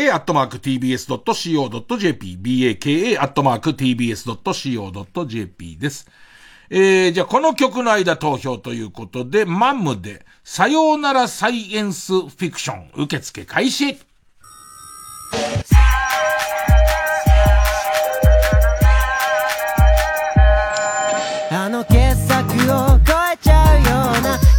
[2.42, 3.36] baka.tbs.co.jp
[5.78, 6.08] です。
[6.68, 13.98] えー、じゃあこの曲の間投票ということで、マムで、さようならサイエンスフィクション、受付開始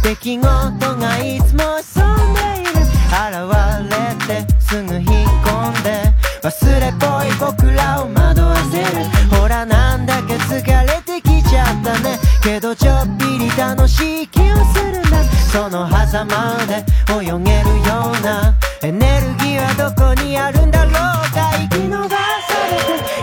[0.08, 2.80] 出来事がいつも潜んでいる。
[3.12, 3.44] 現
[3.90, 5.04] れてすぐ引っ
[5.44, 6.02] 込んで
[6.42, 9.04] 忘れっぽい僕らを惑わせる。
[9.38, 12.18] ほらなんだか疲れてきちゃったね。
[12.42, 15.22] けどちょっぴり楽しい気をするんだ
[15.52, 18.54] その狭間で泳げるような。
[18.80, 20.92] エネルギーはどこにあるんだろう
[21.34, 21.52] か。
[21.52, 22.16] 生き逃さ
[22.70, 22.76] れ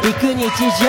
[0.03, 0.07] て。
[0.07, 0.85] いく日常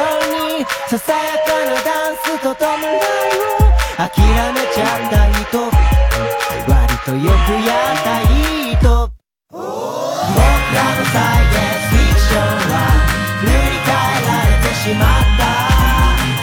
[0.60, 3.64] にささやかなダンスと弔いを
[3.96, 4.04] 諦
[4.52, 5.75] めちゃった人
[7.06, 9.08] とよくやったいいと。
[9.52, 9.70] 僕らの
[11.06, 12.74] サイエンスフィクションは
[13.44, 15.46] 塗り替えられてしまった。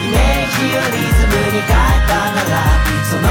[0.00, 2.56] イメージをリズムに変えたなら
[3.04, 3.28] その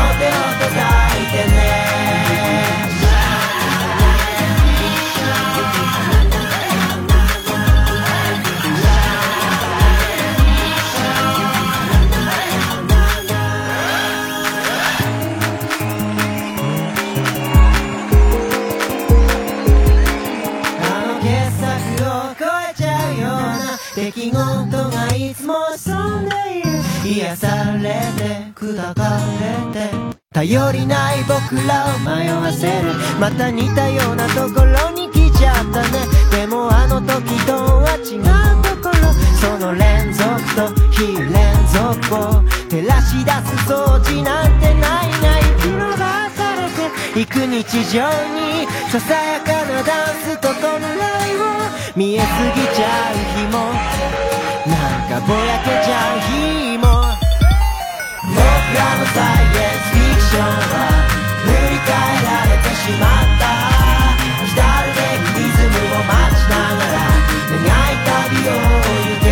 [27.24, 27.48] 癒さ
[27.82, 29.18] れて砕か
[29.74, 30.14] れて。
[30.34, 32.91] 頼りない僕らを迷わせる。
[33.18, 36.00] また似たようなところに来ちゃったね。
[36.32, 38.24] でもあの時とは違う
[38.62, 39.14] ところ。
[39.40, 40.26] その連続
[40.56, 41.32] と非連
[41.72, 42.44] 続を。
[42.68, 45.41] 照らし出す掃除なんてないない。
[45.60, 45.95] 生き逃
[46.36, 46.68] され
[47.14, 47.22] て。
[47.22, 48.04] いく日常
[48.36, 51.48] にささやかなダンスと弔いを。
[51.95, 53.72] 見えすぎちゃう日も。
[54.68, 54.76] な
[55.08, 56.93] んかぼやけちゃう日も。
[58.74, 60.90] らのサイエンスフィクションは
[61.45, 63.45] 塗り替えられてしまった
[64.44, 66.98] 来るべきリズムを待ちながら
[67.54, 69.30] 願い旅を行け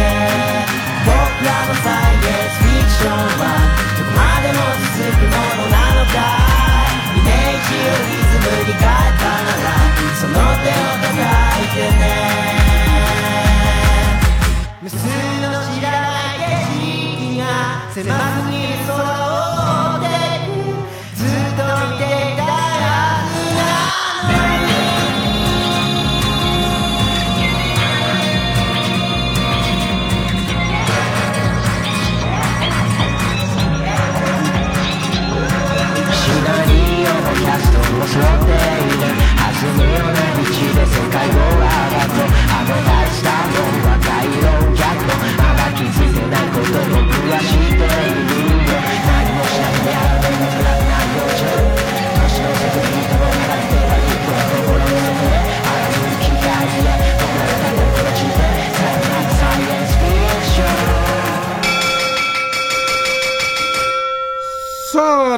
[1.06, 3.58] 僕らのサイエンスフィクションは
[3.98, 6.22] どこまでも続くものなのか
[7.18, 9.74] イメージをリズムに変えたなら
[10.22, 11.18] その手を叩
[11.62, 12.06] いてね
[14.82, 16.11] 無数の知ら
[17.38, 17.46] ない景色が
[17.94, 19.28] 狭すぎる空を
[19.72, 20.08] 追って
[21.16, 22.04] ずっと見て
[22.36, 23.62] たはずな
[36.14, 36.70] シナリ
[37.04, 42.31] オのキャストを背負っている弾むような道で世界を荒って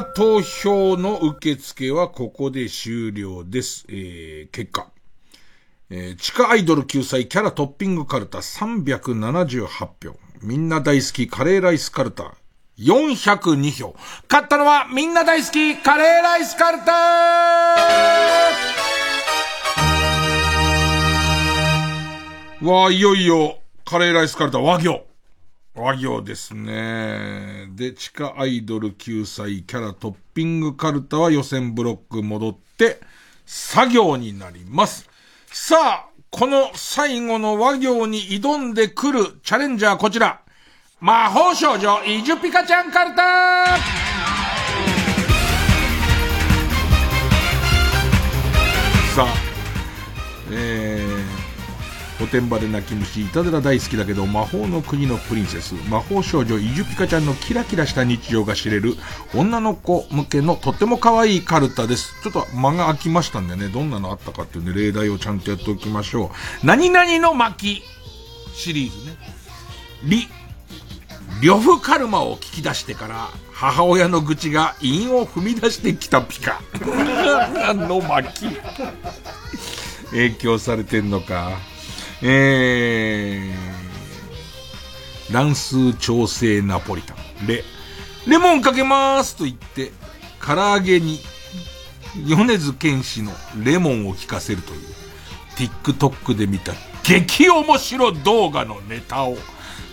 [0.02, 3.84] 投票の受付はここで終了です。
[3.88, 4.88] えー、結果。
[5.90, 10.18] えー、地下アイドル救済キャラトッピングカルタ378票。
[10.42, 12.34] みんな大好きカレーライスカルタ
[12.78, 13.94] 402票。
[14.28, 16.92] 勝ったのはみんな大好きカレーライスカルタ
[22.62, 25.04] わあ、いよいよカレーライスカルタ和行。
[25.74, 27.66] 和行ですね。
[27.74, 33.00] で、地下アイドル救済キャラトッピングカルタは予選ブロック戻って、
[33.44, 35.08] 作業になります。
[35.46, 35.76] さ
[36.06, 40.40] あ、この最後の和行に挑んでくるチャレンジャーこちら。
[41.00, 43.76] 魔法少女イジュピカちゃんカルタ
[49.14, 49.34] さあ、
[50.50, 50.93] えー、
[52.24, 58.94] おてんばで泣き虫、いたずら大好きだけど魔法の国のプリンセス、魔法少女イジュピカちゃんのキラキラした日常が知れる
[59.34, 62.14] 女の子向けのとっても可愛いカルタです。
[62.22, 66.30] ちょっと間が空きましたんでね、どんなのあったかっていうんで例題をちゃんとやっておきましょ
[66.62, 66.66] う。
[66.66, 67.82] 何々の巻
[68.54, 69.16] シリーズね。
[70.04, 70.26] リ、
[71.42, 76.62] 呂布カルマを聞き出してから、母親の愚痴が韻を踏み出してきたピカ。
[77.74, 78.46] の巻？
[80.10, 81.73] 影響されてんのか。
[82.22, 87.16] えー、乱数調整ナポリタン。
[87.46, 87.64] レ、
[88.26, 89.92] レモンかけまーすと言って、
[90.44, 91.20] 唐揚げに、
[92.26, 93.32] 米津玄師の
[93.62, 94.80] レモンを効かせるという、
[95.56, 96.72] TikTok で見た
[97.02, 99.36] 激面白動画のネタを、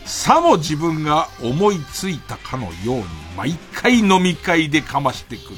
[0.05, 3.03] さも自分が思いついたかのように
[3.37, 5.55] 毎回飲み会でかましてくる。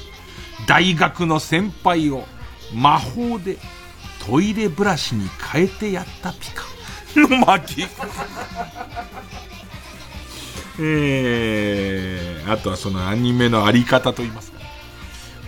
[0.67, 2.25] 大学の先輩を
[2.73, 3.57] 魔法で
[4.25, 6.63] トイレブラシに変えてやったピカ。
[7.15, 7.87] の 巻。
[10.79, 14.59] えー、あとはそのアニメのあり方と言いますか。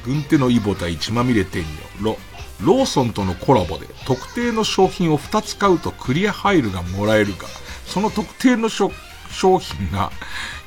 [0.03, 1.63] 軍手のイボ対血まみれ天
[1.99, 2.17] 女、ロ、
[2.61, 7.47] ローソンとのコラボで特定の商品を2つ買うとクリアファイルがもらえるが、
[7.87, 8.91] その特定の商
[9.31, 10.11] 品が、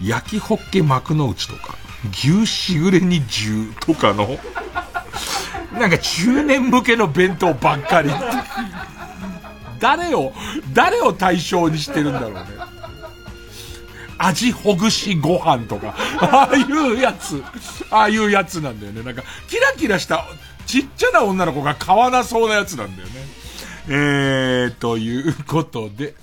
[0.03, 1.77] 焼きホッケ幕の内とか、
[2.13, 4.39] 牛しぐれに重とかの、
[5.73, 8.11] なんか中年向けの弁当ばっかり。
[9.81, 10.33] 誰を、
[10.73, 12.41] 誰を対象にしてるんだろうね。
[14.19, 17.43] 味ほぐしご飯とか、ああいうやつ、
[17.91, 19.03] ああいうやつなんだよね。
[19.03, 20.25] なんか、キラキラした
[20.67, 23.15] ちっちゃな女の子が買わなそうなやつなんだよね。
[23.89, 26.15] えー、ということで、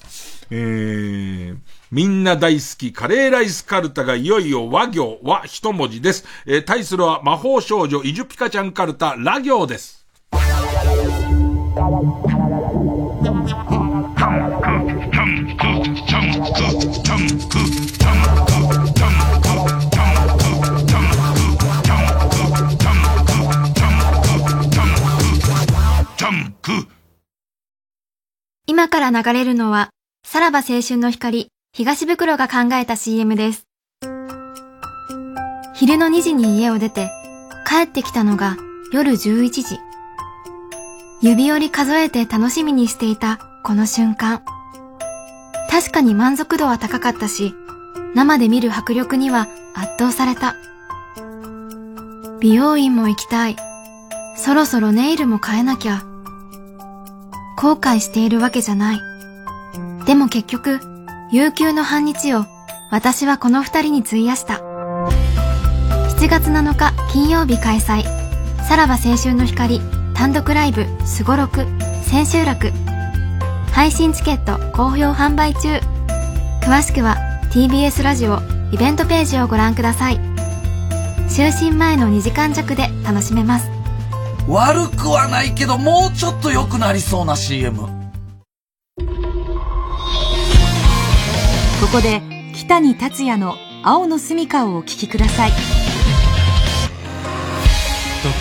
[0.51, 1.57] えー、
[1.91, 6.25] みんな大好きカレーライスカルタがいよいよ和行は一文字です。
[6.45, 10.05] えー、対するは魔法少女イジュピカちゃんカルタラ行です。
[28.67, 29.89] 今から流れるのは
[30.25, 33.67] さらば青春の光、東袋が考えた CM です。
[35.73, 37.11] 昼の2時に家を出て、
[37.67, 38.55] 帰ってきたのが
[38.93, 39.77] 夜11時。
[41.21, 44.41] 指折り数えて楽しみにしていたこの瞬間。
[45.69, 47.53] 確かに満足度は高かったし、
[48.13, 50.55] 生で見る迫力には圧倒された。
[52.39, 53.57] 美容院も行きたい。
[54.37, 56.05] そろそろネイルも変えなきゃ。
[57.57, 58.99] 後悔しているわけじゃない。
[60.05, 60.94] でも結局、
[61.31, 62.45] 悠久の半日を
[62.91, 64.61] 私はこの二人に費やした。
[66.19, 68.03] 7月7日金曜日開催、
[68.63, 69.81] さらば青春の光
[70.13, 71.65] 単独ライブすごろく
[72.03, 72.71] 千秋楽。
[73.71, 75.79] 配信チケット好評販売中。
[76.61, 77.17] 詳しくは
[77.51, 78.39] TBS ラジオ
[78.71, 80.19] イベントページをご覧ください。
[81.27, 83.69] 就寝前の2時間弱で楽しめます。
[84.47, 88.04] 悪くはないけどもうちょっと良くなりそうな CM。
[91.85, 92.19] ここで
[92.55, 95.51] 北に達也の青の住処をお聴きください。
[95.51, 95.55] ど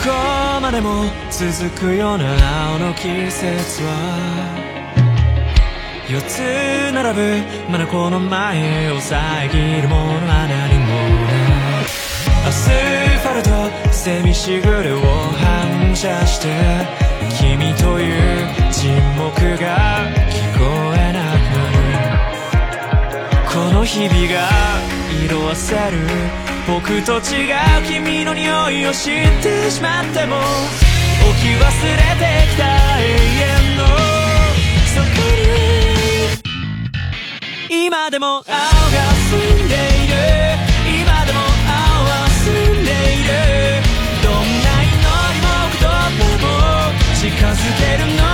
[0.03, 0.11] こ
[0.62, 3.91] までも続くような青の季節は
[6.09, 6.41] 四つ
[6.95, 10.87] 並ぶまだこの前を遮るものは何も
[11.27, 11.85] ない。
[12.49, 15.01] アスファルトセミしぐれを
[15.37, 16.49] 反射して
[17.39, 20.24] 君という沈黙が
[23.85, 24.48] 日々が
[25.23, 25.81] 色あせる
[26.66, 27.55] 僕と違う
[27.86, 30.44] 君の匂いを知ってしまっても置
[31.43, 31.69] き忘れ
[32.16, 32.65] てきた
[32.98, 33.85] 永遠の
[34.89, 35.06] そこ
[37.69, 38.44] に今でも青が
[39.28, 40.15] 澄んでいる
[41.02, 43.28] 今でも青は澄んでいる
[44.23, 44.97] どんな祈
[45.35, 46.48] りも太っても
[47.20, 48.34] 近づけるの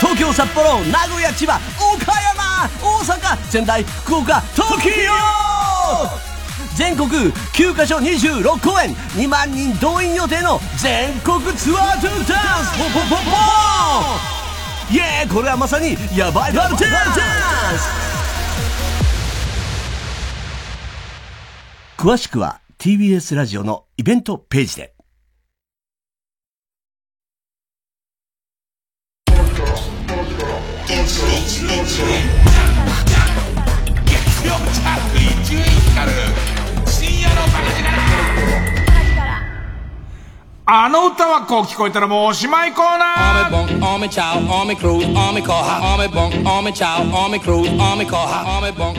[0.00, 1.58] 東京札幌名古屋千葉
[1.94, 4.90] 岡山大阪仙台福岡東京
[6.76, 13.30] 全国9カ所26公演2万人動員予定の全国ツアートゥーダンスポンポンポンポ
[14.94, 16.84] ンイエーイこれはまさにヤバいバルダンス
[21.96, 24.97] 詳しくは TBS ラジオのイベントページで。
[40.70, 43.50] あの歌はこう聞こえたらもうおしまいコーナー。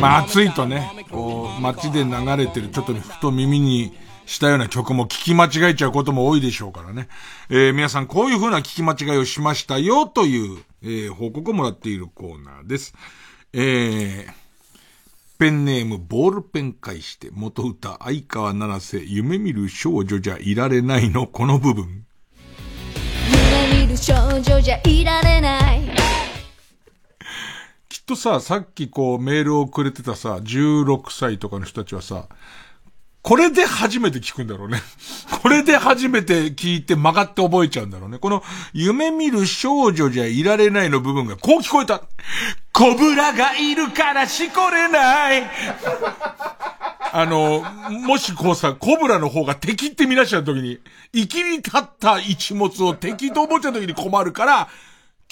[0.01, 3.93] 暑いとねこう街で流れてるちょっとふと耳に
[4.29, 7.07] したような曲も聞き間違えちゃうことも多いでしょうからね。
[7.49, 12.93] えー、皆さんこういう風な聞き間違いをしましたよという、えー、報告をもらっているコーナーです。
[13.53, 14.31] えー、
[15.39, 22.05] ペンネームボールペン返して元歌相川七瀬夢見る少女じゃいられないのこの部分。
[23.31, 25.89] 夢見る少女じゃいられない
[27.89, 32.27] きっとさ、さっきこうメールをくれてたさ、16歳とかの人たちはさ、
[33.21, 34.81] これで初めて聞くんだろうね。
[35.41, 38.17] これで初めて聞いて曲がって覚えちゃうんだろうね。
[38.17, 38.43] この、
[38.73, 42.01] 夢見る少女じゃいられないの部分がこう聞こえた。
[42.71, 45.43] コブラがいるからしこれない。
[47.11, 50.79] あの、もしこうさ、コブラの方が敵って見なしちゃうときに、
[51.13, 54.69] 生きり立った一物を敵と思っちゃうときに困るから、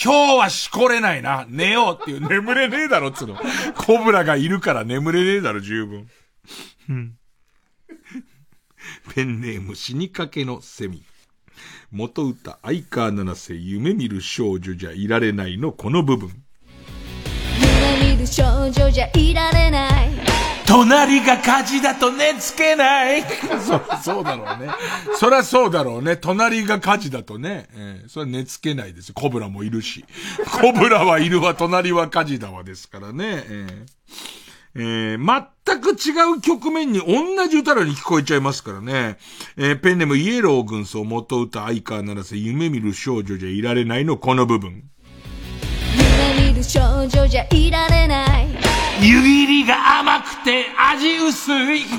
[0.03, 1.45] 今日はしこれないな。
[1.47, 2.27] 寝ようっていう。
[2.27, 3.39] 眠れねえだろ、つうの。
[3.75, 6.07] コブラがいるから眠れねえだろ、十分。
[6.89, 7.13] うん
[9.13, 11.03] ペンネーム死にかけのセミ。
[11.91, 16.31] 元歌、相川七瀬、夢見る少女じゃいられないのこの部分。
[17.99, 20.09] 夢見る少女じゃいられない
[20.67, 23.23] 隣が火事だと寝つけない
[23.65, 24.69] そう、そうだろうね。
[25.17, 26.17] そりゃそうだろうね。
[26.17, 27.67] 隣が火事だとね。
[27.73, 30.03] えー、それは寝つけないですコブラもいるし。
[30.61, 33.45] コブラはいるわ、隣は火事だわですからね。
[33.47, 34.46] えー
[34.79, 39.17] えー、全く違う局面に同じ歌のに聞こえちゃいますからね。
[39.57, 44.83] えー、ペンネームイエロー軍曹元歌相川七瀬夢見る少女じゃいられないのこの部分。
[45.95, 48.47] 夢見る少女じゃいられない。
[49.01, 51.81] 湯切りが甘くて味薄い。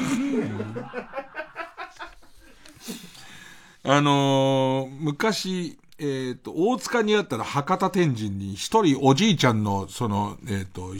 [3.83, 10.95] あのー、昔、えっ、ー、と、大塚にあったら博多天神に一人おじいちゃんの、その、えっ、ー、と、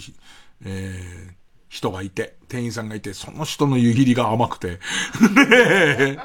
[0.65, 1.38] えー、
[1.69, 4.69] 人がいて、店員さんがいて、その人の湯切りが甘くて。
[4.69, 4.79] ね
[5.51, 6.19] え。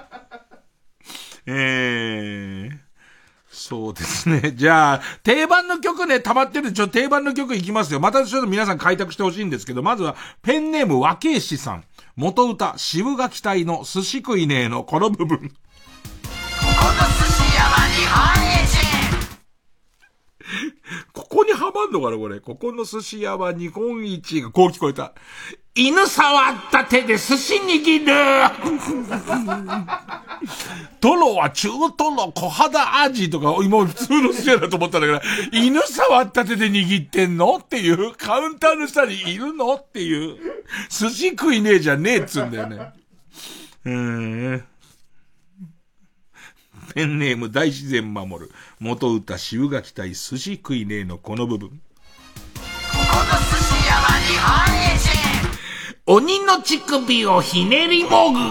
[1.45, 2.77] えー、
[3.49, 4.53] そうですね。
[4.55, 7.99] じゃあ、定番の曲ね、溜まってるちょ、定番の曲いきますよ。
[7.99, 11.83] またちょっと皆さん開拓してほしいんですけど、まずは、ペンネーム和慶師さん。
[12.15, 15.37] 元歌、渋垣隊の寿司食いねえのこの部分。
[15.37, 15.51] この寿
[17.31, 18.05] 司屋は日
[18.45, 18.52] 本
[21.13, 22.39] ここにはまんのかなこれ。
[22.39, 25.13] ここの寿司屋は日本一がこう聞こえた。
[25.75, 28.05] 犬触った手で寿司握る
[31.01, 35.21] トロは中トロ小肌味とか、今普通の寿司屋だと思ったんだけど、
[35.51, 40.37] 犬触った手で握ってんのっていう、カウンターの下にいるのっていう、
[40.89, 42.93] 寿司食いねえじゃねえっつうんだよね。
[43.85, 44.63] うーん。
[46.93, 48.51] ペンネーム大自然守る。
[48.83, 51.69] 元歌渋垣対寿司食いねえのこの部分。
[51.69, 51.79] ここ
[52.97, 53.03] の
[53.39, 54.51] 寿司屋は日本
[54.93, 55.03] 一
[56.05, 58.39] 鬼の乳首をひねりもぐ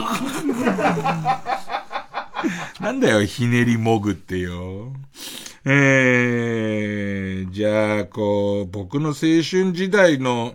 [2.81, 4.95] なんだよ、ひねりもぐってよ。
[5.67, 10.55] えー、じゃあ、こう、僕の青春時代の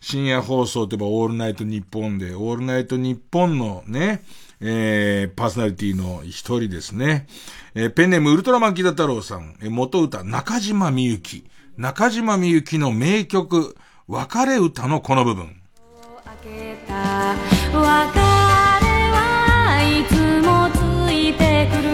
[0.00, 4.22] 深夜放送といえばオールナイトニッポンで、オールナイトニッポンのね、
[4.60, 7.26] えー、パーソナリティの一人ですね。
[7.74, 11.44] えー、ペンネームウルトラマンキダ太郎さん、えー、元歌中島みゆき。
[11.76, 13.76] 中島みゆきの名曲、
[14.08, 15.60] 別れ歌のこの部分。
[16.42, 16.74] 別れ
[17.74, 18.06] は
[19.82, 20.14] いつ
[20.46, 20.78] もつ
[21.12, 21.86] いてくる。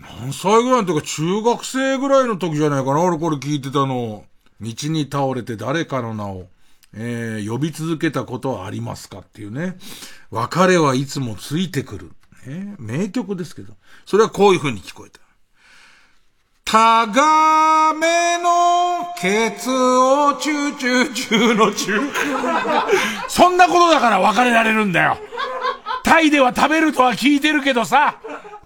[0.00, 4.24] 何歳ぐらいの時か中学生ぐらいの時じゃないかな俺これ聞いてたの。
[4.60, 6.46] 道に倒れて誰かの名を。
[6.94, 9.76] えー、呼び続けたことはありますかっていうね。
[10.30, 12.10] 別れはいつもついてくる。
[12.46, 13.74] ね、名曲ですけど。
[14.06, 15.20] それはこういう風に聞こえた。
[16.64, 22.12] タガメのケツをチューチューチューのチュー。
[23.28, 25.18] そんなことだから別れられるんだよ。
[26.04, 28.18] タイでは食べるとは聞いてるけどさ、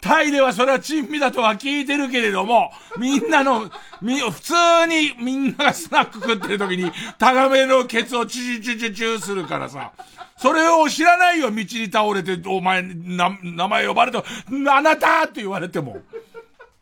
[0.05, 3.71] タイではそれは珍味だとは聞いてるけれども、みんなの、
[4.03, 4.53] み、普通
[4.87, 9.93] にみんながスナック食ってる時に、タガメのケツをチュチュチュチュするからさ、
[10.37, 16.03] それを知らないよ、道に倒れて、お前、な、名前呼ばれて、あなたって言われても。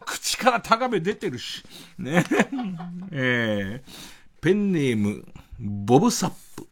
[0.05, 1.63] 口から高め出てるし。
[1.99, 2.25] ね。
[3.13, 3.91] えー、
[4.41, 5.25] ペンネーム、
[5.61, 6.67] ボブサップ。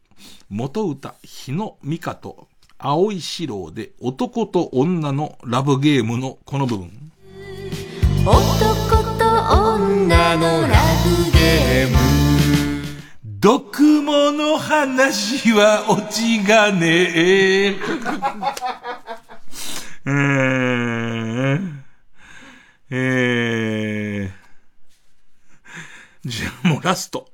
[0.49, 2.49] 元歌、日野美香と、
[2.83, 7.11] 青い四郎で男と女のラブゲームのこの部分。
[8.25, 8.35] 男
[9.19, 9.25] と
[9.75, 11.97] 女のラブゲーム
[13.39, 17.75] 毒もの話は落ちがねえ。
[20.05, 21.71] えー、
[22.89, 27.30] えー、じゃあもうラスト。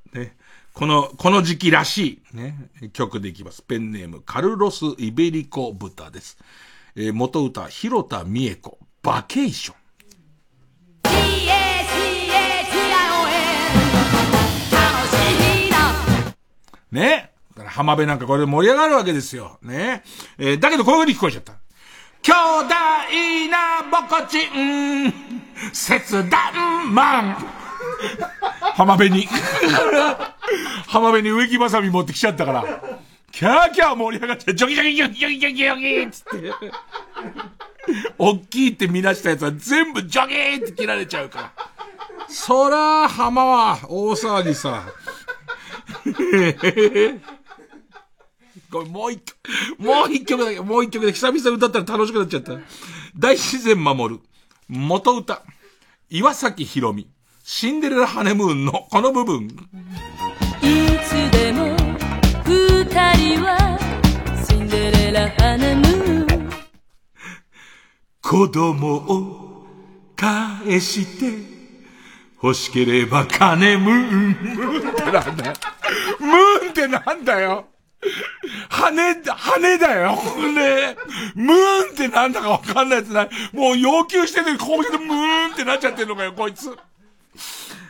[0.77, 3.63] この、この時期らしい、ね、曲でいきます。
[3.63, 6.37] ペンネーム、カルロス・イベリコ・ブタです。
[6.95, 9.77] えー、元歌、広田美恵子、バケーション。
[16.91, 17.31] ね。
[17.65, 19.57] 浜辺なんかこれで盛り上がるわけですよ。
[19.63, 20.03] ね。
[20.37, 21.53] えー、だけどこういう風に聞こえちゃった。
[22.21, 25.11] 巨大なボコチン、
[25.73, 27.66] 切断マン。
[28.73, 29.27] 浜辺に。
[30.87, 32.63] 浜辺に植木ばさみ持ってきちゃったから。
[33.31, 36.53] キャーキャー盛り上がって、ジョギジョギジョギジョギジョギジョギつって。
[38.17, 41.51] 大きいって見出したやつは全部ジョギーって切られちゃうから。
[42.29, 44.83] そら、浜は大騒ぎさ。
[48.71, 49.37] これもう一曲、
[49.81, 52.53] もう一曲だけ、もう一曲で久々歌ったら楽しくなっちゃった。
[53.17, 54.21] 大自然守る。
[54.67, 55.41] 元歌。
[56.09, 57.07] 岩崎宏美。
[57.49, 59.47] シンデレラハネムーンのこの部分。
[59.47, 59.49] い
[61.01, 61.77] つでも
[62.43, 62.83] 二
[63.13, 63.79] 人は
[64.45, 66.49] シンデレラハネムーン
[68.21, 69.65] 子供を
[70.17, 71.37] 返して
[72.43, 74.27] 欲しければ金ムーン。
[74.29, 75.53] ムーンってなんだよ。
[76.19, 77.65] ムーンってなんだよ。
[78.67, 80.11] 羽、羽だよ。
[80.53, 80.97] ね
[81.33, 83.29] ムーンってなんだかわかんないやつない。
[83.53, 86.77] もう要求してて、こうしてムーンってなっちゃってんのかよ、こいつ。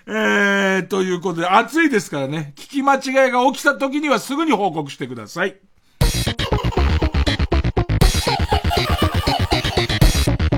[0.08, 5.58] えー、ということで、暑いですからね、聞き間違いが起きた時にはすぐに報告してください。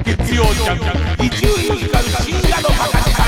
[0.06, 0.80] 月曜ジャン
[1.18, 3.20] ク、一流ミュージカル深夜のバカ力。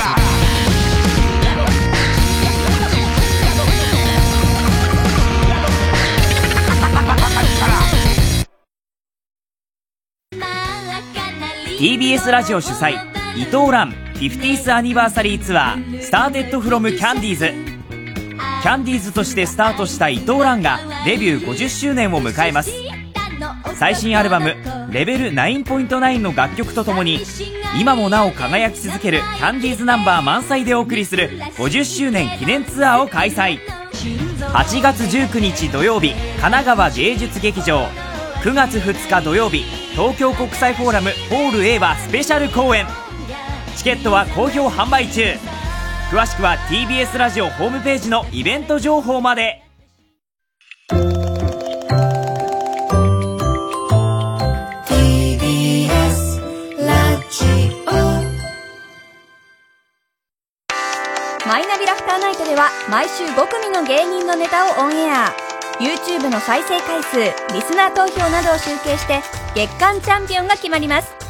[11.82, 12.92] TBS ラジオ主催
[13.36, 13.92] 伊藤蘭
[14.30, 17.52] 50th アニバーサリーツアースターテッドフロムキャンディーズ。
[18.62, 22.70] キャンディーズとしてスタートした伊藤蘭がデビュー50周年を迎えます。
[23.74, 24.54] 最新アルバム
[24.92, 27.20] 「レベル9.9」の楽曲とともに
[27.80, 33.58] 今もなお輝き続けるキャンディーズナンバー満載でお送りする50周年記念ツアーを開催。
[34.38, 37.88] 8月19日土曜日神奈川芸術劇場。
[38.44, 42.86] 9月2日土曜日東京国際フォーラムホール A はスペシャル公演。
[43.76, 45.22] チケットは好評販売中。
[46.10, 49.62] 詳しくは TBS ラジオホームページのイベント情報まで。
[61.46, 65.32] マイナビラフターナイトでは毎週5組の芸人のネタをオンエア。
[65.80, 67.16] YouTube の再生回数
[67.54, 69.20] リスナー投票などを集計して
[69.54, 71.21] 月間チャンピオンが決まります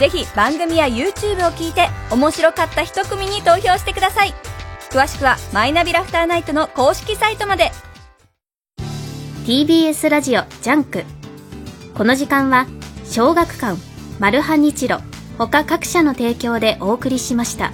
[0.00, 4.32] ぜひ番組や YouTube を聞いて面白かった一組に投票してください。
[4.88, 7.70] 詳しくはマイナビラフターナイトの公式サイトまで。
[9.44, 11.04] TBS ラジオジャンク。
[11.94, 12.66] この時間は
[13.04, 13.78] 小学館
[14.18, 15.00] マルハニチロ
[15.36, 17.70] 他各社の提供でお送りしました。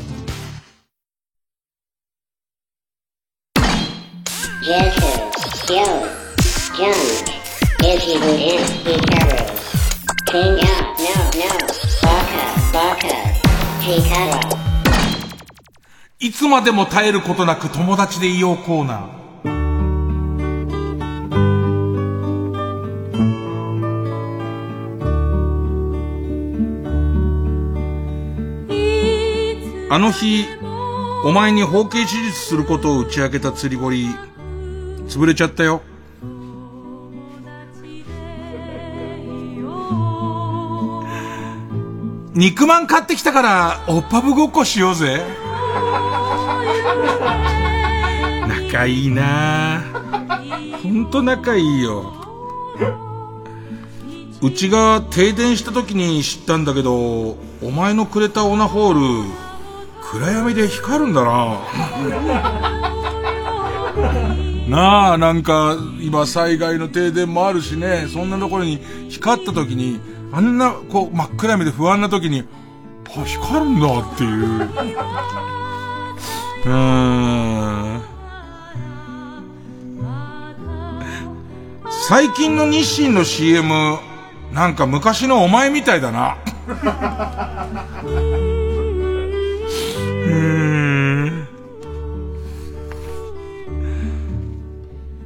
[10.38, 11.85] Out, no, no.
[16.18, 19.16] いつまでも絶えることなく友達でいようコーナー。
[29.88, 30.44] あの日、
[31.24, 34.08] お前に包茎手術することを打ち明けた釣り堀、
[35.08, 35.80] 潰れちゃったよ。
[42.36, 45.24] 肉まん買ってきたから、おっぱぶごっこしようぜ。
[48.46, 49.82] 仲いいな
[50.82, 52.12] ほんと仲いいよ。
[54.42, 59.30] うちが停電した時に知ったんだけど、お前のくれたオナホール、
[60.02, 61.58] 暗闇で光るんだな
[64.68, 70.00] なあ、なんか、今災害の停電もあるしね、そんなところに光った時に、
[70.32, 72.44] あんな、こう、真っ暗闇で不安な時に、
[73.16, 74.62] あ、光るんだっていう。
[76.66, 78.02] うーん。
[82.08, 83.98] 最近の日清の CM、
[84.52, 86.36] なんか昔のお前みたいだな。
[86.68, 91.48] うーん。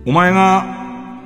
[0.06, 0.80] お前が、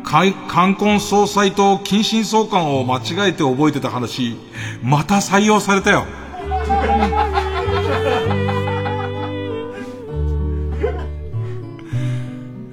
[0.05, 4.37] 冠婚葬祭と近親相関を間違えて覚えてた話、
[4.83, 6.05] また採用されたよ。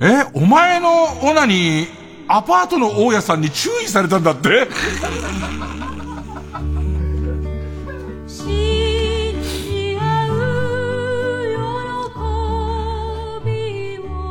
[0.02, 1.88] え、お前のオナに、
[2.28, 4.68] アパートの大家さんに注意されたんだって？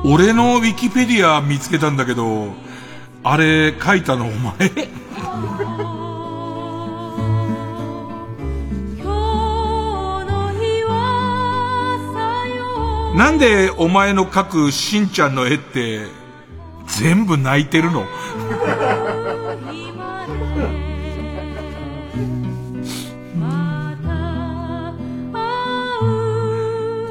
[0.04, 2.48] 俺のウィキペディア見つけたんだけど、
[3.22, 4.54] あれ書いたのお前。
[13.16, 16.06] なんでお前の描くしんちゃんの絵って
[16.86, 18.06] 全部泣いてるの？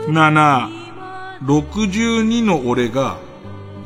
[0.09, 0.69] なあなあ、
[1.43, 3.17] 62の俺が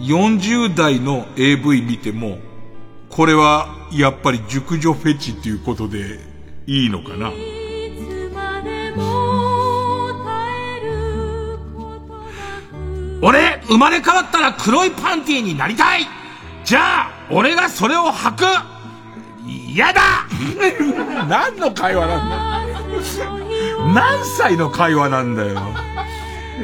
[0.06, 2.40] 40代の AV 見ても、
[3.10, 6.20] これはやっぱり熟女フェチっていうことで
[6.68, 7.32] いいのかな？
[13.22, 16.06] 俺、生まれ変わったら黒いパンティーになりたい。
[16.66, 18.44] じゃあ、俺がそれを履く。
[19.48, 20.02] 嫌だ。
[21.30, 22.64] 何の会話なんだ
[23.94, 25.62] 何歳の会話なんだよ。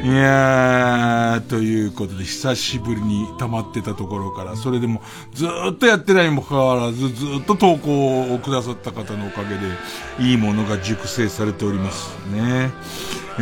[0.04, 5.02] いやー、ということで、久しぶりに溜まってたところから、それでも、
[5.34, 9.62] ずっとやってないにもかかわらず、ずっと投稿をくださった方のおかげで、
[10.20, 12.70] いいものが熟成されておりますね。
[13.40, 13.42] え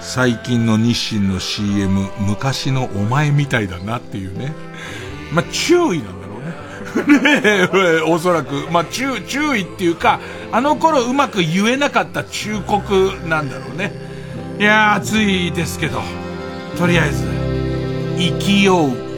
[0.00, 4.52] ー、最近の日清の CM、昔のお前みたいだなっていうね。
[5.32, 6.38] まあ、注意なんだろ
[7.06, 7.22] うね。
[7.22, 8.66] ねえ、おそらく。
[8.72, 10.18] まあ、注、注意っていうか、
[10.50, 14.11] あの頃うまく言えなかった忠告なんだろうね。
[14.58, 16.00] いや、暑いですけど、
[16.78, 17.24] とりあえず、
[18.18, 19.12] 生きよう。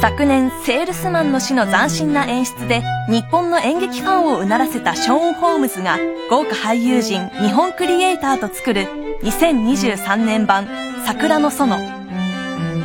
[0.00, 8.86] 昨年、セールスマンの死の斬新な演出で、日本の演劇ファンをうならせたショーン・ホームズが、豪華俳優陣、日本クリエイターと作る、
[9.22, 10.68] 2023年版、
[11.06, 11.78] 桜の園。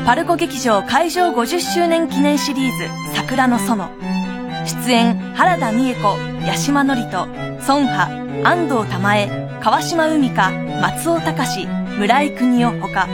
[0.05, 4.18] パルコ劇場開場50周年記念シリーズ、桜の園。
[4.69, 6.15] 出演、原田美恵子、
[6.45, 7.27] 八島智人、
[7.67, 8.07] 孫波、
[8.43, 9.27] 安藤玉恵、
[9.61, 10.51] 川島海香、
[10.81, 11.65] 松尾隆、
[11.97, 13.07] 村井邦夫ほか、